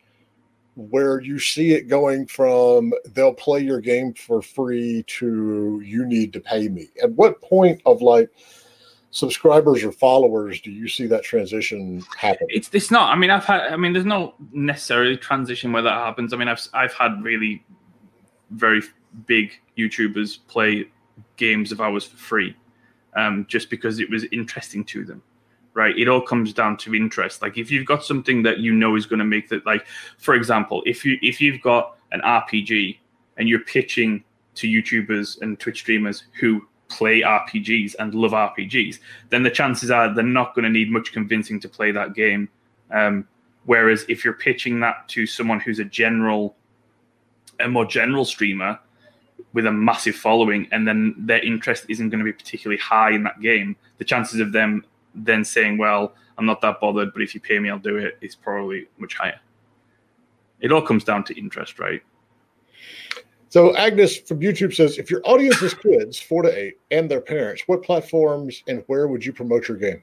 Where 0.77 1.21
you 1.23 1.39
see 1.39 1.73
it 1.73 1.89
going 1.89 2.27
from 2.27 2.93
they'll 3.15 3.33
play 3.33 3.61
your 3.61 3.81
game 3.81 4.13
for 4.13 4.43
free 4.43 5.03
to 5.07 5.81
you 5.83 6.05
need 6.05 6.33
to 6.35 6.41
pay 6.41 6.69
me. 6.69 6.89
At 7.03 7.11
what 7.13 7.41
point 7.41 7.81
of 7.87 8.03
like 8.03 8.31
subscribers 9.11 9.83
or 9.83 9.91
followers 9.91 10.61
do 10.61 10.71
you 10.71 10.87
see 10.87 11.07
that 11.07 11.25
transition 11.25 12.05
happen? 12.19 12.47
It's 12.51 12.69
it's 12.73 12.91
not. 12.91 13.11
I 13.11 13.17
mean, 13.17 13.31
I've 13.31 13.45
had. 13.45 13.73
I 13.73 13.77
mean, 13.77 13.95
there's 13.95 14.05
no 14.05 14.35
necessarily 14.53 15.17
transition 15.17 15.73
where 15.73 15.83
that 15.83 15.95
happens. 15.95 16.35
I 16.35 16.37
mean, 16.37 16.49
I've 16.49 16.61
I've 16.75 16.93
had 16.93 17.23
really 17.23 17.65
very 18.51 18.83
big 19.27 19.53
YouTubers 19.79 20.39
play 20.47 20.85
games 21.39 21.73
of 21.73 21.81
ours 21.81 22.05
for 22.05 22.19
free, 22.19 22.55
um, 23.17 23.47
just 23.49 23.71
because 23.71 23.99
it 23.99 24.11
was 24.11 24.25
interesting 24.31 24.85
to 24.85 25.05
them 25.07 25.23
right? 25.77 25.97
It 25.97 26.09
all 26.09 26.23
comes 26.23 26.55
down 26.55 26.79
to 26.79 26.95
interest. 26.95 27.43
Like 27.43 27.59
if 27.59 27.71
you've 27.71 27.87
got 27.87 28.03
something 28.03 28.43
that 28.45 28.59
you 28.61 28.73
know 28.73 28.97
is 28.97 29.05
going 29.05 29.19
to 29.19 29.27
make 29.27 29.51
that, 29.51 29.67
like 29.67 29.87
for 30.17 30.35
example, 30.35 30.83
if 30.87 31.05
you 31.05 31.19
if 31.21 31.39
you've 31.39 31.61
got 31.61 31.99
an 32.13 32.23
RPG 32.23 32.97
and 33.37 33.47
you're 33.47 33.61
pitching 33.61 34.25
to 34.55 34.67
YouTubers 34.67 35.43
and 35.43 35.61
Twitch 35.61 35.81
streamers 35.81 36.25
who 36.41 36.67
play 36.89 37.21
RPGs 37.21 37.95
and 37.99 38.15
love 38.15 38.33
RPGs, 38.33 39.01
then 39.29 39.43
the 39.43 39.51
chances 39.51 39.91
are 39.91 40.13
they're 40.15 40.25
not 40.25 40.55
going 40.55 40.65
to 40.65 40.71
need 40.71 40.91
much 40.91 41.13
convincing 41.13 41.61
to 41.61 41.69
play 41.69 41.91
that 41.91 42.15
game. 42.15 42.49
Um, 42.91 43.29
whereas 43.67 44.07
if 44.09 44.25
you're 44.25 44.35
pitching 44.35 44.81
that 44.81 45.07
to 45.09 45.27
someone 45.27 45.61
who's 45.61 45.79
a 45.79 45.85
general, 45.85 46.57
a 47.61 47.69
more 47.69 47.85
general 47.85 48.25
streamer 48.25 48.79
with 49.53 49.67
a 49.67 49.73
massive 49.73 50.17
following, 50.17 50.69
and 50.73 50.89
then 50.89 51.15
their 51.19 51.45
interest 51.45 51.85
isn't 51.91 52.09
going 52.09 52.21
to 52.21 52.25
be 52.25 52.33
particularly 52.33 52.81
high 52.81 53.11
in 53.11 53.25
that 53.25 53.41
game, 53.43 53.77
the 53.99 54.05
chances 54.05 54.41
of 54.41 54.53
them 54.53 54.83
then 55.17 55.45
saying, 55.45 55.79
well, 55.79 56.15
I'm 56.39 56.47
not 56.47 56.61
that 56.61 56.81
bothered, 56.81 57.13
but 57.13 57.23
if 57.23 57.35
you 57.35 57.41
pay 57.41 57.59
me, 57.59 57.71
I'll 57.71 57.79
do 57.79 57.97
it, 57.97 58.05
it, 58.05 58.19
is 58.21 58.35
probably 58.35 58.87
much 58.99 59.15
higher. 59.15 59.41
It 60.61 60.73
all 60.73 60.83
comes 60.83 61.05
down 61.05 61.25
to 61.25 61.39
interest, 61.39 61.79
right? 61.79 62.03
So 63.49 63.75
Agnes 63.77 64.19
from 64.19 64.41
YouTube 64.41 64.75
says, 64.75 64.99
if 64.99 65.11
your 65.11 65.23
audience 65.25 65.63
is 65.63 65.73
kids, 65.73 66.19
four 66.19 66.43
to 66.43 66.59
eight, 66.59 66.75
and 66.91 67.11
their 67.11 67.21
parents, 67.21 67.63
what 67.67 67.83
platforms 67.83 68.63
and 68.69 68.83
where 68.87 69.09
would 69.09 69.25
you 69.25 69.33
promote 69.33 69.69
your 69.69 69.77
game? 69.77 70.03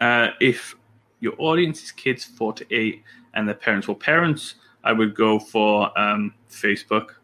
Uh, 0.00 0.28
if 0.40 0.76
your 1.20 1.34
audience 1.38 1.82
is 1.82 1.90
kids, 1.90 2.24
four 2.24 2.52
to 2.52 2.66
eight, 2.70 3.02
and 3.34 3.48
their 3.48 3.56
parents, 3.56 3.88
well, 3.88 3.96
parents, 3.96 4.56
I 4.84 4.92
would 4.92 5.14
go 5.14 5.38
for 5.38 5.98
um, 5.98 6.34
Facebook 6.50 7.14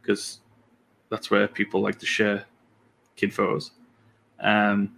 because 0.00 0.40
that's 1.08 1.30
where 1.30 1.48
people 1.48 1.80
like 1.80 1.98
to 2.00 2.06
share 2.06 2.44
kid 3.16 3.32
photos. 3.32 3.72
Um, 4.40 4.92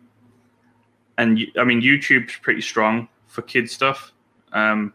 and 1.18 1.40
I 1.58 1.64
mean 1.64 1.80
YouTube's 1.80 2.36
pretty 2.42 2.60
strong 2.60 3.08
for 3.26 3.42
kid 3.42 3.70
stuff 3.70 4.12
um, 4.52 4.92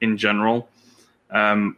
in 0.00 0.16
general. 0.16 0.68
Um, 1.30 1.76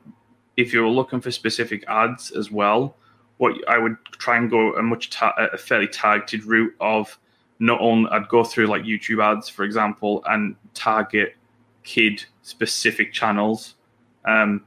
if 0.57 0.72
you're 0.72 0.88
looking 0.88 1.20
for 1.20 1.31
specific 1.31 1.85
ads 1.88 2.31
as 2.31 2.51
well, 2.51 2.96
what 3.38 3.55
I 3.68 3.79
would 3.79 3.96
try 4.12 4.37
and 4.37 4.51
go 4.51 4.75
a 4.75 4.83
much 4.83 5.11
ta- 5.11 5.35
a 5.53 5.59
fairly 5.59 5.88
targeted 5.88 6.44
route 6.44 6.75
of 6.81 7.18
not 7.59 7.81
only 7.81 8.11
I'd 8.11 8.29
go 8.29 8.44
through 8.44 8.66
like 8.66 8.83
YouTube 8.83 9.22
ads, 9.22 9.49
for 9.49 9.64
example, 9.64 10.22
and 10.27 10.57
target 10.75 11.37
kid 11.83 12.25
specific 12.42 13.12
channels 13.12 13.75
um, 14.25 14.64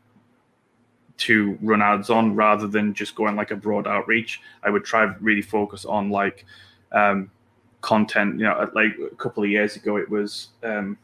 to 1.17 1.57
run 1.61 1.81
ads 1.81 2.09
on 2.09 2.35
rather 2.35 2.67
than 2.67 2.93
just 2.93 3.15
going 3.15 3.35
like 3.35 3.51
a 3.51 3.55
broad 3.55 3.87
outreach. 3.87 4.41
I 4.63 4.69
would 4.69 4.85
try 4.85 5.03
really 5.19 5.41
focus 5.41 5.85
on 5.85 6.09
like 6.09 6.45
um, 6.91 7.29
content. 7.81 8.39
You 8.39 8.45
know, 8.45 8.69
like 8.73 8.97
a 9.11 9.15
couple 9.15 9.43
of 9.43 9.49
years 9.49 9.75
ago, 9.75 9.97
it 9.97 10.09
was 10.09 10.49
um, 10.63 10.97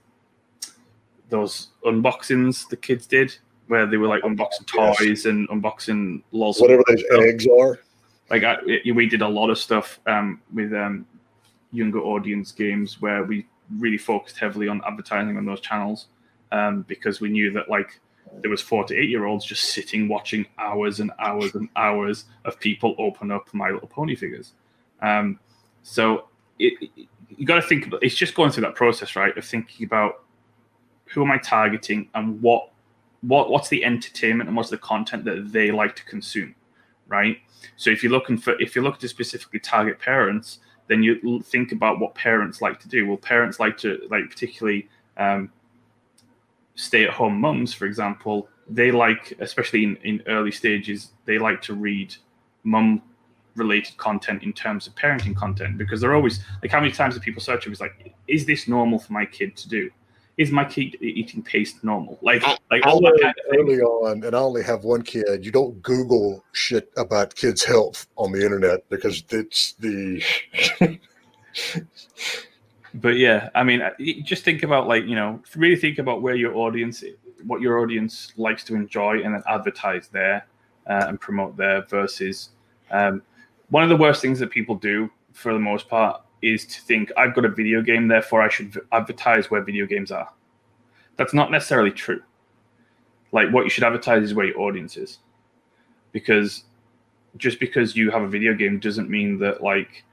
those 1.29 1.69
unboxings 1.85 2.67
the 2.69 2.77
kids 2.77 3.07
did 3.07 3.35
where 3.67 3.85
they 3.85 3.97
were 3.97 4.07
like 4.07 4.21
unboxing 4.23 4.67
toys 4.67 4.99
yes. 5.01 5.25
and 5.25 5.49
unboxing 5.49 6.21
lots 6.31 6.61
whatever 6.61 6.83
those 6.87 7.03
eggs 7.19 7.47
are. 7.47 7.79
Like 8.29 8.43
I, 8.43 8.57
we 8.93 9.07
did 9.07 9.21
a 9.21 9.27
lot 9.27 9.49
of 9.49 9.57
stuff 9.57 9.99
um, 10.07 10.41
with 10.53 10.73
um, 10.73 11.05
younger 11.71 11.99
audience 11.99 12.51
games 12.51 13.01
where 13.01 13.23
we 13.23 13.47
really 13.77 13.97
focused 13.97 14.37
heavily 14.37 14.67
on 14.67 14.81
advertising 14.85 15.37
on 15.37 15.45
those 15.45 15.61
channels 15.61 16.07
um, 16.51 16.83
because 16.87 17.21
we 17.21 17.29
knew 17.29 17.51
that 17.51 17.69
like 17.69 17.99
there 18.41 18.49
was 18.51 18.61
four 18.61 18.83
to 18.83 18.95
eight 18.95 19.09
year 19.09 19.25
olds 19.25 19.45
just 19.45 19.73
sitting 19.73 20.07
watching 20.07 20.45
hours 20.57 20.99
and 20.99 21.11
hours 21.19 21.55
and 21.55 21.69
hours 21.75 22.25
of 22.45 22.59
people 22.59 22.95
open 22.97 23.31
up 23.31 23.51
My 23.53 23.69
Little 23.69 23.87
Pony 23.87 24.15
figures. 24.15 24.53
Um, 25.01 25.39
so 25.83 26.27
it, 26.59 26.89
you 27.29 27.45
got 27.45 27.55
to 27.55 27.61
think 27.61 27.87
about 27.87 28.03
it's 28.03 28.15
just 28.15 28.35
going 28.35 28.51
through 28.51 28.63
that 28.63 28.75
process, 28.75 29.15
right? 29.15 29.35
Of 29.37 29.45
thinking 29.45 29.85
about 29.85 30.23
who 31.05 31.23
am 31.23 31.31
I 31.31 31.37
targeting 31.37 32.09
and 32.13 32.41
what 32.41 32.71
what 33.21 33.49
what's 33.49 33.69
the 33.69 33.83
entertainment 33.83 34.47
and 34.47 34.55
what's 34.55 34.69
the 34.69 34.77
content 34.77 35.25
that 35.25 35.51
they 35.51 35.71
like 35.71 35.95
to 35.95 36.05
consume, 36.05 36.55
right? 37.07 37.37
So 37.75 37.89
if 37.89 38.03
you're 38.03 38.11
looking 38.11 38.37
for 38.37 38.59
if 38.61 38.75
you're 38.75 38.83
looking 38.83 39.01
to 39.01 39.07
specifically 39.07 39.59
target 39.59 39.99
parents, 39.99 40.59
then 40.87 41.03
you 41.03 41.41
think 41.41 41.71
about 41.71 41.99
what 41.99 42.15
parents 42.15 42.61
like 42.61 42.79
to 42.81 42.87
do. 42.87 43.07
Well, 43.07 43.17
parents 43.17 43.59
like 43.59 43.77
to 43.79 43.99
like 44.09 44.29
particularly 44.29 44.87
um, 45.17 45.51
stay 46.75 47.05
at 47.05 47.09
home 47.09 47.39
mums, 47.39 47.73
for 47.73 47.85
example, 47.85 48.49
they 48.69 48.91
like, 48.91 49.33
especially 49.39 49.83
in, 49.83 49.95
in 49.97 50.23
early 50.27 50.51
stages, 50.51 51.11
they 51.25 51.37
like 51.37 51.61
to 51.63 51.73
read 51.73 52.15
mum 52.63 53.01
related 53.55 53.97
content 53.97 54.43
in 54.43 54.53
terms 54.53 54.87
of 54.87 54.95
parenting 54.95 55.35
content 55.35 55.77
because 55.77 56.01
they're 56.01 56.15
always 56.15 56.39
like, 56.61 56.71
how 56.71 56.79
many 56.79 56.91
times 56.91 57.15
have 57.15 57.23
people 57.23 57.41
search 57.41 57.65
it 57.65 57.69
was 57.69 57.81
like, 57.81 58.13
is 58.27 58.45
this 58.45 58.67
normal 58.67 58.99
for 58.99 59.13
my 59.13 59.25
kid 59.25 59.55
to 59.57 59.69
do? 59.69 59.89
Is 60.37 60.51
my 60.51 60.65
kid 60.65 60.97
eating 60.99 61.41
paste 61.41 61.81
normal? 61.81 62.19
Like, 62.21 62.43
I, 62.43 62.57
like 62.69 62.85
I 62.85 62.89
all 62.89 62.99
that 62.99 63.17
kind 63.21 63.33
of 63.33 63.57
early 63.57 63.79
on, 63.79 64.21
and 64.25 64.35
I 64.35 64.39
only 64.39 64.63
have 64.63 64.83
one 64.83 65.01
kid. 65.01 65.45
You 65.45 65.51
don't 65.51 65.81
Google 65.81 66.43
shit 66.51 66.91
about 66.97 67.35
kids' 67.35 67.63
health 67.63 68.05
on 68.17 68.33
the 68.33 68.43
internet 68.43 68.81
because 68.89 69.23
it's 69.29 69.73
the 69.79 70.21
but 72.95 73.17
yeah 73.17 73.49
i 73.55 73.63
mean 73.63 73.81
uh, 73.81 73.91
just 74.23 74.43
think 74.43 74.63
about 74.63 74.87
like 74.87 75.05
you 75.05 75.15
know 75.15 75.41
really 75.55 75.75
think 75.75 75.99
about 75.99 76.21
where 76.21 76.35
your 76.35 76.55
audience 76.55 77.03
what 77.45 77.61
your 77.61 77.79
audience 77.79 78.31
likes 78.37 78.63
to 78.63 78.75
enjoy 78.75 79.21
and 79.21 79.33
then 79.33 79.43
advertise 79.47 80.07
there 80.09 80.45
uh, 80.87 81.05
and 81.07 81.19
promote 81.19 81.55
there 81.57 81.81
versus 81.83 82.49
um, 82.91 83.21
one 83.69 83.83
of 83.83 83.89
the 83.89 83.97
worst 83.97 84.21
things 84.21 84.39
that 84.39 84.49
people 84.49 84.75
do 84.75 85.09
for 85.33 85.53
the 85.53 85.59
most 85.59 85.87
part 85.89 86.21
is 86.41 86.65
to 86.65 86.81
think 86.81 87.11
i've 87.17 87.33
got 87.33 87.45
a 87.45 87.49
video 87.49 87.81
game 87.81 88.07
therefore 88.07 88.41
i 88.41 88.49
should 88.49 88.79
advertise 88.91 89.49
where 89.49 89.61
video 89.61 89.85
games 89.85 90.11
are. 90.11 90.29
That's 91.17 91.33
not 91.33 91.51
necessarily 91.51 91.91
true. 91.91 92.21
Like 93.31 93.49
what 93.51 93.63
you 93.63 93.69
should 93.69 93.83
advertise 93.83 94.23
is 94.23 94.33
where 94.33 94.45
your 94.45 94.59
audience 94.59 94.97
is. 94.97 95.19
Because 96.11 96.63
just 97.37 97.59
because 97.59 97.95
you 97.95 98.11
have 98.11 98.21
a 98.21 98.27
video 98.27 98.53
game 98.53 98.79
doesn't 98.79 99.09
mean 99.09 99.37
that 99.39 99.61
like 99.61 100.03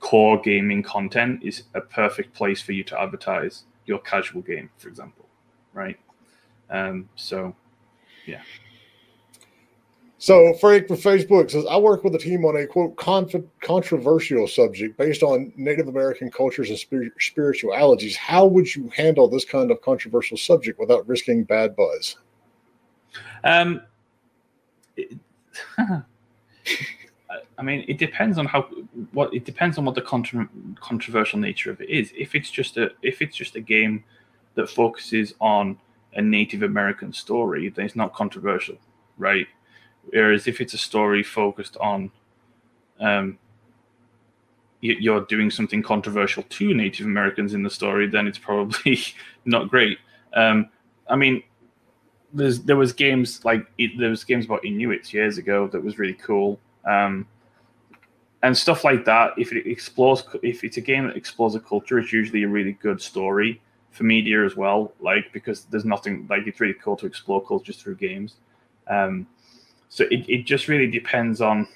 core 0.00 0.40
gaming 0.40 0.82
content 0.82 1.42
is 1.42 1.64
a 1.74 1.80
perfect 1.80 2.34
place 2.34 2.60
for 2.60 2.72
you 2.72 2.84
to 2.84 3.00
advertise 3.00 3.64
your 3.86 3.98
casual 3.98 4.42
game, 4.42 4.70
for 4.78 4.88
example, 4.88 5.26
right? 5.72 5.98
Um, 6.70 7.08
so, 7.16 7.54
So 10.22 10.54
Frank 10.54 10.86
from 10.86 10.98
Facebook 10.98 11.50
says, 11.50 11.66
I 11.68 11.76
work 11.78 12.04
with 12.04 12.14
a 12.14 12.18
team 12.18 12.44
on 12.44 12.56
a 12.56 12.64
quote 12.64 12.94
conf- 12.94 13.42
controversial 13.60 14.46
subject 14.46 14.96
based 14.96 15.24
on 15.24 15.52
Native 15.56 15.88
American 15.88 16.30
cultures 16.30 16.70
and 16.70 16.78
spir- 16.78 17.12
spiritualities. 17.18 18.14
How 18.14 18.46
would 18.46 18.72
you 18.72 18.88
handle 18.94 19.26
this 19.26 19.44
kind 19.44 19.72
of 19.72 19.82
controversial 19.82 20.36
subject 20.36 20.78
without 20.78 21.08
risking 21.08 21.42
bad 21.42 21.74
buzz? 21.74 22.18
um, 23.42 23.82
it- 24.96 25.18
I 27.58 27.62
mean, 27.64 27.84
it 27.88 27.98
depends 27.98 28.38
on 28.38 28.46
how 28.46 28.68
what 29.10 29.34
it 29.34 29.44
depends 29.44 29.76
on 29.76 29.84
what 29.84 29.96
the 29.96 30.02
contra- 30.02 30.48
controversial 30.76 31.40
nature 31.40 31.72
of 31.72 31.80
it 31.80 31.90
is. 31.90 32.12
If 32.16 32.36
it's 32.36 32.48
just 32.48 32.76
a 32.76 32.92
if 33.02 33.22
it's 33.22 33.34
just 33.34 33.56
a 33.56 33.60
game 33.60 34.04
that 34.54 34.70
focuses 34.70 35.34
on 35.40 35.76
a 36.14 36.22
Native 36.22 36.62
American 36.62 37.12
story, 37.12 37.70
then 37.70 37.86
it's 37.86 37.96
not 37.96 38.14
controversial, 38.14 38.76
right? 39.18 39.48
Whereas 40.10 40.46
if 40.46 40.60
it's 40.60 40.74
a 40.74 40.78
story 40.78 41.22
focused 41.22 41.76
on, 41.78 42.10
um, 43.00 43.38
you're 44.80 45.24
doing 45.26 45.50
something 45.50 45.80
controversial 45.80 46.42
to 46.42 46.74
Native 46.74 47.06
Americans 47.06 47.54
in 47.54 47.62
the 47.62 47.70
story, 47.70 48.08
then 48.08 48.26
it's 48.26 48.38
probably 48.38 48.98
not 49.44 49.68
great. 49.68 49.98
Um, 50.34 50.68
I 51.08 51.16
mean, 51.16 51.42
there 52.34 52.76
was 52.76 52.92
games 52.92 53.44
like 53.44 53.66
it, 53.78 53.98
there 53.98 54.10
was 54.10 54.24
games 54.24 54.46
about 54.46 54.64
Inuits 54.64 55.12
years 55.12 55.38
ago 55.38 55.68
that 55.68 55.82
was 55.82 55.98
really 55.98 56.14
cool. 56.14 56.58
Um, 56.84 57.26
and 58.42 58.56
stuff 58.56 58.84
like 58.84 59.04
that. 59.04 59.34
If 59.36 59.52
it 59.52 59.66
explores, 59.66 60.24
if 60.42 60.64
it's 60.64 60.76
a 60.76 60.80
game 60.80 61.06
that 61.06 61.16
explores 61.16 61.54
a 61.54 61.60
culture, 61.60 61.98
it's 61.98 62.12
usually 62.12 62.42
a 62.42 62.48
really 62.48 62.72
good 62.72 63.00
story 63.00 63.60
for 63.90 64.04
media 64.04 64.44
as 64.44 64.56
well. 64.56 64.92
Like 65.00 65.32
because 65.32 65.64
there's 65.66 65.84
nothing 65.84 66.26
like 66.28 66.46
it's 66.46 66.60
really 66.60 66.74
cool 66.74 66.96
to 66.96 67.06
explore 67.06 67.44
cultures 67.44 67.76
through 67.76 67.96
games. 67.96 68.36
Um, 68.88 69.26
so 69.92 70.04
it, 70.10 70.24
it 70.26 70.46
just 70.46 70.68
really 70.68 70.86
depends 70.86 71.42
on. 71.42 71.68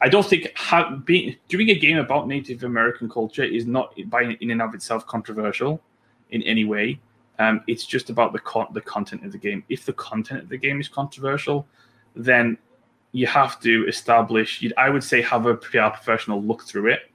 I 0.00 0.08
don't 0.08 0.24
think 0.24 0.52
how, 0.54 0.94
being, 0.94 1.34
doing 1.48 1.70
a 1.70 1.74
game 1.74 1.98
about 1.98 2.28
Native 2.28 2.62
American 2.62 3.08
culture 3.08 3.42
is 3.42 3.66
not 3.66 3.94
by 4.06 4.36
in 4.40 4.52
and 4.52 4.62
of 4.62 4.74
itself 4.74 5.04
controversial 5.08 5.82
in 6.30 6.42
any 6.42 6.64
way. 6.64 7.00
Um, 7.40 7.62
it's 7.66 7.84
just 7.84 8.10
about 8.10 8.32
the 8.32 8.38
con- 8.38 8.68
the 8.74 8.80
content 8.80 9.24
of 9.24 9.32
the 9.32 9.38
game. 9.38 9.64
If 9.68 9.84
the 9.84 9.92
content 9.94 10.42
of 10.44 10.48
the 10.48 10.56
game 10.56 10.80
is 10.80 10.86
controversial, 10.86 11.66
then 12.14 12.58
you 13.10 13.26
have 13.26 13.58
to 13.62 13.88
establish. 13.88 14.64
I 14.76 14.88
would 14.88 15.02
say 15.02 15.20
have 15.22 15.46
a 15.46 15.56
PR 15.56 15.88
professional 15.88 16.40
look 16.40 16.62
through 16.62 16.92
it 16.92 17.10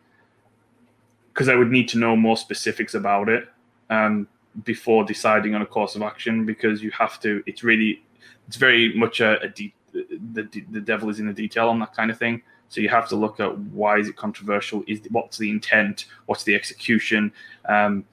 because 1.34 1.48
I 1.48 1.56
would 1.56 1.72
need 1.72 1.88
to 1.88 1.98
know 1.98 2.18
more 2.18 2.36
specifics 2.36 2.96
about 2.96 3.30
it 3.30 3.48
um, 3.90 4.28
before 4.66 5.06
deciding 5.06 5.56
on 5.56 5.62
a 5.62 5.66
course 5.66 5.96
of 5.96 6.02
action. 6.02 6.46
Because 6.46 6.84
you 6.84 6.92
have 6.92 7.18
to. 7.22 7.42
It's 7.46 7.64
really, 7.64 8.04
it's 8.50 8.58
very 8.58 8.94
much 8.94 9.22
a, 9.22 9.40
a 9.40 9.48
de- 9.48 9.74
the 9.94 10.64
the 10.72 10.82
devil 10.82 11.10
is 11.10 11.20
in 11.20 11.28
the 11.28 11.34
detail 11.34 11.70
on 11.70 11.80
that 11.80 11.94
kind 11.94 12.12
of 12.12 12.18
thing. 12.18 12.42
So 12.70 12.80
you 12.80 12.90
have 12.90 13.10
to 13.10 13.16
look 13.16 13.40
at 13.40 13.58
why 13.58 13.98
is 13.98 14.08
it 14.08 14.16
controversial? 14.16 14.84
Is 14.88 15.02
what's 15.10 15.38
the 15.38 15.50
intent? 15.50 16.06
What's 16.26 16.44
the 16.44 16.56
execution? 16.56 17.34
Um, 17.66 18.06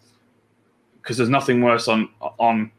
because 1.00 1.16
there's 1.16 1.30
nothing 1.30 1.62
worse 1.62 1.88
on 1.88 2.08
on 2.38 2.70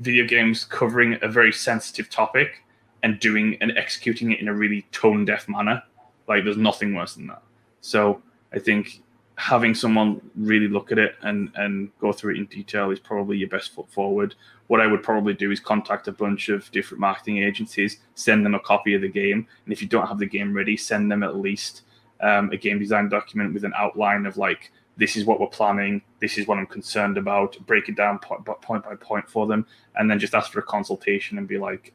video 0.00 0.26
games 0.26 0.64
covering 0.64 1.18
a 1.22 1.28
very 1.28 1.52
sensitive 1.52 2.10
topic 2.10 2.62
and 3.02 3.18
doing 3.20 3.56
and 3.60 3.76
executing 3.76 4.32
it 4.32 4.40
in 4.40 4.48
a 4.48 4.54
really 4.54 4.82
tone 4.92 5.24
deaf 5.24 5.48
manner. 5.48 5.82
Like 6.28 6.44
there's 6.44 6.56
nothing 6.56 6.94
worse 6.94 7.14
than 7.14 7.26
that. 7.28 7.42
So 7.80 8.22
I 8.52 8.58
think 8.58 9.02
having 9.36 9.74
someone 9.74 10.20
really 10.36 10.68
look 10.68 10.92
at 10.92 10.98
it 10.98 11.16
and 11.22 11.50
and 11.56 11.90
go 11.98 12.12
through 12.12 12.34
it 12.34 12.38
in 12.38 12.46
detail 12.46 12.90
is 12.90 13.00
probably 13.00 13.36
your 13.36 13.48
best 13.48 13.74
foot 13.74 13.90
forward. 13.90 14.34
What 14.68 14.80
I 14.80 14.86
would 14.86 15.02
probably 15.02 15.34
do 15.34 15.50
is 15.50 15.60
contact 15.60 16.08
a 16.08 16.12
bunch 16.12 16.48
of 16.48 16.70
different 16.70 17.00
marketing 17.00 17.38
agencies, 17.42 17.98
send 18.14 18.44
them 18.44 18.54
a 18.54 18.60
copy 18.60 18.94
of 18.94 19.02
the 19.02 19.08
game, 19.08 19.46
and 19.64 19.72
if 19.72 19.82
you 19.82 19.88
don't 19.88 20.06
have 20.06 20.18
the 20.18 20.26
game 20.26 20.54
ready, 20.54 20.76
send 20.76 21.10
them 21.10 21.22
at 21.22 21.36
least 21.36 21.82
um, 22.20 22.50
a 22.50 22.56
game 22.56 22.78
design 22.78 23.08
document 23.08 23.52
with 23.52 23.64
an 23.64 23.72
outline 23.76 24.24
of 24.26 24.36
like 24.36 24.70
this 24.96 25.16
is 25.16 25.24
what 25.24 25.40
we're 25.40 25.48
planning, 25.48 26.00
this 26.20 26.38
is 26.38 26.46
what 26.46 26.58
I'm 26.58 26.66
concerned 26.66 27.18
about, 27.18 27.58
break 27.66 27.88
it 27.88 27.96
down 27.96 28.18
point 28.20 28.44
by 28.44 28.54
point, 28.62 28.84
by 28.84 28.94
point 28.94 29.28
for 29.28 29.46
them, 29.46 29.66
and 29.96 30.08
then 30.08 30.18
just 30.18 30.34
ask 30.34 30.52
for 30.52 30.60
a 30.60 30.62
consultation 30.62 31.38
and 31.38 31.48
be 31.48 31.58
like, 31.58 31.92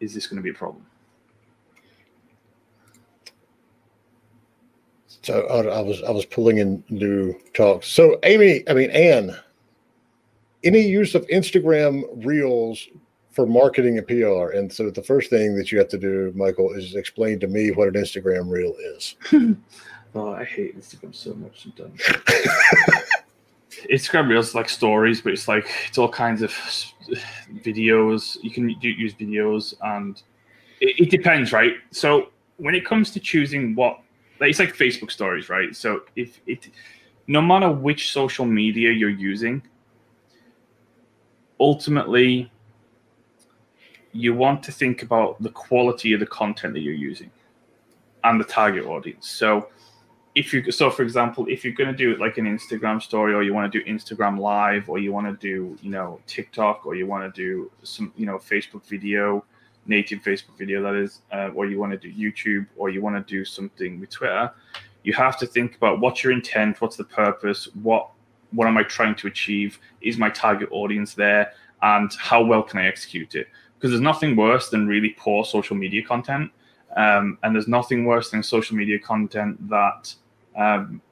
is 0.00 0.14
this 0.14 0.26
going 0.26 0.36
to 0.36 0.42
be 0.42 0.50
a 0.50 0.54
problem? 0.54 0.84
So 5.24 5.46
I, 5.46 5.78
I 5.78 5.80
was 5.80 6.02
I 6.02 6.10
was 6.10 6.26
pulling 6.26 6.58
in 6.58 6.84
new 6.90 7.34
talks. 7.54 7.88
So 7.88 8.18
Amy, 8.22 8.62
I 8.68 8.74
mean 8.74 8.90
Anne, 8.90 9.36
any 10.62 10.80
use 10.80 11.14
of 11.14 11.26
Instagram 11.28 12.04
Reels 12.24 12.88
for 13.30 13.46
marketing 13.46 13.98
and 13.98 14.06
PR? 14.06 14.56
And 14.56 14.72
so 14.72 14.90
the 14.90 15.02
first 15.02 15.30
thing 15.30 15.56
that 15.56 15.72
you 15.72 15.78
have 15.78 15.88
to 15.88 15.98
do, 15.98 16.32
Michael, 16.36 16.72
is 16.74 16.94
explain 16.94 17.40
to 17.40 17.48
me 17.48 17.70
what 17.70 17.88
an 17.88 17.94
Instagram 17.94 18.50
Reel 18.50 18.74
is. 18.78 19.16
Oh, 20.16 20.32
I 20.32 20.44
hate 20.44 20.78
Instagram 20.78 21.12
so 21.12 21.34
much 21.34 21.64
sometimes. 21.64 22.00
Instagram 23.90 24.28
Reels 24.28 24.54
like 24.54 24.68
stories, 24.68 25.20
but 25.20 25.32
it's 25.32 25.48
like 25.48 25.68
it's 25.88 25.98
all 25.98 26.08
kinds 26.08 26.40
of 26.40 26.52
videos. 27.64 28.36
You 28.40 28.50
can 28.52 28.78
do, 28.78 28.88
use 28.88 29.12
videos, 29.14 29.74
and 29.82 30.22
it, 30.80 31.00
it 31.00 31.10
depends, 31.10 31.52
right? 31.52 31.72
So 31.90 32.28
when 32.58 32.76
it 32.76 32.86
comes 32.86 33.10
to 33.10 33.18
choosing 33.18 33.74
what, 33.74 33.94
like, 33.94 34.04
it's 34.40 34.58
like 34.58 34.76
Facebook 34.76 35.10
stories, 35.10 35.48
right? 35.48 35.74
So 35.74 36.02
if 36.16 36.40
it, 36.46 36.68
no 37.26 37.40
matter 37.40 37.70
which 37.70 38.12
social 38.12 38.44
media 38.44 38.90
you're 38.90 39.08
using, 39.10 39.62
ultimately, 41.60 42.50
you 44.12 44.34
want 44.34 44.62
to 44.64 44.72
think 44.72 45.02
about 45.02 45.42
the 45.42 45.50
quality 45.50 46.12
of 46.12 46.20
the 46.20 46.26
content 46.26 46.74
that 46.74 46.80
you're 46.80 46.94
using 46.94 47.30
and 48.22 48.40
the 48.40 48.44
target 48.44 48.86
audience. 48.86 49.28
So 49.28 49.68
if 50.34 50.52
you 50.52 50.70
so 50.72 50.90
for 50.90 51.02
example 51.02 51.46
if 51.48 51.64
you're 51.64 51.74
going 51.74 51.90
to 51.90 51.96
do 51.96 52.16
like 52.16 52.38
an 52.38 52.44
instagram 52.44 53.00
story 53.00 53.32
or 53.32 53.42
you 53.42 53.54
want 53.54 53.70
to 53.70 53.78
do 53.78 53.84
instagram 53.84 54.38
live 54.38 54.88
or 54.88 54.98
you 54.98 55.12
want 55.12 55.26
to 55.26 55.34
do 55.46 55.78
you 55.80 55.90
know 55.90 56.20
tiktok 56.26 56.84
or 56.84 56.94
you 56.94 57.06
want 57.06 57.22
to 57.22 57.40
do 57.40 57.70
some 57.82 58.12
you 58.16 58.26
know 58.26 58.36
facebook 58.36 58.84
video 58.86 59.44
native 59.86 60.20
facebook 60.20 60.56
video 60.58 60.82
that 60.82 60.94
is 60.94 61.20
uh, 61.32 61.50
or 61.54 61.66
you 61.66 61.78
want 61.78 61.92
to 61.92 61.98
do 61.98 62.12
youtube 62.12 62.66
or 62.76 62.90
you 62.90 63.02
want 63.02 63.14
to 63.14 63.32
do 63.32 63.44
something 63.44 64.00
with 64.00 64.10
twitter 64.10 64.50
you 65.02 65.12
have 65.12 65.38
to 65.38 65.46
think 65.46 65.76
about 65.76 66.00
what's 66.00 66.24
your 66.24 66.32
intent 66.32 66.80
what's 66.80 66.96
the 66.96 67.04
purpose 67.04 67.68
what 67.82 68.10
what 68.52 68.66
am 68.66 68.76
i 68.76 68.82
trying 68.82 69.14
to 69.14 69.26
achieve 69.26 69.78
is 70.00 70.16
my 70.16 70.30
target 70.30 70.68
audience 70.72 71.14
there 71.14 71.52
and 71.82 72.12
how 72.18 72.42
well 72.42 72.62
can 72.62 72.80
i 72.80 72.86
execute 72.86 73.34
it? 73.34 73.46
Because 73.74 73.90
there's 73.90 74.00
nothing 74.00 74.36
worse 74.36 74.70
than 74.70 74.86
really 74.86 75.14
poor 75.18 75.44
social 75.44 75.76
media 75.76 76.02
content 76.02 76.50
um, 76.96 77.38
and 77.42 77.54
there's 77.54 77.68
nothing 77.68 78.04
worse 78.04 78.30
than 78.30 78.42
social 78.42 78.76
media 78.76 78.98
content 78.98 79.68
that 79.68 80.14
um, 80.56 81.02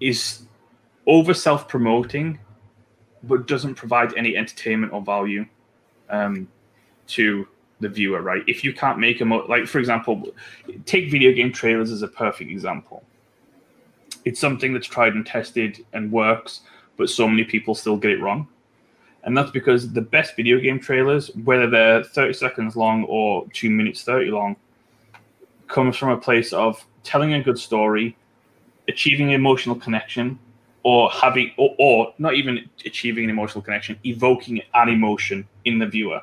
is 0.00 0.42
over 1.06 1.34
self 1.34 1.68
promoting, 1.68 2.38
but 3.26 3.46
doesn't 3.46 3.74
provide 3.74 4.16
any 4.16 4.36
entertainment 4.36 4.92
or 4.92 5.02
value 5.02 5.46
um, 6.10 6.48
to 7.08 7.46
the 7.80 7.88
viewer, 7.88 8.22
right? 8.22 8.42
If 8.46 8.64
you 8.64 8.72
can't 8.72 8.98
make 8.98 9.20
a, 9.20 9.24
mo- 9.24 9.46
like, 9.48 9.66
for 9.66 9.78
example, 9.78 10.32
take 10.84 11.10
video 11.10 11.32
game 11.32 11.52
trailers 11.52 11.90
as 11.90 12.02
a 12.02 12.08
perfect 12.08 12.50
example. 12.50 13.04
It's 14.24 14.40
something 14.40 14.72
that's 14.72 14.86
tried 14.86 15.14
and 15.14 15.26
tested 15.26 15.84
and 15.92 16.10
works, 16.10 16.62
but 16.96 17.10
so 17.10 17.28
many 17.28 17.44
people 17.44 17.74
still 17.74 17.96
get 17.96 18.10
it 18.10 18.20
wrong. 18.20 18.48
And 19.24 19.36
that's 19.36 19.50
because 19.50 19.92
the 19.92 20.00
best 20.00 20.36
video 20.36 20.58
game 20.58 20.78
trailers, 20.78 21.34
whether 21.44 21.68
they're 21.68 22.04
30 22.04 22.32
seconds 22.32 22.76
long 22.76 23.04
or 23.04 23.46
two 23.52 23.70
minutes 23.70 24.02
30 24.02 24.30
long, 24.30 24.56
comes 25.66 25.96
from 25.96 26.10
a 26.10 26.16
place 26.16 26.52
of 26.52 26.84
telling 27.02 27.34
a 27.34 27.42
good 27.42 27.58
story, 27.58 28.16
achieving 28.88 29.32
emotional 29.32 29.74
connection, 29.74 30.38
or 30.86 31.10
having, 31.10 31.50
or, 31.56 31.74
or 31.80 32.14
not 32.18 32.34
even 32.34 32.70
achieving 32.84 33.24
an 33.24 33.30
emotional 33.30 33.60
connection, 33.60 33.98
evoking 34.04 34.62
an 34.72 34.88
emotion 34.88 35.44
in 35.64 35.80
the 35.80 35.86
viewer, 35.86 36.20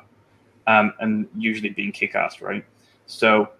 um, 0.66 0.90
and 1.00 1.28
usually 1.36 1.68
being 1.68 1.92
kick 1.92 2.14
ass, 2.14 2.40
right? 2.40 2.64
So 3.04 3.50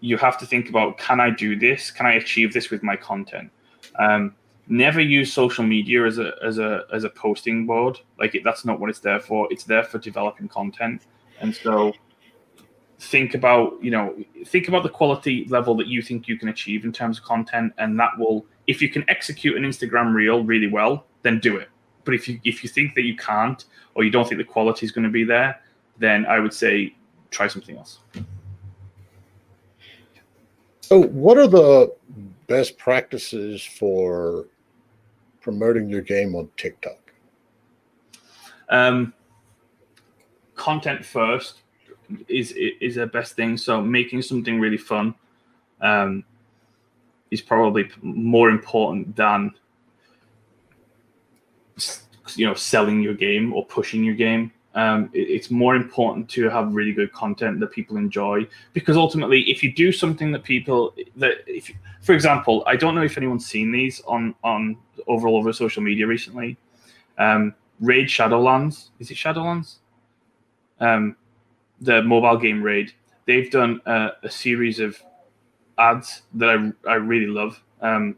you 0.00 0.16
have 0.16 0.38
to 0.38 0.46
think 0.46 0.70
about 0.70 0.96
can 0.96 1.20
I 1.20 1.28
do 1.28 1.58
this? 1.58 1.90
Can 1.90 2.06
I 2.06 2.14
achieve 2.14 2.54
this 2.54 2.70
with 2.70 2.82
my 2.82 2.96
content? 2.96 3.50
Um, 3.98 4.34
never 4.66 5.02
use 5.02 5.30
social 5.30 5.62
media 5.62 6.06
as 6.06 6.16
a 6.16 6.32
as 6.42 6.58
a 6.58 6.84
as 6.90 7.04
a 7.04 7.10
posting 7.10 7.66
board. 7.66 7.98
Like 8.18 8.34
it, 8.34 8.42
that's 8.42 8.64
not 8.64 8.80
what 8.80 8.88
it's 8.88 9.00
there 9.00 9.20
for. 9.20 9.46
It's 9.50 9.64
there 9.64 9.84
for 9.84 9.98
developing 9.98 10.48
content. 10.48 11.02
And 11.42 11.54
so 11.54 11.92
think 12.98 13.34
about 13.34 13.74
you 13.82 13.90
know 13.90 14.16
think 14.46 14.68
about 14.68 14.84
the 14.84 14.88
quality 14.88 15.44
level 15.50 15.74
that 15.74 15.86
you 15.86 16.00
think 16.00 16.28
you 16.28 16.38
can 16.38 16.48
achieve 16.48 16.86
in 16.86 16.92
terms 16.92 17.18
of 17.18 17.24
content 17.24 17.74
and 17.76 18.00
that 18.00 18.12
will 18.18 18.46
if 18.70 18.80
you 18.82 18.88
can 18.88 19.04
execute 19.08 19.56
an 19.56 19.64
instagram 19.64 20.14
reel 20.14 20.44
really 20.44 20.70
well 20.78 21.04
then 21.22 21.38
do 21.38 21.56
it 21.56 21.68
but 22.04 22.14
if 22.14 22.28
you 22.28 22.40
if 22.44 22.62
you 22.62 22.68
think 22.68 22.94
that 22.94 23.02
you 23.02 23.16
can't 23.16 23.64
or 23.94 24.04
you 24.04 24.10
don't 24.10 24.26
think 24.28 24.38
the 24.38 24.52
quality 24.56 24.86
is 24.86 24.92
going 24.92 25.04
to 25.04 25.10
be 25.20 25.24
there 25.24 25.60
then 25.98 26.24
i 26.26 26.38
would 26.38 26.54
say 26.54 26.94
try 27.30 27.46
something 27.46 27.76
else 27.76 27.98
so 30.90 31.02
what 31.02 31.38
are 31.38 31.46
the 31.46 31.94
best 32.48 32.76
practices 32.76 33.62
for 33.62 34.46
promoting 35.40 35.88
your 35.88 36.00
game 36.00 36.34
on 36.34 36.48
TikTok? 36.56 37.12
Um, 38.68 39.12
content 40.56 41.04
first 41.04 41.60
is 42.26 42.52
is 42.52 42.96
the 42.96 43.06
best 43.06 43.36
thing. 43.36 43.56
So 43.56 43.80
making 43.80 44.22
something 44.22 44.58
really 44.58 44.76
fun 44.76 45.14
um, 45.80 46.24
is 47.30 47.40
probably 47.40 47.88
more 48.02 48.50
important 48.50 49.14
than 49.16 49.52
you 52.36 52.46
know 52.46 52.54
selling 52.54 53.00
your 53.00 53.14
game 53.14 53.52
or 53.52 53.64
pushing 53.66 54.04
your 54.04 54.14
game. 54.14 54.52
Um, 54.74 55.10
it, 55.12 55.28
it's 55.28 55.50
more 55.50 55.74
important 55.74 56.28
to 56.30 56.48
have 56.48 56.72
really 56.72 56.92
good 56.92 57.12
content 57.12 57.58
that 57.60 57.72
people 57.72 57.96
enjoy 57.96 58.46
because 58.72 58.96
ultimately, 58.96 59.42
if 59.50 59.62
you 59.62 59.72
do 59.72 59.90
something 59.90 60.30
that 60.32 60.44
people 60.44 60.94
that 61.16 61.38
if 61.46 61.68
you, 61.68 61.74
for 62.02 62.14
example, 62.14 62.62
I 62.66 62.76
don't 62.76 62.94
know 62.94 63.02
if 63.02 63.16
anyone's 63.16 63.46
seen 63.46 63.72
these 63.72 64.00
on 64.06 64.34
on 64.44 64.76
overall 65.06 65.36
over 65.36 65.52
social 65.52 65.82
media 65.82 66.06
recently. 66.06 66.56
Um, 67.18 67.54
Raid 67.80 68.06
Shadowlands 68.06 68.90
is 68.98 69.10
it 69.10 69.16
Shadowlands? 69.16 69.76
Um, 70.78 71.16
the 71.80 72.02
mobile 72.02 72.36
game 72.36 72.62
Raid. 72.62 72.92
They've 73.26 73.50
done 73.50 73.80
a, 73.86 74.10
a 74.22 74.30
series 74.30 74.80
of 74.80 75.00
ads 75.80 76.22
that 76.34 76.48
I 76.86 76.90
I 76.90 76.94
really 76.94 77.26
love. 77.26 77.60
Um, 77.80 78.16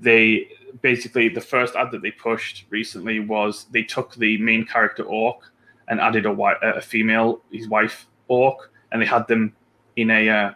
they 0.00 0.48
basically 0.80 1.28
the 1.28 1.40
first 1.40 1.76
ad 1.76 1.90
that 1.92 2.02
they 2.02 2.10
pushed 2.10 2.64
recently 2.70 3.20
was 3.20 3.66
they 3.70 3.82
took 3.82 4.14
the 4.16 4.36
main 4.38 4.66
character 4.66 5.04
orc 5.04 5.50
and 5.88 6.00
added 6.00 6.26
a, 6.26 6.32
a 6.76 6.80
female, 6.80 7.40
his 7.52 7.68
wife 7.68 8.06
orc, 8.28 8.70
and 8.90 9.00
they 9.00 9.06
had 9.06 9.26
them 9.28 9.54
in 9.96 10.10
a 10.10 10.28
uh, 10.28 10.52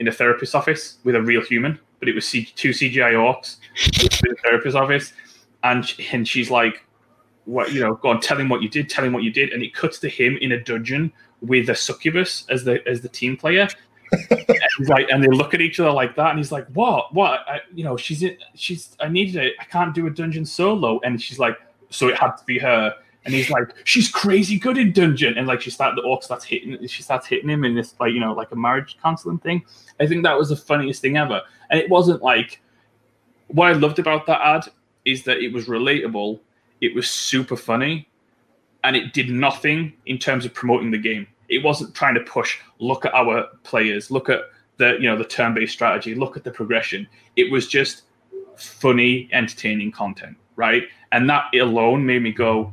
in 0.00 0.08
a 0.08 0.12
therapist's 0.12 0.54
office 0.54 0.98
with 1.04 1.14
a 1.14 1.22
real 1.22 1.42
human, 1.42 1.78
but 1.98 2.08
it 2.08 2.14
was 2.14 2.26
C- 2.26 2.52
two 2.54 2.70
CGI 2.70 3.12
orcs 3.12 3.58
in 4.24 4.30
the 4.30 4.36
therapist's 4.42 4.76
office, 4.76 5.12
and 5.64 5.92
and 6.12 6.26
she's 6.26 6.50
like, 6.50 6.84
"What 7.44 7.72
you 7.72 7.80
know? 7.80 7.94
Go 7.94 8.10
on, 8.10 8.20
tell 8.20 8.38
him 8.38 8.48
what 8.48 8.62
you 8.62 8.68
did. 8.68 8.88
Tell 8.88 9.04
him 9.04 9.12
what 9.12 9.22
you 9.22 9.32
did." 9.32 9.52
And 9.52 9.62
it 9.62 9.74
cuts 9.74 9.98
to 10.00 10.08
him 10.08 10.38
in 10.40 10.52
a 10.52 10.62
dungeon 10.62 11.12
with 11.42 11.68
a 11.68 11.74
succubus 11.74 12.46
as 12.48 12.64
the 12.64 12.86
as 12.88 13.00
the 13.00 13.08
team 13.08 13.36
player. 13.36 13.68
And 14.12 14.88
like, 14.88 15.08
and 15.10 15.22
they 15.22 15.28
look 15.28 15.54
at 15.54 15.60
each 15.60 15.80
other 15.80 15.90
like 15.90 16.14
that, 16.16 16.30
and 16.30 16.38
he's 16.38 16.52
like, 16.52 16.66
"What? 16.68 17.14
What? 17.14 17.40
I, 17.46 17.60
you 17.74 17.84
know, 17.84 17.96
she's 17.96 18.22
in. 18.22 18.36
She's. 18.54 18.96
I 19.00 19.08
needed 19.08 19.36
it. 19.36 19.54
I 19.60 19.64
can't 19.64 19.94
do 19.94 20.06
a 20.06 20.10
dungeon 20.10 20.44
solo." 20.44 21.00
And 21.04 21.20
she's 21.20 21.38
like, 21.38 21.58
"So 21.90 22.08
it 22.08 22.18
had 22.18 22.32
to 22.36 22.44
be 22.44 22.58
her." 22.58 22.94
And 23.24 23.34
he's 23.34 23.50
like, 23.50 23.74
"She's 23.84 24.08
crazy 24.08 24.58
good 24.58 24.78
in 24.78 24.92
dungeon." 24.92 25.36
And 25.36 25.46
like, 25.46 25.60
she 25.60 25.70
started 25.70 25.96
the 25.96 26.06
orc 26.06 26.22
starts 26.22 26.44
hitting. 26.44 26.86
She 26.86 27.02
starts 27.02 27.26
hitting 27.26 27.48
him 27.48 27.64
in 27.64 27.74
this 27.74 27.94
like 27.98 28.12
you 28.12 28.20
know 28.20 28.32
like 28.32 28.52
a 28.52 28.56
marriage 28.56 28.96
counseling 29.02 29.38
thing. 29.38 29.64
I 30.00 30.06
think 30.06 30.22
that 30.22 30.38
was 30.38 30.50
the 30.50 30.56
funniest 30.56 31.02
thing 31.02 31.16
ever. 31.16 31.42
And 31.70 31.80
it 31.80 31.90
wasn't 31.90 32.22
like 32.22 32.60
what 33.48 33.68
I 33.68 33.72
loved 33.72 33.98
about 33.98 34.26
that 34.26 34.40
ad 34.40 34.68
is 35.04 35.22
that 35.24 35.38
it 35.38 35.52
was 35.52 35.66
relatable, 35.66 36.40
it 36.80 36.94
was 36.94 37.08
super 37.08 37.56
funny, 37.56 38.08
and 38.84 38.96
it 38.96 39.12
did 39.12 39.30
nothing 39.30 39.92
in 40.06 40.18
terms 40.18 40.44
of 40.44 40.52
promoting 40.52 40.90
the 40.90 40.98
game. 40.98 41.26
It 41.48 41.62
wasn't 41.62 41.94
trying 41.94 42.14
to 42.14 42.20
push, 42.20 42.58
look 42.78 43.04
at 43.04 43.14
our 43.14 43.46
players, 43.62 44.10
look 44.10 44.28
at 44.28 44.42
the 44.78 44.96
you 45.00 45.08
know 45.08 45.16
the 45.16 45.24
turn-based 45.24 45.72
strategy, 45.72 46.14
look 46.14 46.36
at 46.36 46.44
the 46.44 46.50
progression. 46.50 47.08
It 47.36 47.50
was 47.50 47.66
just 47.68 48.02
funny, 48.56 49.28
entertaining 49.32 49.92
content, 49.92 50.36
right? 50.56 50.84
And 51.12 51.28
that 51.30 51.54
alone 51.54 52.04
made 52.04 52.22
me 52.22 52.32
go, 52.32 52.72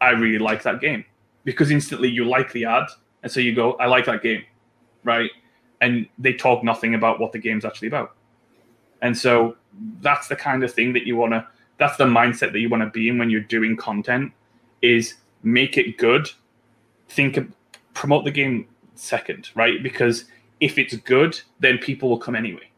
I 0.00 0.10
really 0.10 0.38
like 0.38 0.62
that 0.64 0.80
game. 0.80 1.04
Because 1.44 1.70
instantly 1.70 2.08
you 2.08 2.24
like 2.24 2.52
the 2.52 2.66
ad, 2.66 2.86
and 3.22 3.32
so 3.32 3.40
you 3.40 3.54
go, 3.54 3.72
I 3.74 3.86
like 3.86 4.06
that 4.06 4.22
game, 4.22 4.44
right? 5.04 5.30
And 5.80 6.06
they 6.18 6.34
talk 6.34 6.62
nothing 6.62 6.94
about 6.94 7.18
what 7.18 7.32
the 7.32 7.38
game's 7.38 7.64
actually 7.64 7.88
about. 7.88 8.14
And 9.00 9.16
so 9.16 9.56
that's 10.00 10.28
the 10.28 10.36
kind 10.36 10.62
of 10.62 10.72
thing 10.72 10.92
that 10.92 11.06
you 11.06 11.16
want 11.16 11.32
to 11.32 11.46
that's 11.80 11.96
the 11.96 12.04
mindset 12.04 12.52
that 12.52 12.60
you 12.60 12.68
want 12.68 12.82
to 12.82 12.90
be 12.90 13.08
in 13.08 13.18
when 13.18 13.30
you're 13.30 13.40
doing 13.40 13.74
content 13.74 14.32
is 14.82 15.14
make 15.42 15.78
it 15.78 15.96
good 15.96 16.28
think 17.08 17.38
promote 17.94 18.24
the 18.24 18.30
game 18.30 18.66
second 18.94 19.50
right? 19.54 19.82
Because 19.82 20.26
if 20.60 20.78
it's 20.78 20.96
good 20.96 21.40
then 21.60 21.78
people 21.78 22.08
will 22.08 22.18
come 22.18 22.36
anyway. 22.36 22.68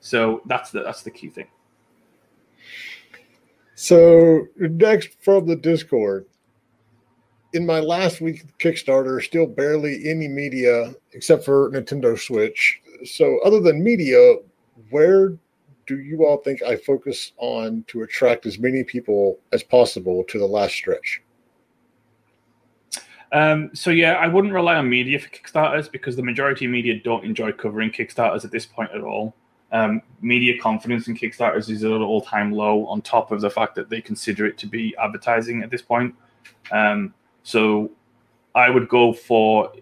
So 0.00 0.42
that's 0.46 0.70
the 0.70 0.82
that's 0.82 1.02
the 1.02 1.10
key 1.10 1.28
thing. 1.28 1.46
So 3.74 4.46
next 4.56 5.10
from 5.22 5.46
the 5.46 5.56
discord. 5.56 6.26
In 7.52 7.66
my 7.66 7.78
last 7.78 8.20
week 8.20 8.44
kickstarter 8.58 9.22
still 9.22 9.46
barely 9.46 10.08
any 10.08 10.28
media 10.28 10.94
except 11.12 11.44
for 11.44 11.70
nintendo 11.70 12.18
switch. 12.18 12.80
So 13.04 13.38
other 13.44 13.60
than 13.60 13.82
media 13.82 14.36
where 14.90 15.38
do 15.86 15.98
you 15.98 16.24
all 16.24 16.38
think 16.38 16.62
I 16.62 16.76
focus 16.76 17.32
on 17.36 17.84
to 17.88 18.02
attract 18.02 18.46
as 18.46 18.58
many 18.58 18.84
people 18.84 19.38
as 19.52 19.62
possible 19.62 20.24
to 20.24 20.38
the 20.38 20.46
last 20.46 20.74
stretch? 20.74 21.22
Um, 23.34 23.70
so 23.74 23.90
yeah, 23.90 24.12
I 24.12 24.28
wouldn't 24.28 24.54
rely 24.54 24.76
on 24.76 24.88
media 24.88 25.18
for 25.18 25.28
Kickstarters 25.28 25.90
because 25.90 26.14
the 26.14 26.22
majority 26.22 26.66
of 26.66 26.70
media 26.70 27.00
don't 27.00 27.24
enjoy 27.24 27.50
covering 27.50 27.90
Kickstarters 27.90 28.44
at 28.44 28.52
this 28.52 28.64
point 28.64 28.92
at 28.92 29.00
all. 29.00 29.34
Um, 29.72 30.02
media 30.22 30.56
confidence 30.56 31.08
in 31.08 31.16
Kickstarters 31.16 31.68
is 31.68 31.82
at 31.82 31.90
an 31.90 32.00
all-time 32.00 32.52
low. 32.52 32.86
On 32.86 33.02
top 33.02 33.32
of 33.32 33.40
the 33.40 33.50
fact 33.50 33.74
that 33.74 33.90
they 33.90 34.00
consider 34.00 34.46
it 34.46 34.56
to 34.58 34.68
be 34.68 34.94
advertising 35.02 35.64
at 35.64 35.70
this 35.70 35.82
point, 35.82 36.14
um, 36.70 37.12
so 37.42 37.90
I 38.54 38.70
would 38.70 38.88
go 38.88 39.12
for. 39.12 39.72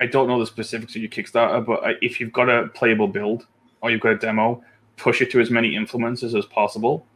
I 0.00 0.06
don't 0.06 0.26
know 0.26 0.40
the 0.40 0.46
specifics 0.46 0.96
of 0.96 1.02
your 1.02 1.10
Kickstarter, 1.10 1.64
but 1.64 1.98
if 2.02 2.18
you've 2.18 2.32
got 2.32 2.48
a 2.48 2.68
playable 2.68 3.08
build 3.08 3.46
or 3.82 3.90
you've 3.92 4.00
got 4.00 4.12
a 4.12 4.18
demo, 4.18 4.64
push 4.96 5.20
it 5.20 5.30
to 5.30 5.40
as 5.40 5.50
many 5.50 5.74
influencers 5.74 6.36
as 6.36 6.44
possible, 6.46 7.06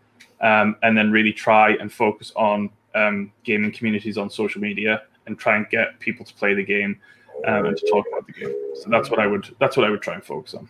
um, 0.41 0.77
and 0.85 0.97
then 0.97 1.11
really 1.11 1.33
try 1.33 1.73
and 1.75 1.93
focus 1.93 2.33
on 2.37 2.71
um, 2.95 3.33
gaming 3.43 3.73
communities 3.73 4.19
on 4.19 4.31
social 4.31 4.61
media 4.61 5.03
and 5.27 5.39
try 5.39 5.57
and 5.57 5.69
get 5.69 5.99
people 6.01 6.25
to 6.25 6.35
play 6.35 6.55
the 6.55 6.65
game 6.65 7.01
um, 7.47 7.67
and 7.67 7.77
to 7.77 7.87
talk 7.91 8.07
about 8.09 8.27
the 8.27 8.33
game. 8.33 8.55
So 8.75 8.91
that's 8.91 9.11
what 9.11 9.19
I 9.19 9.27
would 9.27 9.55
that's 9.61 9.77
what 9.77 9.87
I 9.87 9.91
would 9.91 10.03
try 10.03 10.15
and 10.15 10.25
focus 10.25 10.55
on. 10.55 10.69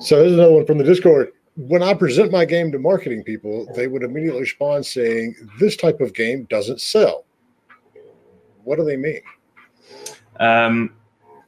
So 0.00 0.20
there's 0.20 0.32
another 0.32 0.52
one 0.52 0.66
from 0.66 0.78
the 0.78 0.84
Discord. 0.84 1.32
When 1.56 1.82
I 1.82 1.94
present 1.94 2.32
my 2.32 2.44
game 2.44 2.72
to 2.72 2.78
marketing 2.78 3.22
people, 3.22 3.66
they 3.74 3.86
would 3.86 4.02
immediately 4.02 4.40
respond 4.40 4.84
saying, 4.86 5.36
"This 5.58 5.76
type 5.76 6.00
of 6.00 6.14
game 6.14 6.44
doesn't 6.50 6.80
sell." 6.80 7.24
What 8.64 8.76
do 8.76 8.84
they 8.84 8.96
mean? 8.96 9.20
Um, 10.40 10.94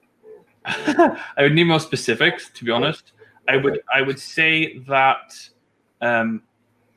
I 0.64 1.18
would 1.38 1.54
need 1.54 1.64
more 1.64 1.80
specifics, 1.80 2.50
to 2.50 2.64
be 2.64 2.70
honest. 2.70 3.12
I 3.48 3.56
would 3.56 3.80
I 3.92 4.02
would 4.02 4.18
say 4.18 4.78
that 4.88 5.34
um, 6.00 6.42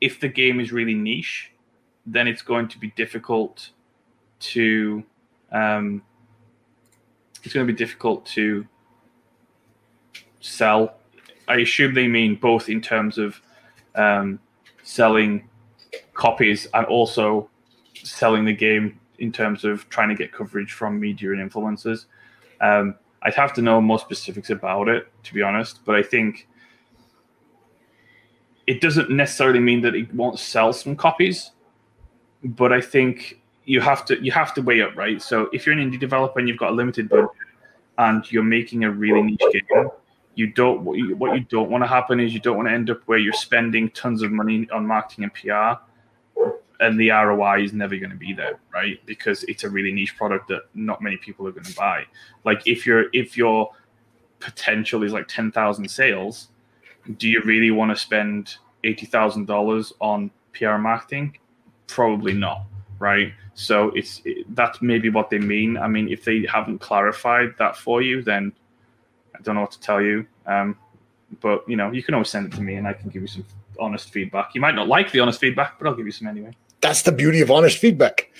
if 0.02 0.20
the 0.20 0.28
game 0.28 0.60
is 0.60 0.72
really 0.72 0.94
niche, 0.94 1.52
then 2.14 2.28
it's 2.28 2.42
going 2.42 2.68
to 2.68 2.80
be 2.80 2.92
difficult 2.92 3.70
to 4.40 5.04
um, 5.52 6.02
it's 7.44 7.54
going 7.54 7.66
to 7.66 7.72
be 7.72 7.78
difficult 7.78 8.26
to 8.28 8.66
sell. 10.42 10.96
I 11.48 11.58
assume 11.58 11.94
they 11.94 12.08
mean 12.08 12.36
both 12.36 12.70
in 12.70 12.82
terms 12.82 13.18
of 13.18 13.42
um, 13.96 14.40
selling 14.84 15.50
copies 16.14 16.68
and 16.74 16.86
also 16.86 17.50
selling 17.96 18.46
the 18.46 18.54
game 18.54 19.00
in 19.20 19.32
terms 19.32 19.64
of 19.64 19.88
trying 19.90 20.10
to 20.10 20.16
get 20.16 20.32
coverage 20.32 20.74
from 20.74 21.00
media 21.00 21.32
and 21.32 21.52
influencers. 21.52 22.06
Um, 22.62 22.96
I'd 23.22 23.34
have 23.36 23.54
to 23.54 23.62
know 23.62 23.82
more 23.82 24.00
specifics 24.00 24.50
about 24.50 24.88
it, 24.88 25.08
to 25.24 25.34
be 25.34 25.42
honest. 25.42 25.84
But 25.86 25.96
I 25.96 26.04
think 26.04 26.48
it 28.68 28.82
doesn't 28.82 29.10
necessarily 29.10 29.60
mean 29.60 29.82
that 29.82 29.96
it 29.96 30.14
won't 30.14 30.40
sell 30.40 30.72
some 30.72 30.96
copies. 30.96 31.52
But 32.44 32.72
I 32.72 32.82
think 32.82 33.42
you 33.66 33.82
have 33.82 34.06
to 34.06 34.24
you 34.24 34.32
have 34.32 34.54
to 34.56 34.62
weigh 34.62 34.82
up, 34.82 34.96
right? 34.96 35.22
So 35.22 35.50
if 35.54 35.66
you're 35.66 35.78
an 35.78 35.92
indie 35.92 36.00
developer 36.00 36.40
and 36.40 36.48
you've 36.48 36.58
got 36.58 36.72
a 36.72 36.76
limited 36.76 37.10
budget 37.10 37.30
and 37.98 38.30
you're 38.32 38.44
making 38.44 38.84
a 38.84 38.92
really 38.92 39.22
niche 39.22 39.40
game, 39.52 39.90
you 40.36 40.48
don't 40.48 40.82
what 40.82 40.98
you, 40.98 41.16
what 41.16 41.36
you 41.36 41.42
don't 41.42 41.70
want 41.70 41.84
to 41.84 41.88
happen 41.88 42.20
is 42.20 42.34
you 42.34 42.40
don't 42.40 42.58
want 42.58 42.68
to 42.68 42.74
end 42.74 42.90
up 42.90 43.02
where 43.06 43.18
you're 43.18 43.34
spending 43.34 43.90
tons 43.92 44.22
of 44.22 44.32
money 44.32 44.68
on 44.72 44.86
marketing 44.86 45.26
and 45.26 45.34
PR 45.34 45.82
and 46.80 47.00
the 47.00 47.10
ROI 47.10 47.64
is 47.64 47.74
never 47.74 47.98
going 47.98 48.10
to 48.10 48.16
be 48.16 48.34
there, 48.34 48.60
right? 48.74 49.06
Because 49.06 49.44
it's 49.44 49.64
a 49.64 49.70
really 49.70 49.92
niche 49.92 50.16
product 50.16 50.48
that 50.48 50.64
not 50.74 51.02
many 51.02 51.18
people 51.18 51.48
are 51.48 51.52
going 51.52 51.66
to 51.66 51.76
buy. 51.76 52.06
Like 52.46 52.66
if 52.66 52.86
you're 52.86 53.06
if 53.14 53.38
your 53.38 53.72
potential 54.40 55.04
is 55.04 55.12
like 55.12 55.28
ten 55.28 55.52
thousand 55.52 55.90
sales, 55.90 56.48
do 57.18 57.28
you 57.28 57.42
really 57.44 57.72
want 57.72 57.92
to 57.92 57.98
spend 57.98 58.56
eighty 58.84 59.06
thousand 59.06 59.46
dollars 59.46 59.92
on 60.00 60.32
PR 60.54 60.78
marketing? 60.78 61.38
Probably 61.90 62.34
not, 62.34 62.66
right? 63.00 63.34
So 63.54 63.90
it's 63.90 64.22
it, 64.26 64.46
that's 64.56 64.82
maybe 64.82 65.10
what 65.10 65.30
they 65.30 65.40
mean. 65.40 65.78
I 65.78 65.88
mean, 65.88 66.10
if 66.10 66.24
they 66.24 66.46
haven't 66.52 66.80
clarified 66.80 67.56
that 67.60 67.76
for 67.76 68.02
you, 68.02 68.22
then 68.22 68.54
I 69.36 69.42
don't 69.42 69.56
know 69.56 69.62
what 69.62 69.72
to 69.72 69.80
tell 69.80 70.02
you. 70.02 70.26
Um, 70.46 70.78
but 71.42 71.68
you 71.68 71.76
know, 71.76 71.92
you 71.92 72.04
can 72.04 72.14
always 72.14 72.30
send 72.30 72.52
it 72.52 72.56
to 72.56 72.62
me, 72.62 72.76
and 72.76 72.88
I 72.88 72.94
can 72.94 73.10
give 73.10 73.22
you 73.22 73.28
some 73.28 73.46
honest 73.80 74.12
feedback. 74.12 74.56
You 74.56 74.62
might 74.62 74.76
not 74.76 74.88
like 74.88 75.12
the 75.12 75.20
honest 75.20 75.40
feedback, 75.40 75.78
but 75.78 75.88
I'll 75.88 75.96
give 75.96 76.06
you 76.06 76.12
some 76.12 76.28
anyway 76.28 76.56
that's 76.82 77.02
the 77.04 77.12
beauty 77.12 77.42
of 77.42 77.52
honest 77.52 77.78
feedback. 77.78 78.32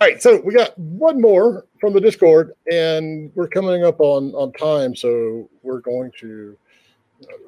All 0.00 0.08
right, 0.08 0.22
so 0.22 0.40
we 0.44 0.54
got 0.54 0.78
one 0.78 1.20
more 1.20 1.66
from 1.80 1.94
the 1.94 2.00
Discord, 2.00 2.52
and 2.70 3.32
we're 3.34 3.48
coming 3.48 3.84
up 3.84 4.00
on 4.00 4.34
on 4.34 4.52
time, 4.52 4.94
so 4.94 5.48
we're 5.62 5.80
going 5.80 6.12
to. 6.20 6.56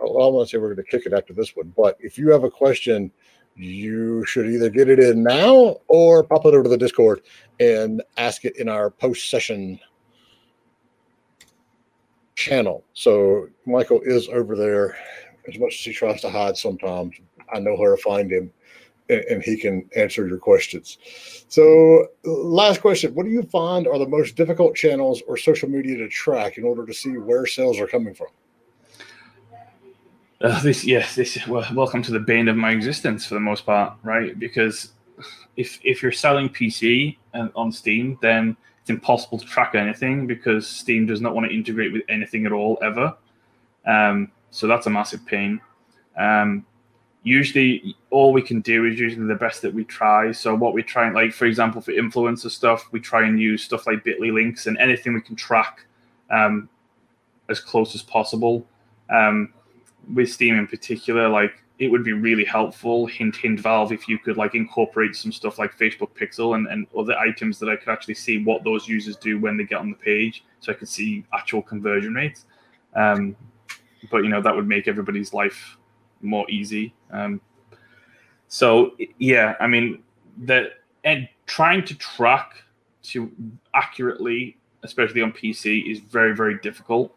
I 0.01 0.05
want 0.05 0.49
to 0.49 0.51
say 0.51 0.59
we're 0.59 0.75
going 0.75 0.85
to 0.85 0.91
kick 0.91 1.05
it 1.05 1.13
after 1.13 1.35
this 1.35 1.55
one, 1.55 1.75
but 1.77 1.99
if 2.01 2.17
you 2.17 2.31
have 2.31 2.43
a 2.43 2.51
question, 2.51 3.11
you 3.59 4.25
should 4.25 4.47
either 4.47 4.71
get 4.71 4.89
it 4.89 4.99
in 4.99 5.23
now 5.23 5.77
or 5.89 6.23
pop 6.25 6.47
it 6.47 6.55
over 6.55 6.63
to 6.63 6.69
the 6.69 6.79
Discord 6.79 7.23
and 7.61 8.03
ask 8.17 8.45
it 8.45 8.57
in 8.57 8.69
our 8.69 8.91
post 8.91 9.29
session 9.29 9.79
channel. 12.35 12.85
So 12.93 13.49
Michael 13.67 14.01
is 14.03 14.29
over 14.29 14.57
there. 14.57 14.97
As 15.49 15.59
much 15.59 15.75
as 15.75 15.81
he 15.81 15.93
tries 15.93 16.21
to 16.21 16.31
hide 16.31 16.57
sometimes, 16.57 17.15
I 17.53 17.59
know 17.59 17.75
where 17.75 17.97
to 17.97 18.03
find 18.03 18.31
him 18.31 18.53
and 19.09 19.43
he 19.43 19.57
can 19.57 19.89
answer 19.97 20.29
your 20.29 20.39
questions. 20.39 20.99
So, 21.49 22.09
last 22.25 22.81
question 22.81 23.15
What 23.15 23.25
do 23.25 23.33
you 23.33 23.43
find 23.43 23.87
are 23.87 23.99
the 23.99 24.07
most 24.07 24.37
difficult 24.37 24.75
channels 24.77 25.23
or 25.27 25.37
social 25.37 25.69
media 25.69 25.97
to 25.97 26.09
track 26.09 26.59
in 26.59 26.65
order 26.65 26.85
to 26.85 26.93
see 26.93 27.17
where 27.17 27.47
sales 27.47 27.81
are 27.81 27.87
coming 27.87 28.15
from? 28.15 28.29
Uh, 30.41 30.61
this, 30.63 30.85
yes, 30.85 31.17
this. 31.17 31.47
Well, 31.49 31.67
welcome 31.75 32.01
to 32.03 32.13
the 32.13 32.21
bane 32.21 32.47
of 32.47 32.57
my 32.57 32.71
existence 32.71 33.27
for 33.27 33.35
the 33.35 33.41
most 33.41 33.67
part, 33.67 33.95
right? 34.05 34.39
Because 34.39 34.93
if 35.57 35.81
if 35.83 36.01
you're 36.01 36.13
selling 36.13 36.49
PC 36.49 37.17
and 37.35 37.51
on 37.57 37.73
Steam, 37.73 38.17
then 38.23 38.57
it's 38.81 38.91
impossible 38.91 39.39
to 39.39 39.45
track 39.45 39.75
anything 39.75 40.29
because 40.29 40.65
Steam 40.67 41.07
does 41.07 41.21
not 41.21 41.35
want 41.35 41.49
to 41.49 41.55
integrate 41.55 41.93
with 41.93 42.03
anything 42.09 42.47
at 42.47 42.53
all 42.53 42.79
ever. 42.83 43.17
Um, 43.85 44.31
so 44.53 44.69
that's 44.69 44.87
a 44.87 44.91
massive 44.91 45.27
pain. 45.27 45.61
Um, 46.17 46.65
usually 47.25 47.97
all 48.11 48.33
we 48.33 48.43
can 48.43 48.61
do 48.61 48.85
is 48.85 48.99
usually 48.99 49.27
the 49.27 49.35
best 49.35 49.61
that 49.63 49.75
we 49.75 49.83
try. 49.85 50.31
So 50.31 50.55
what 50.55 50.73
we 50.73 50.85
try, 50.85 51.11
like 51.11 51.33
for 51.33 51.47
example, 51.47 51.81
for 51.81 51.91
influencer 51.91 52.51
stuff, 52.51 52.87
we 52.93 53.01
try 53.01 53.27
and 53.27 53.41
use 53.41 53.65
stuff 53.65 53.89
like 53.89 54.05
Bitly 54.05 54.33
links 54.33 54.69
and 54.69 54.79
anything 54.79 55.15
we 55.15 55.21
can 55.21 55.35
track 55.35 55.85
um, 56.31 56.69
as 57.49 57.59
close 57.59 57.97
as 57.97 58.03
possible. 58.03 58.65
Um, 59.11 59.53
with 60.13 60.31
Steam 60.31 60.57
in 60.57 60.67
particular, 60.67 61.29
like 61.29 61.63
it 61.79 61.89
would 61.89 62.03
be 62.03 62.13
really 62.13 62.45
helpful. 62.45 63.07
Hint, 63.07 63.37
hint, 63.37 63.61
Valve, 63.61 63.93
if 63.93 64.09
you 64.09 64.19
could 64.19 64.37
like 64.37 64.55
incorporate 64.55 65.15
some 65.15 65.31
stuff 65.31 65.59
like 65.59 65.77
Facebook 65.77 66.11
Pixel 66.19 66.57
and, 66.57 66.67
and 66.67 66.87
other 66.97 67.17
items 67.19 67.59
that 67.61 67.69
I 67.69 67.77
could 67.77 67.89
actually 67.89 68.15
see 68.15 68.43
what 68.43 68.65
those 68.65 68.89
users 68.89 69.17
do 69.17 69.39
when 69.39 69.57
they 69.57 69.65
get 69.65 69.79
on 69.79 69.91
the 69.91 69.97
page, 69.97 70.45
so 70.61 70.73
I 70.73 70.75
could 70.75 70.89
see 70.89 71.25
actual 71.33 71.63
conversion 71.63 72.15
rates. 72.15 72.47
Um, 72.97 73.37
but 74.11 74.19
you 74.19 74.29
know 74.29 74.43
that 74.43 74.55
would 74.55 74.67
make 74.67 74.89
everybody's 74.89 75.33
life 75.33 75.77
more 76.21 76.49
easy. 76.51 76.95
Um, 77.13 77.41
so 78.49 78.97
yeah, 79.19 79.55
I 79.61 79.67
mean 79.67 80.03
that 80.39 80.81
and 81.05 81.29
trying 81.47 81.85
to 81.85 81.95
track 81.95 82.65
to 83.05 83.31
accurately, 83.75 84.59
especially 84.83 85.23
on 85.23 85.33
PC, 85.33 85.91
is 85.91 86.01
very 86.01 86.35
very 86.35 86.59
difficult. 86.59 87.15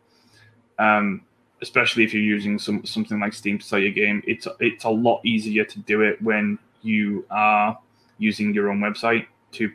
Um, 0.78 1.24
especially 1.62 2.04
if 2.04 2.14
you're 2.14 2.24
using 2.24 2.58
some 2.58 2.84
something 2.86 3.20
like 3.20 3.34
Steam 3.34 3.60
to 3.60 3.66
sell 3.66 3.80
your 3.80 3.92
game, 3.92 4.22
it's 4.26 4.48
it's 4.60 4.84
a 4.84 4.90
lot 4.90 5.22
easier 5.24 5.64
to 5.64 5.80
do 5.80 6.02
it 6.02 6.22
when 6.22 6.58
you 6.82 7.26
are 7.30 7.78
using 8.18 8.54
your 8.54 8.72
own 8.72 8.80
website 8.80 9.26
to 9.54 9.72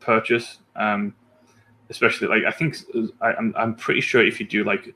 purchase. 0.00 0.58
Um, 0.76 1.14
especially 1.90 2.28
like 2.28 2.44
I 2.44 2.50
think 2.50 2.76
I, 3.20 3.32
I'm 3.34 3.54
I'm 3.56 3.74
pretty 3.74 4.00
sure 4.00 4.24
if 4.24 4.40
you 4.40 4.46
do 4.46 4.64
like 4.64 4.94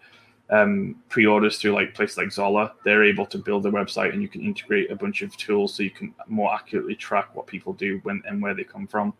um, 0.51 0.97
pre-orders 1.09 1.59
through 1.59 1.73
like 1.73 1.95
places 1.95 2.17
like 2.17 2.29
Xsolla, 2.29 2.73
they're 2.85 3.05
able 3.05 3.27
to 3.27 3.39
build 3.39 3.67
a 3.67 3.71
website 3.71 4.13
and 4.13 4.23
you 4.23 4.29
can 4.29 4.41
integrate 4.41 4.91
a 4.91 4.97
bunch 4.97 5.23
of 5.23 5.37
tools 5.37 5.75
so 5.75 5.83
you 5.83 5.91
can 5.91 6.15
more 6.27 6.55
accurately 6.55 6.95
track 6.95 7.35
what 7.35 7.47
people 7.47 7.75
do 7.75 8.01
when 8.03 8.23
and 8.27 8.41
where 8.41 8.55
they 8.55 8.65
come 8.65 8.87
from. 8.87 9.13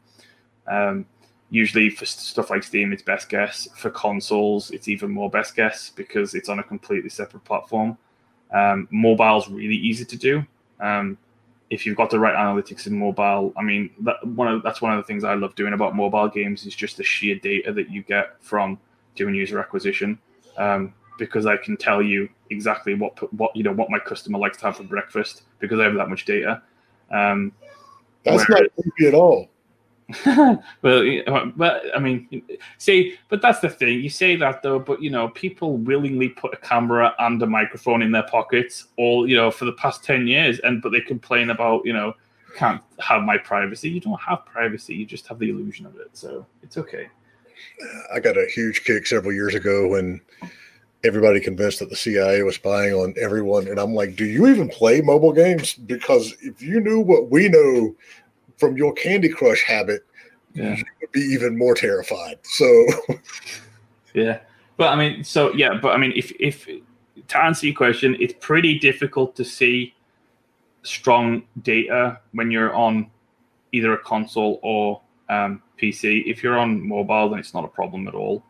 Um, 0.67 1.05
usually 1.51 1.91
for 1.91 2.05
stuff 2.05 2.51
like 2.51 2.63
Steam, 2.63 2.93
it's 2.93 3.03
best 3.03 3.29
guess. 3.29 3.69
For 3.77 3.91
consoles, 3.91 4.71
it's 4.71 4.89
even 4.89 5.11
more 5.11 5.31
best 5.31 5.57
guess 5.57 5.91
because 5.91 6.35
it's 6.35 6.49
on 6.49 6.59
a 6.59 6.63
completely 6.63 7.11
separate 7.11 7.45
platform. 7.45 7.97
Um, 8.53 8.89
mobile's 8.91 9.49
really 9.49 9.77
easy 9.77 10.05
to 10.05 10.17
do. 10.17 10.45
Um, 10.81 11.19
if 11.71 11.85
you've 11.85 11.97
got 11.97 12.11
the 12.11 12.19
right 12.19 12.35
analytics 12.35 12.87
in 12.87 12.99
mobile, 12.99 13.53
I 13.57 13.63
mean, 13.63 13.91
that 14.01 14.27
one 14.27 14.49
of 14.49 14.63
that's 14.63 14.81
one 14.81 14.93
of 14.93 14.99
the 14.99 15.07
things 15.07 15.25
I 15.25 15.35
love 15.35 15.55
doing 15.55 15.75
about 15.75 15.95
mobile 15.95 16.29
games 16.29 16.65
is 16.65 16.75
just 16.75 16.97
the 16.97 17.05
sheer 17.05 17.37
data 17.37 17.73
that 17.73 17.91
you 17.91 18.03
get 18.03 18.43
from 18.43 18.79
doing 19.17 19.35
user 19.35 19.59
acquisition. 19.59 20.19
Um, 20.57 20.95
because 21.19 21.47
I 21.47 21.57
can 21.57 21.77
tell 21.77 22.01
you 22.01 22.29
exactly 22.51 22.95
what 22.95 23.33
what 23.35 23.55
you 23.55 23.63
know 23.65 23.73
what 23.73 23.91
my 23.91 23.99
customer 23.99 24.39
likes 24.39 24.57
to 24.59 24.67
have 24.67 24.77
for 24.77 24.85
breakfast 24.85 25.43
because 25.59 25.79
I 25.79 25.85
have 25.85 25.95
that 25.95 26.09
much 26.09 26.25
data. 26.25 26.63
Um, 27.11 27.53
that's 28.25 28.49
whereas, 28.49 28.69
not 28.77 28.83
creepy 28.83 29.09
at 29.09 29.15
all. 29.15 29.49
well, 30.27 31.21
uh, 31.27 31.45
but 31.57 31.83
I 31.95 31.99
mean, 31.99 32.43
see, 32.79 33.17
but 33.29 33.43
that's 33.43 33.61
the 33.61 33.69
thing. 33.69 34.01
You 34.01 34.09
say 34.09 34.37
that 34.37 34.63
though, 34.63 34.79
but 34.79 35.03
you 35.03 35.11
know, 35.11 35.29
people 35.29 35.77
willingly 35.77 36.31
put 36.31 36.55
a 36.55 36.57
camera 36.57 37.15
and 37.19 37.43
a 37.43 37.47
microphone 37.47 38.01
in 38.01 38.11
their 38.11 38.23
pockets 38.23 38.87
all 38.97 39.29
you 39.29 39.37
know 39.37 39.51
for 39.51 39.67
the 39.67 39.73
past 39.73 40.03
ten 40.03 40.27
years, 40.27 40.61
and 40.61 40.81
but 40.81 40.93
they 40.93 41.03
complain 41.03 41.51
about 41.51 41.85
you 41.85 41.93
know 41.93 42.15
can't 42.57 42.81
have 43.01 43.23
my 43.23 43.37
privacy. 43.37 43.91
You 43.91 44.01
don't 44.01 44.21
have 44.21 44.47
privacy. 44.47 44.95
You 44.95 45.05
just 45.05 45.27
have 45.29 45.39
the 45.39 45.51
illusion 45.51 45.85
of 45.85 45.97
it. 45.97 46.09
So 46.15 46.47
it's 46.63 46.79
okay. 46.79 47.09
I 48.13 48.21
got 48.21 48.39
a 48.39 48.47
huge 48.47 48.85
kick 48.85 49.07
several 49.07 49.35
years 49.35 49.55
ago 49.55 49.89
when 49.89 50.21
everybody 51.05 51.41
convinced 51.41 51.79
that 51.79 51.91
the 51.91 51.97
CIA 51.97 52.43
was 52.43 52.57
spying 52.57 52.95
on 52.95 53.15
everyone. 53.21 53.69
And 53.69 53.79
I'm 53.79 53.95
like, 53.95 54.17
do 54.17 54.25
you 54.25 54.47
even 54.49 54.69
play 54.69 55.01
mobile 55.01 55.33
games? 55.33 55.75
Because 55.75 56.35
if 56.41 56.63
you 56.63 56.81
knew 56.81 57.01
what 57.01 57.31
we 57.31 57.49
know 57.49 57.95
from 58.59 58.77
your 58.77 58.93
Candy 58.93 59.29
Crush 59.29 59.65
habit, 59.65 60.05
yeah. 60.55 60.77
you 60.77 60.85
would 61.01 61.13
be 61.13 61.21
even 61.21 61.57
more 61.57 61.75
terrified. 61.75 62.39
So, 62.43 62.87
yeah. 64.15 64.41
But 64.77 64.89
I 64.93 64.97
mean, 64.97 65.25
so 65.25 65.53
yeah, 65.55 65.79
but 65.81 65.89
I 65.91 65.97
mean, 65.97 66.13
if 66.15 66.33
if 66.39 66.67
to 66.67 67.39
answer 67.39 67.67
your 67.67 67.75
question, 67.75 68.17
it's 68.21 68.35
pretty 68.41 68.79
difficult 68.79 69.35
to 69.37 69.45
see 69.45 69.95
strong 70.83 71.43
data 71.63 72.21
when 72.33 72.51
you're 72.51 72.75
on 72.75 73.11
either 73.73 73.93
a 73.93 73.99
console 73.99 74.61
or 74.63 75.01
um, 75.29 75.63
PC. 75.81 76.25
If 76.27 76.43
you're 76.43 76.59
on 76.59 76.87
mobile, 76.87 77.31
then 77.31 77.39
it's 77.39 77.55
not 77.55 77.65
a 77.65 77.69
problem 77.69 78.09
at 78.09 78.15
all. 78.15 78.45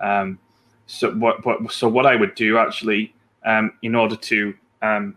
Um, 0.00 0.38
so 0.86 1.12
what, 1.12 1.44
what 1.44 1.70
so 1.70 1.88
what 1.88 2.06
I 2.06 2.16
would 2.16 2.34
do 2.34 2.58
actually 2.58 3.14
um, 3.44 3.72
in 3.82 3.94
order 3.94 4.16
to 4.16 4.54
um, 4.82 5.16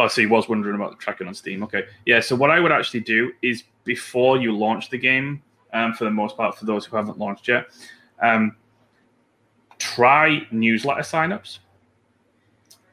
oh 0.00 0.08
so 0.08 0.20
he 0.20 0.26
was 0.26 0.48
wondering 0.48 0.76
about 0.76 0.90
the 0.90 0.96
tracking 0.96 1.26
on 1.26 1.34
Steam. 1.34 1.62
Okay, 1.64 1.84
yeah. 2.06 2.20
So 2.20 2.36
what 2.36 2.50
I 2.50 2.60
would 2.60 2.72
actually 2.72 3.00
do 3.00 3.32
is 3.42 3.64
before 3.84 4.38
you 4.38 4.56
launch 4.56 4.90
the 4.90 4.98
game, 4.98 5.42
um, 5.72 5.94
for 5.94 6.04
the 6.04 6.10
most 6.10 6.36
part, 6.36 6.56
for 6.56 6.64
those 6.64 6.84
who 6.86 6.96
haven't 6.96 7.18
launched 7.18 7.48
yet, 7.48 7.66
um, 8.22 8.56
try 9.78 10.46
newsletter 10.50 11.02
signups. 11.02 11.58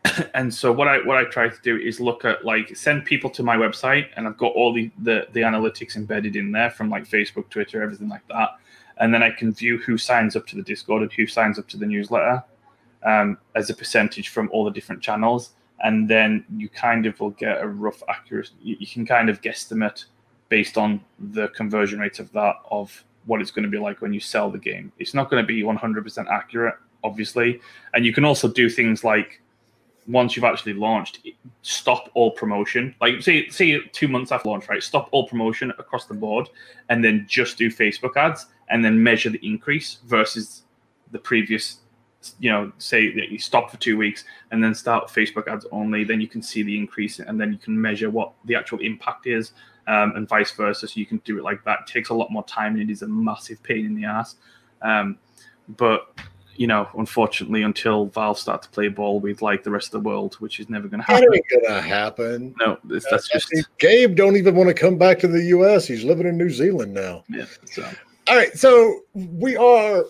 and 0.33 0.53
so 0.53 0.71
what 0.71 0.87
I 0.87 0.99
what 0.99 1.17
I 1.17 1.25
try 1.25 1.49
to 1.49 1.61
do 1.63 1.77
is 1.77 1.99
look 1.99 2.25
at 2.25 2.45
like 2.45 2.75
send 2.75 3.05
people 3.05 3.29
to 3.31 3.43
my 3.43 3.57
website, 3.57 4.07
and 4.15 4.27
I've 4.27 4.37
got 4.37 4.53
all 4.53 4.73
the 4.73 4.91
the, 4.99 5.27
the 5.33 5.41
analytics 5.41 5.95
embedded 5.95 6.35
in 6.35 6.51
there 6.51 6.69
from 6.69 6.89
like 6.89 7.05
Facebook, 7.05 7.49
Twitter, 7.49 7.81
everything 7.81 8.09
like 8.09 8.27
that 8.27 8.57
and 8.99 9.13
then 9.13 9.23
I 9.23 9.31
can 9.31 9.53
view 9.53 9.77
who 9.77 9.97
signs 9.97 10.35
up 10.35 10.47
to 10.47 10.55
the 10.55 10.61
Discord 10.61 11.01
and 11.03 11.11
who 11.13 11.27
signs 11.27 11.59
up 11.59 11.67
to 11.69 11.77
the 11.77 11.85
newsletter 11.85 12.43
um, 13.03 13.37
as 13.55 13.69
a 13.69 13.73
percentage 13.73 14.29
from 14.29 14.49
all 14.51 14.65
the 14.65 14.71
different 14.71 15.01
channels, 15.01 15.51
and 15.81 16.09
then 16.09 16.43
you 16.55 16.69
kind 16.69 17.05
of 17.05 17.19
will 17.19 17.31
get 17.31 17.61
a 17.61 17.67
rough 17.67 18.01
accuracy. 18.09 18.53
You, 18.61 18.87
can 18.87 19.05
kind 19.05 19.29
of 19.29 19.41
guesstimate 19.41 20.05
based 20.49 20.77
on 20.77 21.01
the 21.19 21.49
conversion 21.49 21.99
rate 21.99 22.19
of 22.19 22.31
that 22.31 22.55
of 22.71 23.03
what 23.25 23.41
it's 23.41 23.51
going 23.51 23.63
to 23.63 23.69
be 23.69 23.77
like 23.77 24.01
when 24.01 24.13
you 24.13 24.19
sell 24.19 24.49
the 24.49 24.57
game. 24.57 24.91
It's 24.97 25.13
not 25.13 25.29
going 25.29 25.43
to 25.43 25.47
be 25.47 25.61
100% 25.61 26.27
accurate, 26.27 26.75
obviously, 27.03 27.61
and 27.93 28.05
you 28.05 28.13
can 28.13 28.25
also 28.25 28.47
do 28.47 28.69
things 28.69 29.03
like 29.03 29.41
once 30.07 30.35
you've 30.35 30.45
actually 30.45 30.73
launched, 30.73 31.19
stop 31.61 32.09
all 32.13 32.31
promotion. 32.31 32.95
Like 33.01 33.21
say 33.21 33.49
say 33.49 33.79
two 33.91 34.07
months 34.07 34.31
after 34.31 34.49
launch, 34.49 34.69
right? 34.69 34.81
Stop 34.81 35.09
all 35.11 35.27
promotion 35.27 35.71
across 35.77 36.05
the 36.05 36.13
board, 36.13 36.49
and 36.89 37.03
then 37.03 37.25
just 37.27 37.57
do 37.57 37.69
Facebook 37.69 38.15
ads, 38.15 38.47
and 38.69 38.83
then 38.83 39.01
measure 39.01 39.29
the 39.29 39.45
increase 39.45 39.97
versus 40.05 40.63
the 41.11 41.19
previous. 41.19 41.79
You 42.39 42.51
know, 42.51 42.71
say 42.77 43.13
that 43.13 43.29
you 43.29 43.39
stop 43.39 43.71
for 43.71 43.77
two 43.77 43.97
weeks 43.97 44.25
and 44.51 44.63
then 44.63 44.73
start 44.75 45.07
Facebook 45.07 45.47
ads 45.47 45.65
only. 45.71 46.03
Then 46.03 46.21
you 46.21 46.27
can 46.27 46.41
see 46.41 46.63
the 46.63 46.77
increase, 46.77 47.19
and 47.19 47.39
then 47.39 47.51
you 47.51 47.57
can 47.57 47.79
measure 47.79 48.09
what 48.09 48.33
the 48.45 48.55
actual 48.55 48.79
impact 48.79 49.27
is, 49.27 49.51
um, 49.87 50.13
and 50.15 50.27
vice 50.27 50.51
versa. 50.51 50.87
So 50.87 50.99
you 50.99 51.05
can 51.05 51.17
do 51.25 51.37
it 51.37 51.43
like 51.43 51.63
that. 51.65 51.79
It 51.81 51.87
takes 51.87 52.09
a 52.09 52.13
lot 52.13 52.31
more 52.31 52.43
time, 52.45 52.73
and 52.73 52.81
it 52.81 52.91
is 52.91 53.01
a 53.01 53.07
massive 53.07 53.61
pain 53.63 53.85
in 53.85 53.95
the 53.95 54.05
ass. 54.05 54.35
Um, 54.81 55.17
but 55.77 56.13
you 56.57 56.65
know, 56.65 56.89
unfortunately, 56.97 57.61
until 57.61 58.07
Valve 58.07 58.39
start 58.39 58.63
to 58.63 58.69
play 58.69 58.87
ball 58.87 59.19
with 59.19 59.41
like 59.41 59.63
the 59.63 59.69
rest 59.69 59.87
of 59.87 60.03
the 60.03 60.09
world, 60.09 60.35
which 60.35 60.59
is 60.59 60.69
never 60.69 60.87
going 60.87 61.01
to 61.01 61.05
happen. 61.05 61.29
That 61.29 61.35
ain't 61.35 61.63
gonna 61.67 61.81
happen. 61.81 62.55
No, 62.59 62.77
that's, 62.83 63.05
that's 63.09 63.29
just 63.29 63.53
Gabe. 63.77 64.15
Don't 64.15 64.35
even 64.35 64.55
want 64.55 64.67
to 64.67 64.73
come 64.73 64.97
back 64.97 65.19
to 65.19 65.27
the 65.27 65.43
U.S. 65.45 65.87
He's 65.87 66.03
living 66.03 66.25
in 66.25 66.37
New 66.37 66.49
Zealand 66.49 66.93
now. 66.93 67.23
yeah. 67.29 67.45
So 67.65 67.87
All 68.29 68.35
right, 68.35 68.57
so 68.57 69.01
we 69.13 69.55
are 69.55 70.03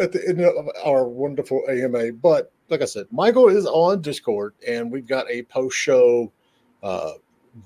at 0.00 0.10
the 0.10 0.26
end 0.28 0.40
of 0.40 0.68
our 0.84 1.06
wonderful 1.06 1.62
AMA, 1.68 2.12
but 2.14 2.52
like 2.68 2.82
I 2.82 2.86
said, 2.86 3.06
Michael 3.12 3.48
is 3.48 3.66
on 3.66 4.02
Discord, 4.02 4.54
and 4.66 4.90
we've 4.90 5.06
got 5.06 5.30
a 5.30 5.44
post-show 5.44 6.32
uh, 6.82 7.12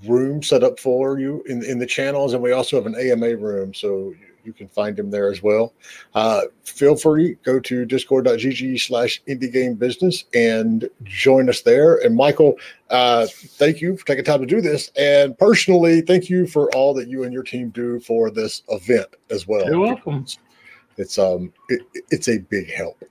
room 0.04 0.42
set 0.42 0.62
up 0.62 0.78
for 0.78 1.18
you 1.18 1.42
in 1.48 1.64
in 1.64 1.78
the 1.78 1.86
channels, 1.86 2.34
and 2.34 2.42
we 2.42 2.52
also 2.52 2.76
have 2.76 2.86
an 2.86 2.94
AMA 2.94 3.36
room, 3.36 3.72
so 3.72 4.12
you 4.46 4.52
can 4.52 4.68
find 4.68 4.98
him 4.98 5.10
there 5.10 5.30
as 5.30 5.42
well. 5.42 5.74
Uh, 6.14 6.42
feel 6.64 6.96
free 6.96 7.36
go 7.42 7.60
to 7.60 7.84
discord.gg 7.84 8.80
slash 8.80 9.22
indie 9.28 9.52
game 9.52 9.74
business 9.74 10.24
and 10.34 10.88
join 11.04 11.48
us 11.48 11.62
there. 11.62 11.96
And 11.96 12.16
Michael, 12.16 12.56
uh, 12.90 13.26
thank 13.28 13.80
you 13.80 13.96
for 13.96 14.06
taking 14.06 14.24
time 14.24 14.40
to 14.40 14.46
do 14.46 14.60
this, 14.60 14.90
and 14.96 15.36
personally, 15.36 16.00
thank 16.00 16.30
you 16.30 16.46
for 16.46 16.74
all 16.74 16.94
that 16.94 17.08
you 17.08 17.24
and 17.24 17.32
your 17.32 17.42
team 17.42 17.70
do 17.70 18.00
for 18.00 18.30
this 18.30 18.62
event 18.68 19.08
as 19.30 19.46
well. 19.46 19.66
you're 19.66 19.80
welcome. 19.80 20.24
It's 20.96 21.18
um, 21.18 21.52
it, 21.68 21.82
it's 22.10 22.28
a 22.28 22.38
big 22.38 22.72
help. 22.72 23.02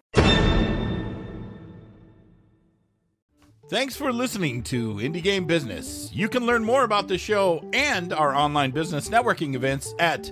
Thanks 3.67 3.95
for 3.95 4.13
listening 4.13 4.61
to 4.65 4.95
Indie 4.97 5.23
Game 5.23 5.45
Business. 5.45 6.11
You 6.13 6.29
can 6.29 6.45
learn 6.45 6.63
more 6.63 6.83
about 6.83 7.07
the 7.07 7.17
show 7.17 7.67
and 7.73 8.13
our 8.13 8.35
online 8.35 8.69
business 8.69 9.09
networking 9.09 9.55
events 9.55 9.95
at 9.97 10.31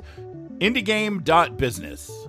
indiegame.business. 0.59 2.22